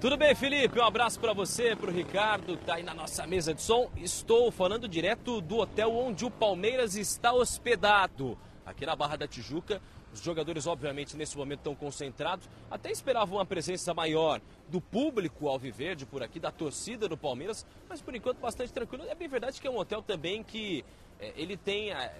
Tudo 0.00 0.16
bem, 0.16 0.32
Felipe? 0.32 0.78
Um 0.78 0.84
abraço 0.84 1.18
para 1.18 1.32
você, 1.32 1.74
para 1.74 1.90
o 1.90 1.92
Ricardo, 1.92 2.56
tá 2.56 2.76
aí 2.76 2.84
na 2.84 2.94
nossa 2.94 3.26
mesa 3.26 3.52
de 3.52 3.60
som. 3.60 3.90
Estou 3.96 4.48
falando 4.52 4.86
direto 4.86 5.40
do 5.40 5.56
hotel 5.56 5.92
onde 5.92 6.24
o 6.24 6.30
Palmeiras 6.30 6.94
está 6.94 7.32
hospedado, 7.32 8.38
aqui 8.64 8.86
na 8.86 8.94
Barra 8.94 9.16
da 9.16 9.26
Tijuca. 9.26 9.82
Os 10.12 10.22
jogadores, 10.22 10.68
obviamente, 10.68 11.16
nesse 11.16 11.36
momento 11.36 11.58
estão 11.58 11.74
concentrados. 11.74 12.48
Até 12.70 12.92
esperavam 12.92 13.38
uma 13.38 13.44
presença 13.44 13.92
maior 13.92 14.40
do 14.68 14.80
público 14.80 15.48
alviverde 15.48 16.06
por 16.06 16.22
aqui, 16.22 16.38
da 16.38 16.52
torcida 16.52 17.08
do 17.08 17.16
Palmeiras, 17.16 17.66
mas 17.88 18.00
por 18.00 18.14
enquanto 18.14 18.38
bastante 18.38 18.72
tranquilo. 18.72 19.02
É 19.08 19.16
bem 19.16 19.26
verdade 19.26 19.60
que 19.60 19.66
é 19.66 19.70
um 19.70 19.78
hotel 19.78 20.00
também 20.00 20.44
que 20.44 20.84
é, 21.18 21.32
ele 21.36 21.56
tem 21.56 21.90
é, 21.90 22.14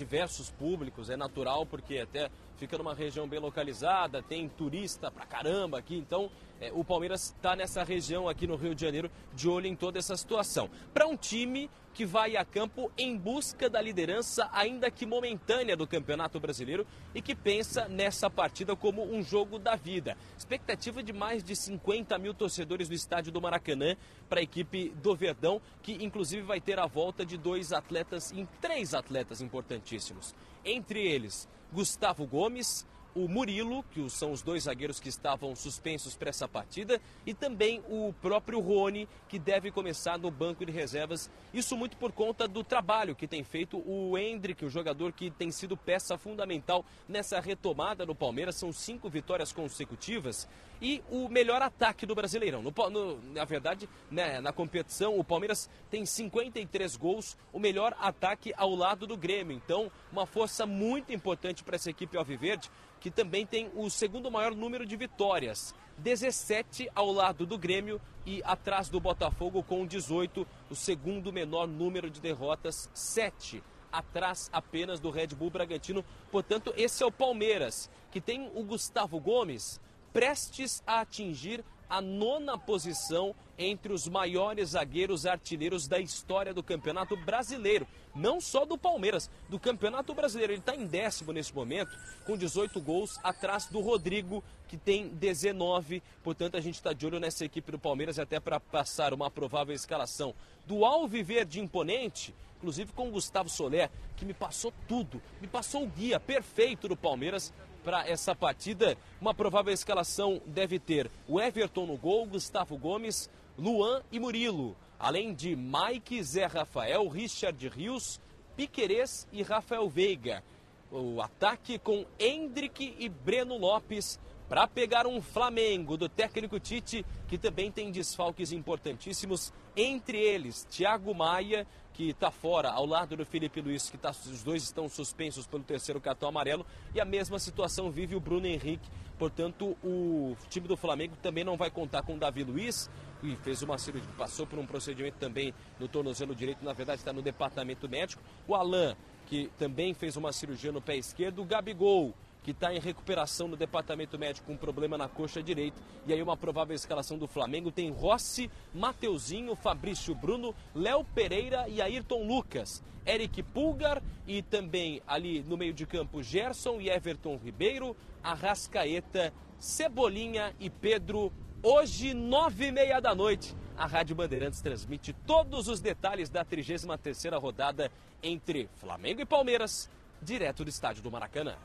diversos 0.00 0.48
públicos, 0.48 1.10
é 1.10 1.16
natural, 1.16 1.66
porque 1.66 1.98
até 1.98 2.30
fica 2.56 2.78
numa 2.78 2.94
região 2.94 3.28
bem 3.28 3.38
localizada, 3.38 4.22
tem 4.22 4.48
turista 4.48 5.10
pra 5.10 5.26
caramba 5.26 5.78
aqui, 5.78 5.94
então 5.94 6.30
é, 6.58 6.72
o 6.72 6.82
Palmeiras 6.82 7.34
está 7.36 7.54
nessa 7.54 7.84
região 7.84 8.26
aqui 8.26 8.46
no 8.46 8.56
Rio 8.56 8.74
de 8.74 8.80
Janeiro 8.80 9.10
de 9.34 9.46
olho 9.46 9.66
em 9.66 9.76
toda 9.76 9.98
essa 9.98 10.16
situação. 10.16 10.70
Para 10.94 11.06
um 11.06 11.16
time 11.16 11.68
que 12.00 12.06
vai 12.06 12.34
a 12.34 12.46
campo 12.46 12.90
em 12.96 13.14
busca 13.14 13.68
da 13.68 13.78
liderança, 13.78 14.48
ainda 14.54 14.90
que 14.90 15.04
momentânea, 15.04 15.76
do 15.76 15.86
Campeonato 15.86 16.40
Brasileiro 16.40 16.86
e 17.14 17.20
que 17.20 17.34
pensa 17.34 17.90
nessa 17.90 18.30
partida 18.30 18.74
como 18.74 19.04
um 19.04 19.22
jogo 19.22 19.58
da 19.58 19.76
vida. 19.76 20.16
Expectativa 20.34 21.02
de 21.02 21.12
mais 21.12 21.44
de 21.44 21.54
50 21.54 22.16
mil 22.16 22.32
torcedores 22.32 22.88
no 22.88 22.94
estádio 22.94 23.30
do 23.30 23.38
Maracanã 23.42 23.98
para 24.30 24.40
a 24.40 24.42
equipe 24.42 24.88
do 25.02 25.14
Verdão, 25.14 25.60
que 25.82 26.02
inclusive 26.02 26.40
vai 26.40 26.58
ter 26.58 26.78
a 26.78 26.86
volta 26.86 27.22
de 27.22 27.36
dois 27.36 27.70
atletas, 27.70 28.32
três 28.62 28.94
atletas 28.94 29.42
importantíssimos. 29.42 30.34
Entre 30.64 31.06
eles, 31.06 31.46
Gustavo 31.70 32.26
Gomes, 32.26 32.86
o 33.14 33.28
Murilo, 33.28 33.82
que 33.90 34.08
são 34.10 34.32
os 34.32 34.42
dois 34.42 34.64
zagueiros 34.64 35.00
que 35.00 35.08
estavam 35.08 35.54
suspensos 35.56 36.16
para 36.16 36.30
essa 36.30 36.46
partida, 36.46 37.00
e 37.26 37.34
também 37.34 37.82
o 37.88 38.14
próprio 38.20 38.60
Rony, 38.60 39.08
que 39.28 39.38
deve 39.38 39.70
começar 39.70 40.18
no 40.18 40.30
banco 40.30 40.64
de 40.64 40.72
reservas. 40.72 41.30
Isso 41.52 41.76
muito 41.76 41.96
por 41.96 42.12
conta 42.12 42.46
do 42.46 42.62
trabalho 42.62 43.14
que 43.14 43.26
tem 43.26 43.42
feito 43.42 43.78
o 43.78 44.16
Hendrick, 44.16 44.64
o 44.64 44.70
jogador 44.70 45.12
que 45.12 45.30
tem 45.30 45.50
sido 45.50 45.76
peça 45.76 46.16
fundamental 46.16 46.84
nessa 47.08 47.40
retomada 47.40 48.06
no 48.06 48.14
Palmeiras. 48.14 48.56
São 48.56 48.72
cinco 48.72 49.08
vitórias 49.08 49.52
consecutivas 49.52 50.48
e 50.80 51.02
o 51.10 51.28
melhor 51.28 51.60
ataque 51.60 52.06
do 52.06 52.14
Brasileirão. 52.14 52.62
No, 52.62 52.72
no, 52.90 53.20
na 53.32 53.44
verdade, 53.44 53.88
né, 54.10 54.40
na 54.40 54.52
competição, 54.52 55.18
o 55.18 55.24
Palmeiras 55.24 55.68
tem 55.90 56.06
53 56.06 56.96
gols, 56.96 57.36
o 57.52 57.58
melhor 57.58 57.94
ataque 58.00 58.52
ao 58.56 58.74
lado 58.74 59.06
do 59.06 59.16
Grêmio. 59.16 59.56
Então, 59.56 59.90
uma 60.10 60.26
força 60.26 60.64
muito 60.64 61.12
importante 61.12 61.62
para 61.62 61.76
essa 61.76 61.90
equipe 61.90 62.16
alviverde 62.16 62.70
que 63.00 63.10
também 63.10 63.46
tem 63.46 63.70
o 63.74 63.88
segundo 63.88 64.30
maior 64.30 64.54
número 64.54 64.84
de 64.84 64.96
vitórias. 64.96 65.74
17 65.98 66.88
ao 66.94 67.10
lado 67.10 67.44
do 67.44 67.58
Grêmio 67.58 68.00
e 68.24 68.42
atrás 68.44 68.88
do 68.88 69.00
Botafogo 69.00 69.62
com 69.62 69.86
18, 69.86 70.46
o 70.70 70.74
segundo 70.74 71.32
menor 71.32 71.66
número 71.66 72.08
de 72.08 72.20
derrotas, 72.20 72.90
7 72.94 73.62
atrás 73.92 74.48
apenas 74.52 75.00
do 75.00 75.10
Red 75.10 75.28
Bull 75.28 75.50
Bragantino. 75.50 76.04
Portanto, 76.30 76.72
esse 76.76 77.02
é 77.02 77.06
o 77.06 77.12
Palmeiras, 77.12 77.90
que 78.10 78.20
tem 78.20 78.50
o 78.54 78.62
Gustavo 78.62 79.18
Gomes 79.18 79.80
prestes 80.12 80.82
a 80.86 81.00
atingir 81.00 81.64
a 81.88 82.00
nona 82.00 82.56
posição 82.56 83.34
entre 83.58 83.92
os 83.92 84.08
maiores 84.08 84.70
zagueiros 84.70 85.26
artilheiros 85.26 85.88
da 85.88 85.98
história 85.98 86.54
do 86.54 86.62
Campeonato 86.62 87.16
Brasileiro. 87.16 87.86
Não 88.14 88.40
só 88.40 88.64
do 88.64 88.76
Palmeiras, 88.76 89.30
do 89.48 89.58
Campeonato 89.58 90.14
Brasileiro. 90.14 90.52
Ele 90.52 90.60
está 90.60 90.74
em 90.74 90.86
décimo 90.86 91.32
nesse 91.32 91.54
momento, 91.54 91.96
com 92.24 92.36
18 92.36 92.80
gols, 92.80 93.18
atrás 93.22 93.66
do 93.66 93.80
Rodrigo, 93.80 94.42
que 94.68 94.76
tem 94.76 95.08
19. 95.08 96.02
Portanto, 96.22 96.56
a 96.56 96.60
gente 96.60 96.74
está 96.74 96.92
de 96.92 97.06
olho 97.06 97.20
nessa 97.20 97.44
equipe 97.44 97.72
do 97.72 97.78
Palmeiras 97.78 98.18
até 98.18 98.40
para 98.40 98.58
passar 98.58 99.14
uma 99.14 99.30
provável 99.30 99.74
escalação 99.74 100.34
do 100.66 100.84
Alviverde 100.84 101.60
Imponente, 101.60 102.34
inclusive 102.56 102.92
com 102.92 103.08
o 103.08 103.12
Gustavo 103.12 103.48
Soler, 103.48 103.90
que 104.16 104.24
me 104.24 104.34
passou 104.34 104.72
tudo, 104.86 105.20
me 105.40 105.46
passou 105.46 105.84
o 105.84 105.88
guia 105.88 106.20
perfeito 106.20 106.86
do 106.88 106.96
Palmeiras 106.96 107.52
para 107.82 108.08
essa 108.08 108.34
partida. 108.34 108.96
Uma 109.20 109.34
provável 109.34 109.72
escalação 109.72 110.40
deve 110.46 110.78
ter 110.78 111.10
o 111.26 111.40
Everton 111.40 111.86
no 111.86 111.96
gol, 111.96 112.26
Gustavo 112.26 112.76
Gomes, 112.76 113.30
Luan 113.58 114.02
e 114.12 114.18
Murilo, 114.18 114.76
além 115.00 115.34
de 115.34 115.56
Mike, 115.56 116.22
Zé 116.22 116.44
Rafael, 116.44 117.08
Richard 117.08 117.66
Rios, 117.68 118.20
Piquerez 118.54 119.26
e 119.32 119.42
Rafael 119.42 119.88
Veiga. 119.88 120.44
O 120.92 121.22
ataque 121.22 121.78
com 121.78 122.04
Hendrick 122.18 122.94
e 122.98 123.08
Breno 123.08 123.56
Lopes 123.56 124.20
para 124.50 124.66
pegar 124.66 125.06
um 125.06 125.22
Flamengo 125.22 125.96
do 125.96 126.08
técnico 126.08 126.58
Tite, 126.58 127.06
que 127.28 127.38
também 127.38 127.70
tem 127.70 127.92
desfalques 127.92 128.50
importantíssimos, 128.50 129.52
entre 129.76 130.18
eles 130.18 130.66
Thiago 130.68 131.14
Maia, 131.14 131.64
que 131.94 132.10
está 132.10 132.32
fora, 132.32 132.70
ao 132.70 132.84
lado 132.84 133.16
do 133.16 133.24
Felipe 133.24 133.60
Luiz, 133.60 133.88
que 133.88 133.96
tá, 133.96 134.10
os 134.10 134.42
dois 134.42 134.64
estão 134.64 134.88
suspensos 134.88 135.46
pelo 135.46 135.62
terceiro 135.62 136.00
cartão 136.00 136.28
amarelo, 136.28 136.66
e 136.92 137.00
a 137.00 137.04
mesma 137.04 137.38
situação 137.38 137.92
vive 137.92 138.16
o 138.16 138.20
Bruno 138.20 138.46
Henrique. 138.46 138.90
Portanto, 139.20 139.76
o 139.84 140.34
time 140.48 140.66
do 140.66 140.78
Flamengo 140.78 141.14
também 141.20 141.44
não 141.44 141.54
vai 141.54 141.70
contar 141.70 142.00
com 142.00 142.14
o 142.14 142.18
Davi 142.18 142.42
Luiz, 142.42 142.88
e 143.22 143.36
fez 143.36 143.60
uma 143.60 143.76
cirurgia, 143.76 144.10
passou 144.16 144.46
por 144.46 144.58
um 144.58 144.64
procedimento 144.64 145.18
também 145.18 145.52
no 145.78 145.86
tornozelo 145.86 146.34
direito, 146.34 146.64
na 146.64 146.72
verdade 146.72 147.02
está 147.02 147.12
no 147.12 147.20
departamento 147.20 147.86
médico. 147.86 148.22
O 148.48 148.54
Alain, 148.54 148.96
que 149.26 149.50
também 149.58 149.92
fez 149.92 150.16
uma 150.16 150.32
cirurgia 150.32 150.72
no 150.72 150.80
pé 150.80 150.96
esquerdo, 150.96 151.42
o 151.42 151.44
Gabigol, 151.44 152.14
que 152.42 152.52
está 152.52 152.74
em 152.74 152.78
recuperação 152.78 153.48
no 153.48 153.56
departamento 153.56 154.18
médico 154.18 154.46
com 154.46 154.54
um 154.54 154.56
problema 154.56 154.96
na 154.96 155.08
coxa 155.08 155.42
direita. 155.42 155.80
E 156.06 156.12
aí 156.12 156.22
uma 156.22 156.36
provável 156.36 156.74
escalação 156.74 157.18
do 157.18 157.26
Flamengo 157.26 157.70
tem 157.70 157.90
Rossi, 157.90 158.50
Mateuzinho, 158.74 159.54
Fabrício 159.54 160.14
Bruno, 160.14 160.54
Léo 160.74 161.04
Pereira 161.04 161.68
e 161.68 161.80
Ayrton 161.80 162.26
Lucas. 162.26 162.82
Eric 163.06 163.42
Pulgar 163.42 164.02
e 164.26 164.42
também 164.42 165.02
ali 165.06 165.42
no 165.42 165.56
meio 165.56 165.72
de 165.72 165.86
campo 165.86 166.22
Gerson 166.22 166.80
e 166.80 166.88
Everton 166.88 167.38
Ribeiro, 167.42 167.96
Arrascaeta, 168.22 169.32
Cebolinha 169.58 170.54
e 170.60 170.68
Pedro. 170.68 171.32
Hoje, 171.62 172.14
nove 172.14 172.66
e 172.66 172.72
meia 172.72 173.00
da 173.00 173.14
noite, 173.14 173.54
a 173.76 173.86
Rádio 173.86 174.16
Bandeirantes 174.16 174.60
transmite 174.60 175.12
todos 175.26 175.68
os 175.68 175.80
detalhes 175.80 176.30
da 176.30 176.44
33ª 176.44 177.38
rodada 177.40 177.90
entre 178.22 178.68
Flamengo 178.76 179.20
e 179.20 179.26
Palmeiras, 179.26 179.88
direto 180.22 180.64
do 180.64 180.70
estádio 180.70 181.02
do 181.02 181.10
Maracanã. 181.10 181.56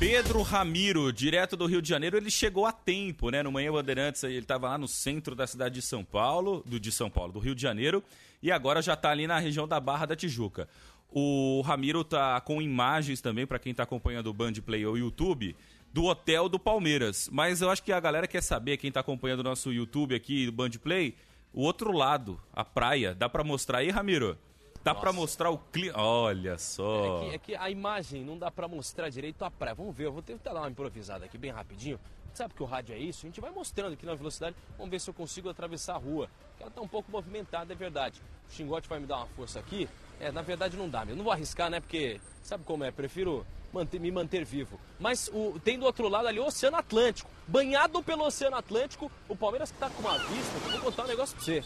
Pedro 0.00 0.40
Ramiro, 0.40 1.12
direto 1.12 1.58
do 1.58 1.66
Rio 1.66 1.82
de 1.82 1.88
Janeiro, 1.90 2.16
ele 2.16 2.30
chegou 2.30 2.64
a 2.64 2.72
tempo, 2.72 3.28
né? 3.28 3.42
No 3.42 3.52
Manhã 3.52 3.70
Bandeirantes, 3.70 4.24
ele 4.24 4.38
estava 4.38 4.70
lá 4.70 4.78
no 4.78 4.88
centro 4.88 5.34
da 5.34 5.46
cidade 5.46 5.74
de 5.74 5.82
São 5.82 6.02
Paulo, 6.02 6.62
do 6.64 6.80
de 6.80 6.90
São 6.90 7.10
Paulo, 7.10 7.34
do 7.34 7.38
Rio 7.38 7.54
de 7.54 7.60
Janeiro, 7.60 8.02
e 8.42 8.50
agora 8.50 8.80
já 8.80 8.94
está 8.94 9.10
ali 9.10 9.26
na 9.26 9.38
região 9.38 9.68
da 9.68 9.78
Barra 9.78 10.06
da 10.06 10.16
Tijuca. 10.16 10.66
O 11.10 11.60
Ramiro 11.60 12.02
tá 12.02 12.40
com 12.40 12.62
imagens 12.62 13.20
também 13.20 13.46
para 13.46 13.58
quem 13.58 13.72
está 13.72 13.82
acompanhando 13.82 14.28
o 14.28 14.32
Band 14.32 14.54
Play 14.64 14.86
ou 14.86 14.96
YouTube 14.96 15.54
do 15.92 16.06
hotel 16.06 16.48
do 16.48 16.58
Palmeiras. 16.58 17.28
Mas 17.30 17.60
eu 17.60 17.68
acho 17.68 17.82
que 17.82 17.92
a 17.92 18.00
galera 18.00 18.26
quer 18.26 18.42
saber, 18.42 18.78
quem 18.78 18.88
está 18.88 19.00
acompanhando 19.00 19.40
o 19.40 19.44
nosso 19.44 19.70
YouTube 19.70 20.14
aqui 20.14 20.46
do 20.46 20.52
Band 20.52 20.70
Play, 20.82 21.14
o 21.52 21.60
outro 21.60 21.92
lado, 21.92 22.40
a 22.54 22.64
praia. 22.64 23.14
Dá 23.14 23.28
para 23.28 23.44
mostrar 23.44 23.80
aí, 23.80 23.90
Ramiro? 23.90 24.38
Dá 24.82 24.94
para 24.94 25.12
mostrar 25.12 25.50
o 25.50 25.58
clima. 25.58 25.98
Olha 25.98 26.56
só. 26.56 27.04
É 27.04 27.28
que, 27.28 27.34
é 27.34 27.38
que, 27.38 27.56
a 27.56 27.70
imagem 27.70 28.24
não 28.24 28.38
dá 28.38 28.50
para 28.50 28.66
mostrar 28.66 29.10
direito 29.10 29.44
a 29.44 29.50
praia. 29.50 29.74
Vamos 29.74 29.94
ver, 29.94 30.06
eu 30.06 30.12
vou 30.12 30.22
tentar 30.22 30.54
dar 30.54 30.60
uma 30.60 30.70
improvisada 30.70 31.26
aqui 31.26 31.36
bem 31.36 31.50
rapidinho. 31.50 32.00
Sabe 32.32 32.54
que 32.54 32.62
o 32.62 32.66
rádio 32.66 32.94
é 32.94 32.98
isso? 32.98 33.26
A 33.26 33.28
gente 33.28 33.40
vai 33.40 33.50
mostrando 33.50 33.92
aqui 33.92 34.06
na 34.06 34.14
velocidade. 34.14 34.56
Vamos 34.76 34.90
ver 34.90 35.00
se 35.00 35.10
eu 35.10 35.14
consigo 35.14 35.48
atravessar 35.48 35.94
a 35.94 35.98
rua. 35.98 36.30
Ela 36.58 36.70
tá 36.70 36.80
um 36.80 36.88
pouco 36.88 37.10
movimentada, 37.10 37.72
é 37.72 37.76
verdade. 37.76 38.22
O 38.48 38.52
Xingote 38.52 38.88
vai 38.88 38.98
me 38.98 39.06
dar 39.06 39.18
uma 39.18 39.26
força 39.26 39.58
aqui. 39.58 39.88
É, 40.18 40.30
na 40.30 40.42
verdade 40.42 40.76
não 40.76 40.88
dá, 40.88 41.04
eu 41.08 41.16
não 41.16 41.24
vou 41.24 41.32
arriscar, 41.32 41.70
né? 41.70 41.80
Porque 41.80 42.20
sabe 42.42 42.62
como 42.64 42.84
é? 42.84 42.90
Prefiro 42.90 43.46
manter, 43.72 43.98
me 43.98 44.10
manter 44.10 44.44
vivo. 44.44 44.78
Mas 44.98 45.30
o, 45.32 45.58
tem 45.64 45.78
do 45.78 45.86
outro 45.86 46.08
lado 46.08 46.28
ali 46.28 46.38
o 46.38 46.46
Oceano 46.46 46.76
Atlântico. 46.76 47.30
Banhado 47.46 48.02
pelo 48.02 48.24
Oceano 48.24 48.56
Atlântico, 48.56 49.10
o 49.28 49.34
Palmeiras 49.34 49.70
que 49.70 49.78
tá 49.78 49.88
com 49.90 50.00
uma 50.02 50.18
vista, 50.18 50.56
eu 50.56 50.70
vou 50.72 50.80
contar 50.80 51.04
um 51.04 51.08
negócio 51.08 51.34
pra 51.36 51.44
você. 51.44 51.64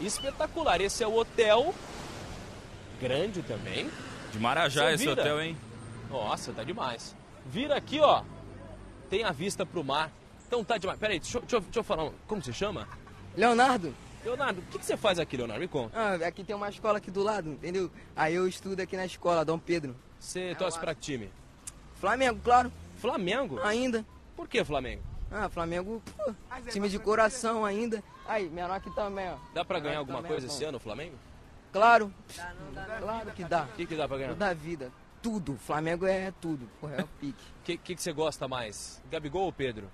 Espetacular. 0.00 0.80
Esse 0.80 1.02
é 1.02 1.06
o 1.06 1.16
hotel 1.16 1.74
grande 3.00 3.42
também. 3.42 3.90
De 4.32 4.38
Marajá 4.38 4.92
esse 4.92 5.08
hotel, 5.08 5.40
hein? 5.40 5.56
Nossa, 6.10 6.52
tá 6.52 6.62
demais. 6.64 7.14
Vira 7.46 7.76
aqui, 7.76 8.00
ó. 8.00 8.22
Tem 9.08 9.24
a 9.24 9.32
vista 9.32 9.64
pro 9.64 9.84
mar. 9.84 10.10
Então 10.46 10.64
tá 10.64 10.78
demais. 10.78 10.98
Peraí, 10.98 11.18
deixa, 11.18 11.40
deixa, 11.40 11.60
deixa 11.60 11.78
eu 11.78 11.84
falar. 11.84 12.10
Como 12.26 12.42
você 12.42 12.52
chama? 12.52 12.88
Leonardo. 13.36 13.94
Leonardo, 14.24 14.60
o 14.60 14.64
que, 14.64 14.78
que 14.78 14.84
você 14.84 14.96
faz 14.96 15.18
aqui, 15.20 15.36
Leonardo? 15.36 15.60
Me 15.60 15.68
conta. 15.68 15.96
Ah, 15.96 16.14
aqui 16.26 16.42
tem 16.42 16.56
uma 16.56 16.68
escola 16.68 16.98
aqui 16.98 17.10
do 17.12 17.22
lado, 17.22 17.50
entendeu? 17.50 17.90
Aí 18.16 18.34
eu 18.34 18.48
estudo 18.48 18.80
aqui 18.80 18.96
na 18.96 19.06
escola, 19.06 19.44
Dom 19.44 19.58
Pedro. 19.58 19.94
Você 20.18 20.40
é 20.40 20.54
torce 20.54 20.78
pra 20.78 20.94
que 20.94 21.00
time? 21.00 21.30
Flamengo, 22.00 22.40
claro. 22.42 22.72
Flamengo? 22.96 23.60
Ainda. 23.62 24.04
Por 24.36 24.48
que 24.48 24.64
Flamengo? 24.64 25.02
Ah, 25.30 25.48
Flamengo, 25.48 26.02
pô, 26.16 26.34
time 26.70 26.88
de 26.88 26.98
coração 26.98 27.64
ainda. 27.64 28.02
Aí, 28.26 28.48
menor 28.48 28.74
aqui 28.74 28.90
também, 28.94 29.28
ó. 29.28 29.36
Dá 29.54 29.64
pra 29.64 29.78
ganhar 29.78 29.98
alguma 29.98 30.18
também, 30.18 30.32
coisa 30.32 30.46
ó. 30.46 30.50
esse 30.50 30.64
ano, 30.64 30.78
Flamengo? 30.80 31.14
Claro. 31.76 32.12
Claro 33.00 33.30
que 33.32 33.44
dá. 33.44 33.64
O 33.64 33.76
que, 33.76 33.86
que 33.86 33.96
dá 33.96 34.08
pra 34.08 34.16
ganhar? 34.16 34.42
A 34.42 34.54
vida. 34.54 34.90
Tudo. 35.20 35.56
Flamengo 35.58 36.06
é 36.06 36.32
tudo. 36.40 36.66
Porra, 36.80 36.94
é 36.96 37.02
o 37.02 37.06
pique. 37.06 37.44
O 37.60 37.64
que, 37.64 37.76
que, 37.76 37.94
que 37.94 38.02
você 38.02 38.12
gosta 38.12 38.48
mais? 38.48 39.02
Gabigol 39.10 39.42
ou 39.42 39.52
Pedro? 39.52 39.90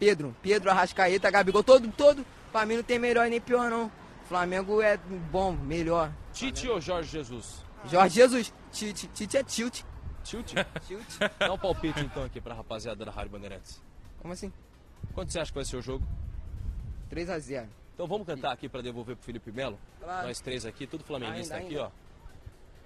Pedro, 0.00 0.34
Pedro, 0.42 0.70
Arrascaeta, 0.70 1.30
Gabigol, 1.30 1.62
todo, 1.62 1.86
todo. 1.92 2.24
Pra 2.50 2.64
mim 2.66 2.76
não 2.76 2.82
tem 2.82 2.98
melhor 2.98 3.28
nem 3.28 3.40
pior, 3.40 3.70
não. 3.70 3.92
Flamengo 4.24 4.80
é 4.80 4.96
bom, 5.30 5.52
melhor. 5.52 6.10
Tite 6.32 6.66
ou 6.68 6.80
Jorge 6.80 7.10
Jesus? 7.10 7.62
Jorge 7.84 8.14
Jesus. 8.14 8.52
Tite, 8.72 9.08
Tite 9.08 9.36
é 9.36 9.44
tilt. 9.44 9.82
Tilt? 10.24 10.54
Tilt. 10.86 11.18
Dá 11.38 11.52
um 11.52 11.58
palpite 11.58 12.00
então 12.00 12.24
aqui 12.24 12.40
pra 12.40 12.54
rapaziada 12.54 13.04
da 13.04 13.10
Rádio 13.12 13.30
Bandeirantes. 13.30 13.82
Como 14.18 14.32
assim? 14.32 14.52
Quanto 15.12 15.30
você 15.30 15.38
acha 15.38 15.50
que 15.50 15.56
vai 15.56 15.64
ser 15.64 15.76
o 15.76 15.82
jogo? 15.82 16.04
3x0. 17.10 17.66
Então 18.00 18.08
vamos 18.08 18.26
cantar 18.26 18.50
aqui 18.52 18.66
pra 18.66 18.80
devolver 18.80 19.14
pro 19.14 19.26
Felipe 19.26 19.52
Melo? 19.52 19.78
Claro. 20.00 20.26
Nós 20.28 20.40
três 20.40 20.64
aqui, 20.64 20.86
tudo 20.86 21.04
flamenguista 21.04 21.56
Ainda, 21.56 21.66
aqui, 21.66 21.76
ainda. 21.76 21.88
ó. 21.88 21.90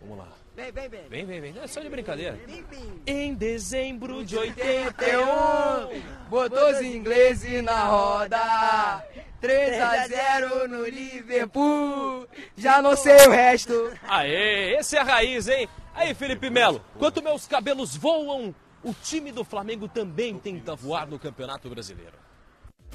Vamos 0.01 0.19
lá. 0.19 0.29
Vem, 0.57 0.73
vem, 0.73 0.89
vem. 0.89 1.09
Vem, 1.09 1.25
vem, 1.25 1.41
vem. 1.41 1.55
É 1.63 1.67
só 1.69 1.81
de 1.81 1.89
brincadeira. 1.89 2.33
Vem, 2.45 2.65
vem. 2.65 3.01
Em 3.07 3.33
dezembro 3.33 4.25
de 4.25 4.37
81, 4.37 6.03
Botou 6.29 6.69
os 6.69 6.81
ingleses 6.81 7.63
na 7.63 7.85
roda. 7.85 9.07
3x0 9.41 10.67
no 10.67 10.85
Liverpool. 10.85 12.27
Já 12.57 12.83
não 12.83 12.97
sei 12.97 13.15
o 13.29 13.31
resto. 13.31 13.97
Aê, 14.09 14.75
esse 14.81 14.97
é 14.97 15.01
a 15.01 15.05
raiz, 15.05 15.47
hein? 15.47 15.69
Aí, 15.95 16.13
Felipe 16.13 16.51
Melo, 16.51 16.85
enquanto 16.97 17.23
meus 17.23 17.47
cabelos 17.47 17.95
voam, 17.95 18.53
o 18.83 18.93
time 18.93 19.31
do 19.31 19.45
Flamengo 19.45 19.87
também 19.87 20.37
tenta 20.41 20.75
voar 20.75 21.07
no 21.07 21.21
Campeonato 21.21 21.71
Brasileiro. 21.71 22.24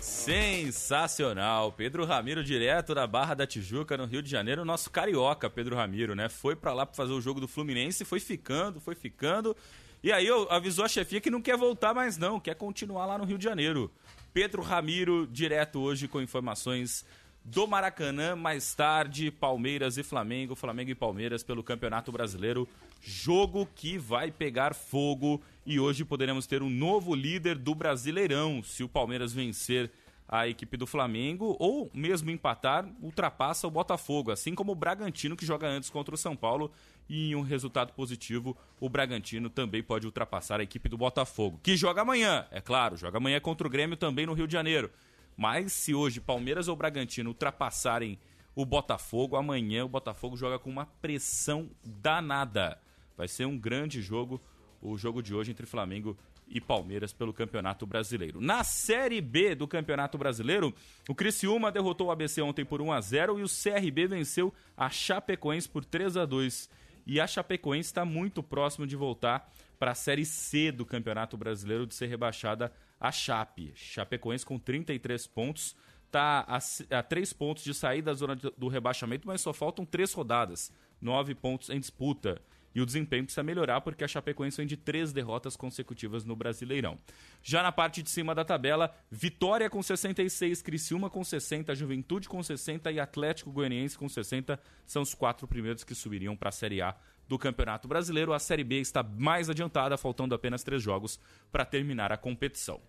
Sensacional. 0.02 1.72
Pedro 1.72 2.06
Ramiro, 2.06 2.44
direto 2.44 2.96
da 2.96 3.06
Barra 3.06 3.34
da 3.34 3.46
Tijuca, 3.46 3.98
no 3.98 4.06
Rio 4.06 4.22
de 4.22 4.30
Janeiro. 4.30 4.64
Nosso 4.64 4.90
carioca, 4.90 5.50
Pedro 5.50 5.76
Ramiro, 5.76 6.16
né? 6.16 6.30
Foi 6.30 6.56
pra 6.56 6.74
lá 6.74 6.86
pra 6.86 6.96
fazer 6.96 7.14
o 7.14 7.22
jogo 7.22 7.40
do 7.40 7.48
Fluminense, 7.48 8.06
foi 8.06 8.20
ficando, 8.20 8.80
foi 8.80 8.96
ficando. 8.96 9.56
E 10.02 10.12
aí 10.12 10.28
avisou 10.50 10.86
a 10.86 10.88
chefia 10.88 11.20
que 11.20 11.30
não 11.30 11.42
quer 11.42 11.58
voltar 11.58 11.94
mais 11.94 12.18
não, 12.18 12.40
quer 12.40 12.56
continuar 12.56 13.06
lá 13.06 13.18
no 13.18 13.26
Rio 13.26 13.38
de 13.38 13.44
Janeiro. 13.44 13.92
Pedro 14.34 14.62
Ramiro, 14.62 15.28
direto 15.28 15.80
hoje 15.80 16.08
com 16.08 16.22
informações 16.22 17.06
do 17.44 17.68
Maracanã, 17.68 18.36
mais 18.36 18.74
tarde, 18.76 19.32
Palmeiras 19.32 19.98
e 19.98 20.04
Flamengo, 20.04 20.56
Flamengo 20.56 20.92
e 20.92 20.96
Palmeiras 20.96 21.44
pelo 21.44 21.64
Campeonato 21.64 22.12
Brasileiro. 22.12 22.68
Jogo 23.02 23.68
que 23.76 23.98
vai 23.98 24.32
pegar 24.32 24.74
fogo 24.74 25.42
e 25.70 25.80
hoje 25.80 26.04
poderemos 26.04 26.48
ter 26.48 26.64
um 26.64 26.70
novo 26.70 27.14
líder 27.14 27.56
do 27.56 27.76
Brasileirão. 27.76 28.64
Se 28.64 28.84
o 28.84 28.90
Palmeiras 28.90 29.32
vencer 29.32 29.92
a 30.28 30.48
equipe 30.48 30.76
do 30.76 30.88
Flamengo 30.88 31.56
ou 31.60 31.92
mesmo 31.94 32.32
empatar, 32.32 32.92
ultrapassa 33.00 33.68
o 33.68 33.72
Botafogo, 33.72 34.32
assim 34.32 34.56
como 34.56 34.72
o 34.72 34.76
Bragantino 34.76 35.38
que 35.38 35.46
joga 35.46 35.68
antes 35.68 35.92
contra 35.92 36.16
o 36.16 36.18
São 36.18 36.36
Paulo 36.36 36.72
e 37.08 37.30
em 37.30 37.36
um 37.36 37.44
resultado 37.44 37.94
positivo, 37.94 38.58
o 38.80 38.90
Bragantino 38.90 39.48
também 39.48 39.84
pode 39.84 40.08
ultrapassar 40.08 40.60
a 40.60 40.64
equipe 40.64 40.90
do 40.90 40.98
Botafogo, 40.98 41.60
que 41.62 41.78
joga 41.78 42.02
amanhã, 42.02 42.48
é 42.50 42.60
claro, 42.60 42.98
joga 42.98 43.20
amanhã 43.20 43.40
contra 43.40 43.68
o 43.68 43.70
Grêmio 43.70 43.96
também 43.96 44.26
no 44.26 44.34
Rio 44.34 44.48
de 44.48 44.54
Janeiro. 44.54 44.90
Mas 45.38 45.72
se 45.72 45.94
hoje 45.94 46.20
Palmeiras 46.20 46.68
ou 46.68 46.76
Bragantino 46.76 47.30
ultrapassarem 47.30 48.18
o 48.56 48.66
Botafogo, 48.66 49.36
amanhã 49.36 49.86
o 49.86 49.90
Botafogo 49.90 50.36
joga 50.36 50.58
com 50.58 50.72
uma 50.72 50.88
pressão 50.88 51.70
danada. 51.84 52.80
Vai 53.16 53.28
ser 53.28 53.46
um 53.46 53.58
grande 53.58 54.02
jogo 54.02 54.42
o 54.82 54.98
jogo 54.98 55.22
de 55.22 55.34
hoje 55.34 55.52
entre 55.52 55.66
Flamengo 55.66 56.18
e 56.48 56.60
Palmeiras 56.60 57.14
pelo 57.14 57.34
Campeonato 57.34 57.86
Brasileiro. 57.86 58.42
Na 58.42 58.64
Série 58.64 59.22
B 59.22 59.56
do 59.56 59.68
Campeonato 59.68 60.18
Brasileiro, 60.18 60.74
o 61.08 61.14
Criciúma 61.14 61.72
derrotou 61.72 62.08
o 62.08 62.12
ABC 62.12 62.42
ontem 62.42 62.66
por 62.66 62.82
1 62.82 62.92
a 62.92 63.02
0 63.02 63.40
e 63.40 63.44
o 63.44 63.48
CRB 63.48 64.08
venceu 64.08 64.54
a 64.76 64.90
Chapecoense 64.90 65.70
por 65.70 65.86
3 65.86 66.18
a 66.18 66.26
2. 66.26 66.70
E 67.06 67.20
a 67.20 67.28
Chapecoense 67.28 67.90
está 67.90 68.04
muito 68.04 68.42
próximo 68.42 68.86
de 68.86 68.96
voltar 68.96 69.52
para 69.78 69.92
a 69.92 69.96
Série 69.96 70.26
C 70.26 70.72
do 70.72 70.86
Campeonato 70.86 71.38
Brasileiro 71.38 71.86
de 71.86 71.96
ser 71.96 72.08
rebaixada 72.08 72.72
a 73.00 73.12
Chape. 73.12 73.72
Chapecoense 73.76 74.46
com 74.46 74.60
33 74.60 75.26
pontos 75.28 75.76
está 76.06 76.46
a, 76.48 77.00
a 77.00 77.04
3 77.04 77.34
pontos 77.34 77.64
de 77.64 77.74
sair 77.74 78.02
da 78.02 78.14
zona 78.14 78.36
do 78.36 78.68
rebaixamento, 78.68 79.28
mas 79.28 79.42
só 79.42 79.54
faltam 79.54 79.86
3 79.86 80.12
rodadas, 80.14 80.74
9 81.00 81.36
pontos 81.36 81.70
em 81.70 81.80
disputa. 81.80 82.42
E 82.74 82.82
o 82.82 82.86
desempenho 82.86 83.24
precisa 83.24 83.44
melhorar 83.44 83.82
porque 83.82 84.04
a 84.04 84.08
Chapecoense 84.08 84.58
vem 84.58 84.68
de 84.68 84.78
três 84.78 85.12
derrotas 85.12 85.56
consecutivas 85.56 86.24
no 86.24 86.36
Brasileirão. 86.36 86.98
Já 87.42 87.64
na 87.64 87.72
parte 87.72 88.04
de 88.04 88.10
cima 88.10 88.36
da 88.36 88.46
tabela, 88.46 88.96
Vitória 89.10 89.70
com 89.70 89.82
66, 89.82 90.62
Criciúma 90.62 91.10
com 91.10 91.24
60, 91.24 91.74
Juventude 91.74 92.30
com 92.30 92.42
60 92.42 92.92
e 92.92 93.00
Atlético 93.00 93.52
Goianiense 93.52 93.98
com 93.98 94.08
60 94.08 94.60
são 94.86 95.02
os 95.02 95.14
quatro 95.14 95.48
primeiros 95.48 95.84
que 95.84 95.96
subiriam 95.96 96.36
para 96.36 96.50
a 96.50 96.52
Série 96.52 96.82
A 96.82 96.96
do 97.28 97.38
Campeonato 97.38 97.88
Brasileiro. 97.88 98.34
A 98.34 98.40
Série 98.40 98.64
B 98.64 98.80
está 98.80 99.04
mais 99.04 99.50
adiantada, 99.50 99.98
faltando 99.98 100.36
apenas 100.36 100.64
três 100.64 100.82
jogos 100.82 101.20
para 101.52 101.66
terminar 101.66 102.12
a 102.12 102.18
competição. 102.18 102.82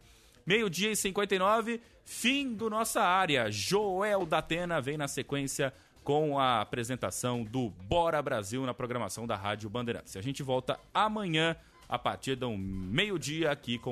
Meio-dia 0.46 0.90
e 0.90 0.96
59, 0.96 1.80
fim 2.04 2.54
do 2.54 2.70
nossa 2.70 3.02
área. 3.02 3.50
Joel 3.50 4.24
Datena 4.24 4.80
vem 4.80 4.96
na 4.96 5.06
sequência 5.06 5.72
com 6.04 6.38
a 6.38 6.60
apresentação 6.60 7.44
do 7.44 7.70
Bora 7.70 8.20
Brasil 8.20 8.64
na 8.66 8.74
programação 8.74 9.26
da 9.26 9.36
Rádio 9.36 9.70
Bandeirantes. 9.70 10.16
A 10.16 10.22
gente 10.22 10.42
volta 10.42 10.78
amanhã 10.92 11.56
a 11.88 11.98
partir 11.98 12.36
do 12.36 12.56
meio-dia 12.56 13.50
aqui 13.50 13.78
com 13.78 13.88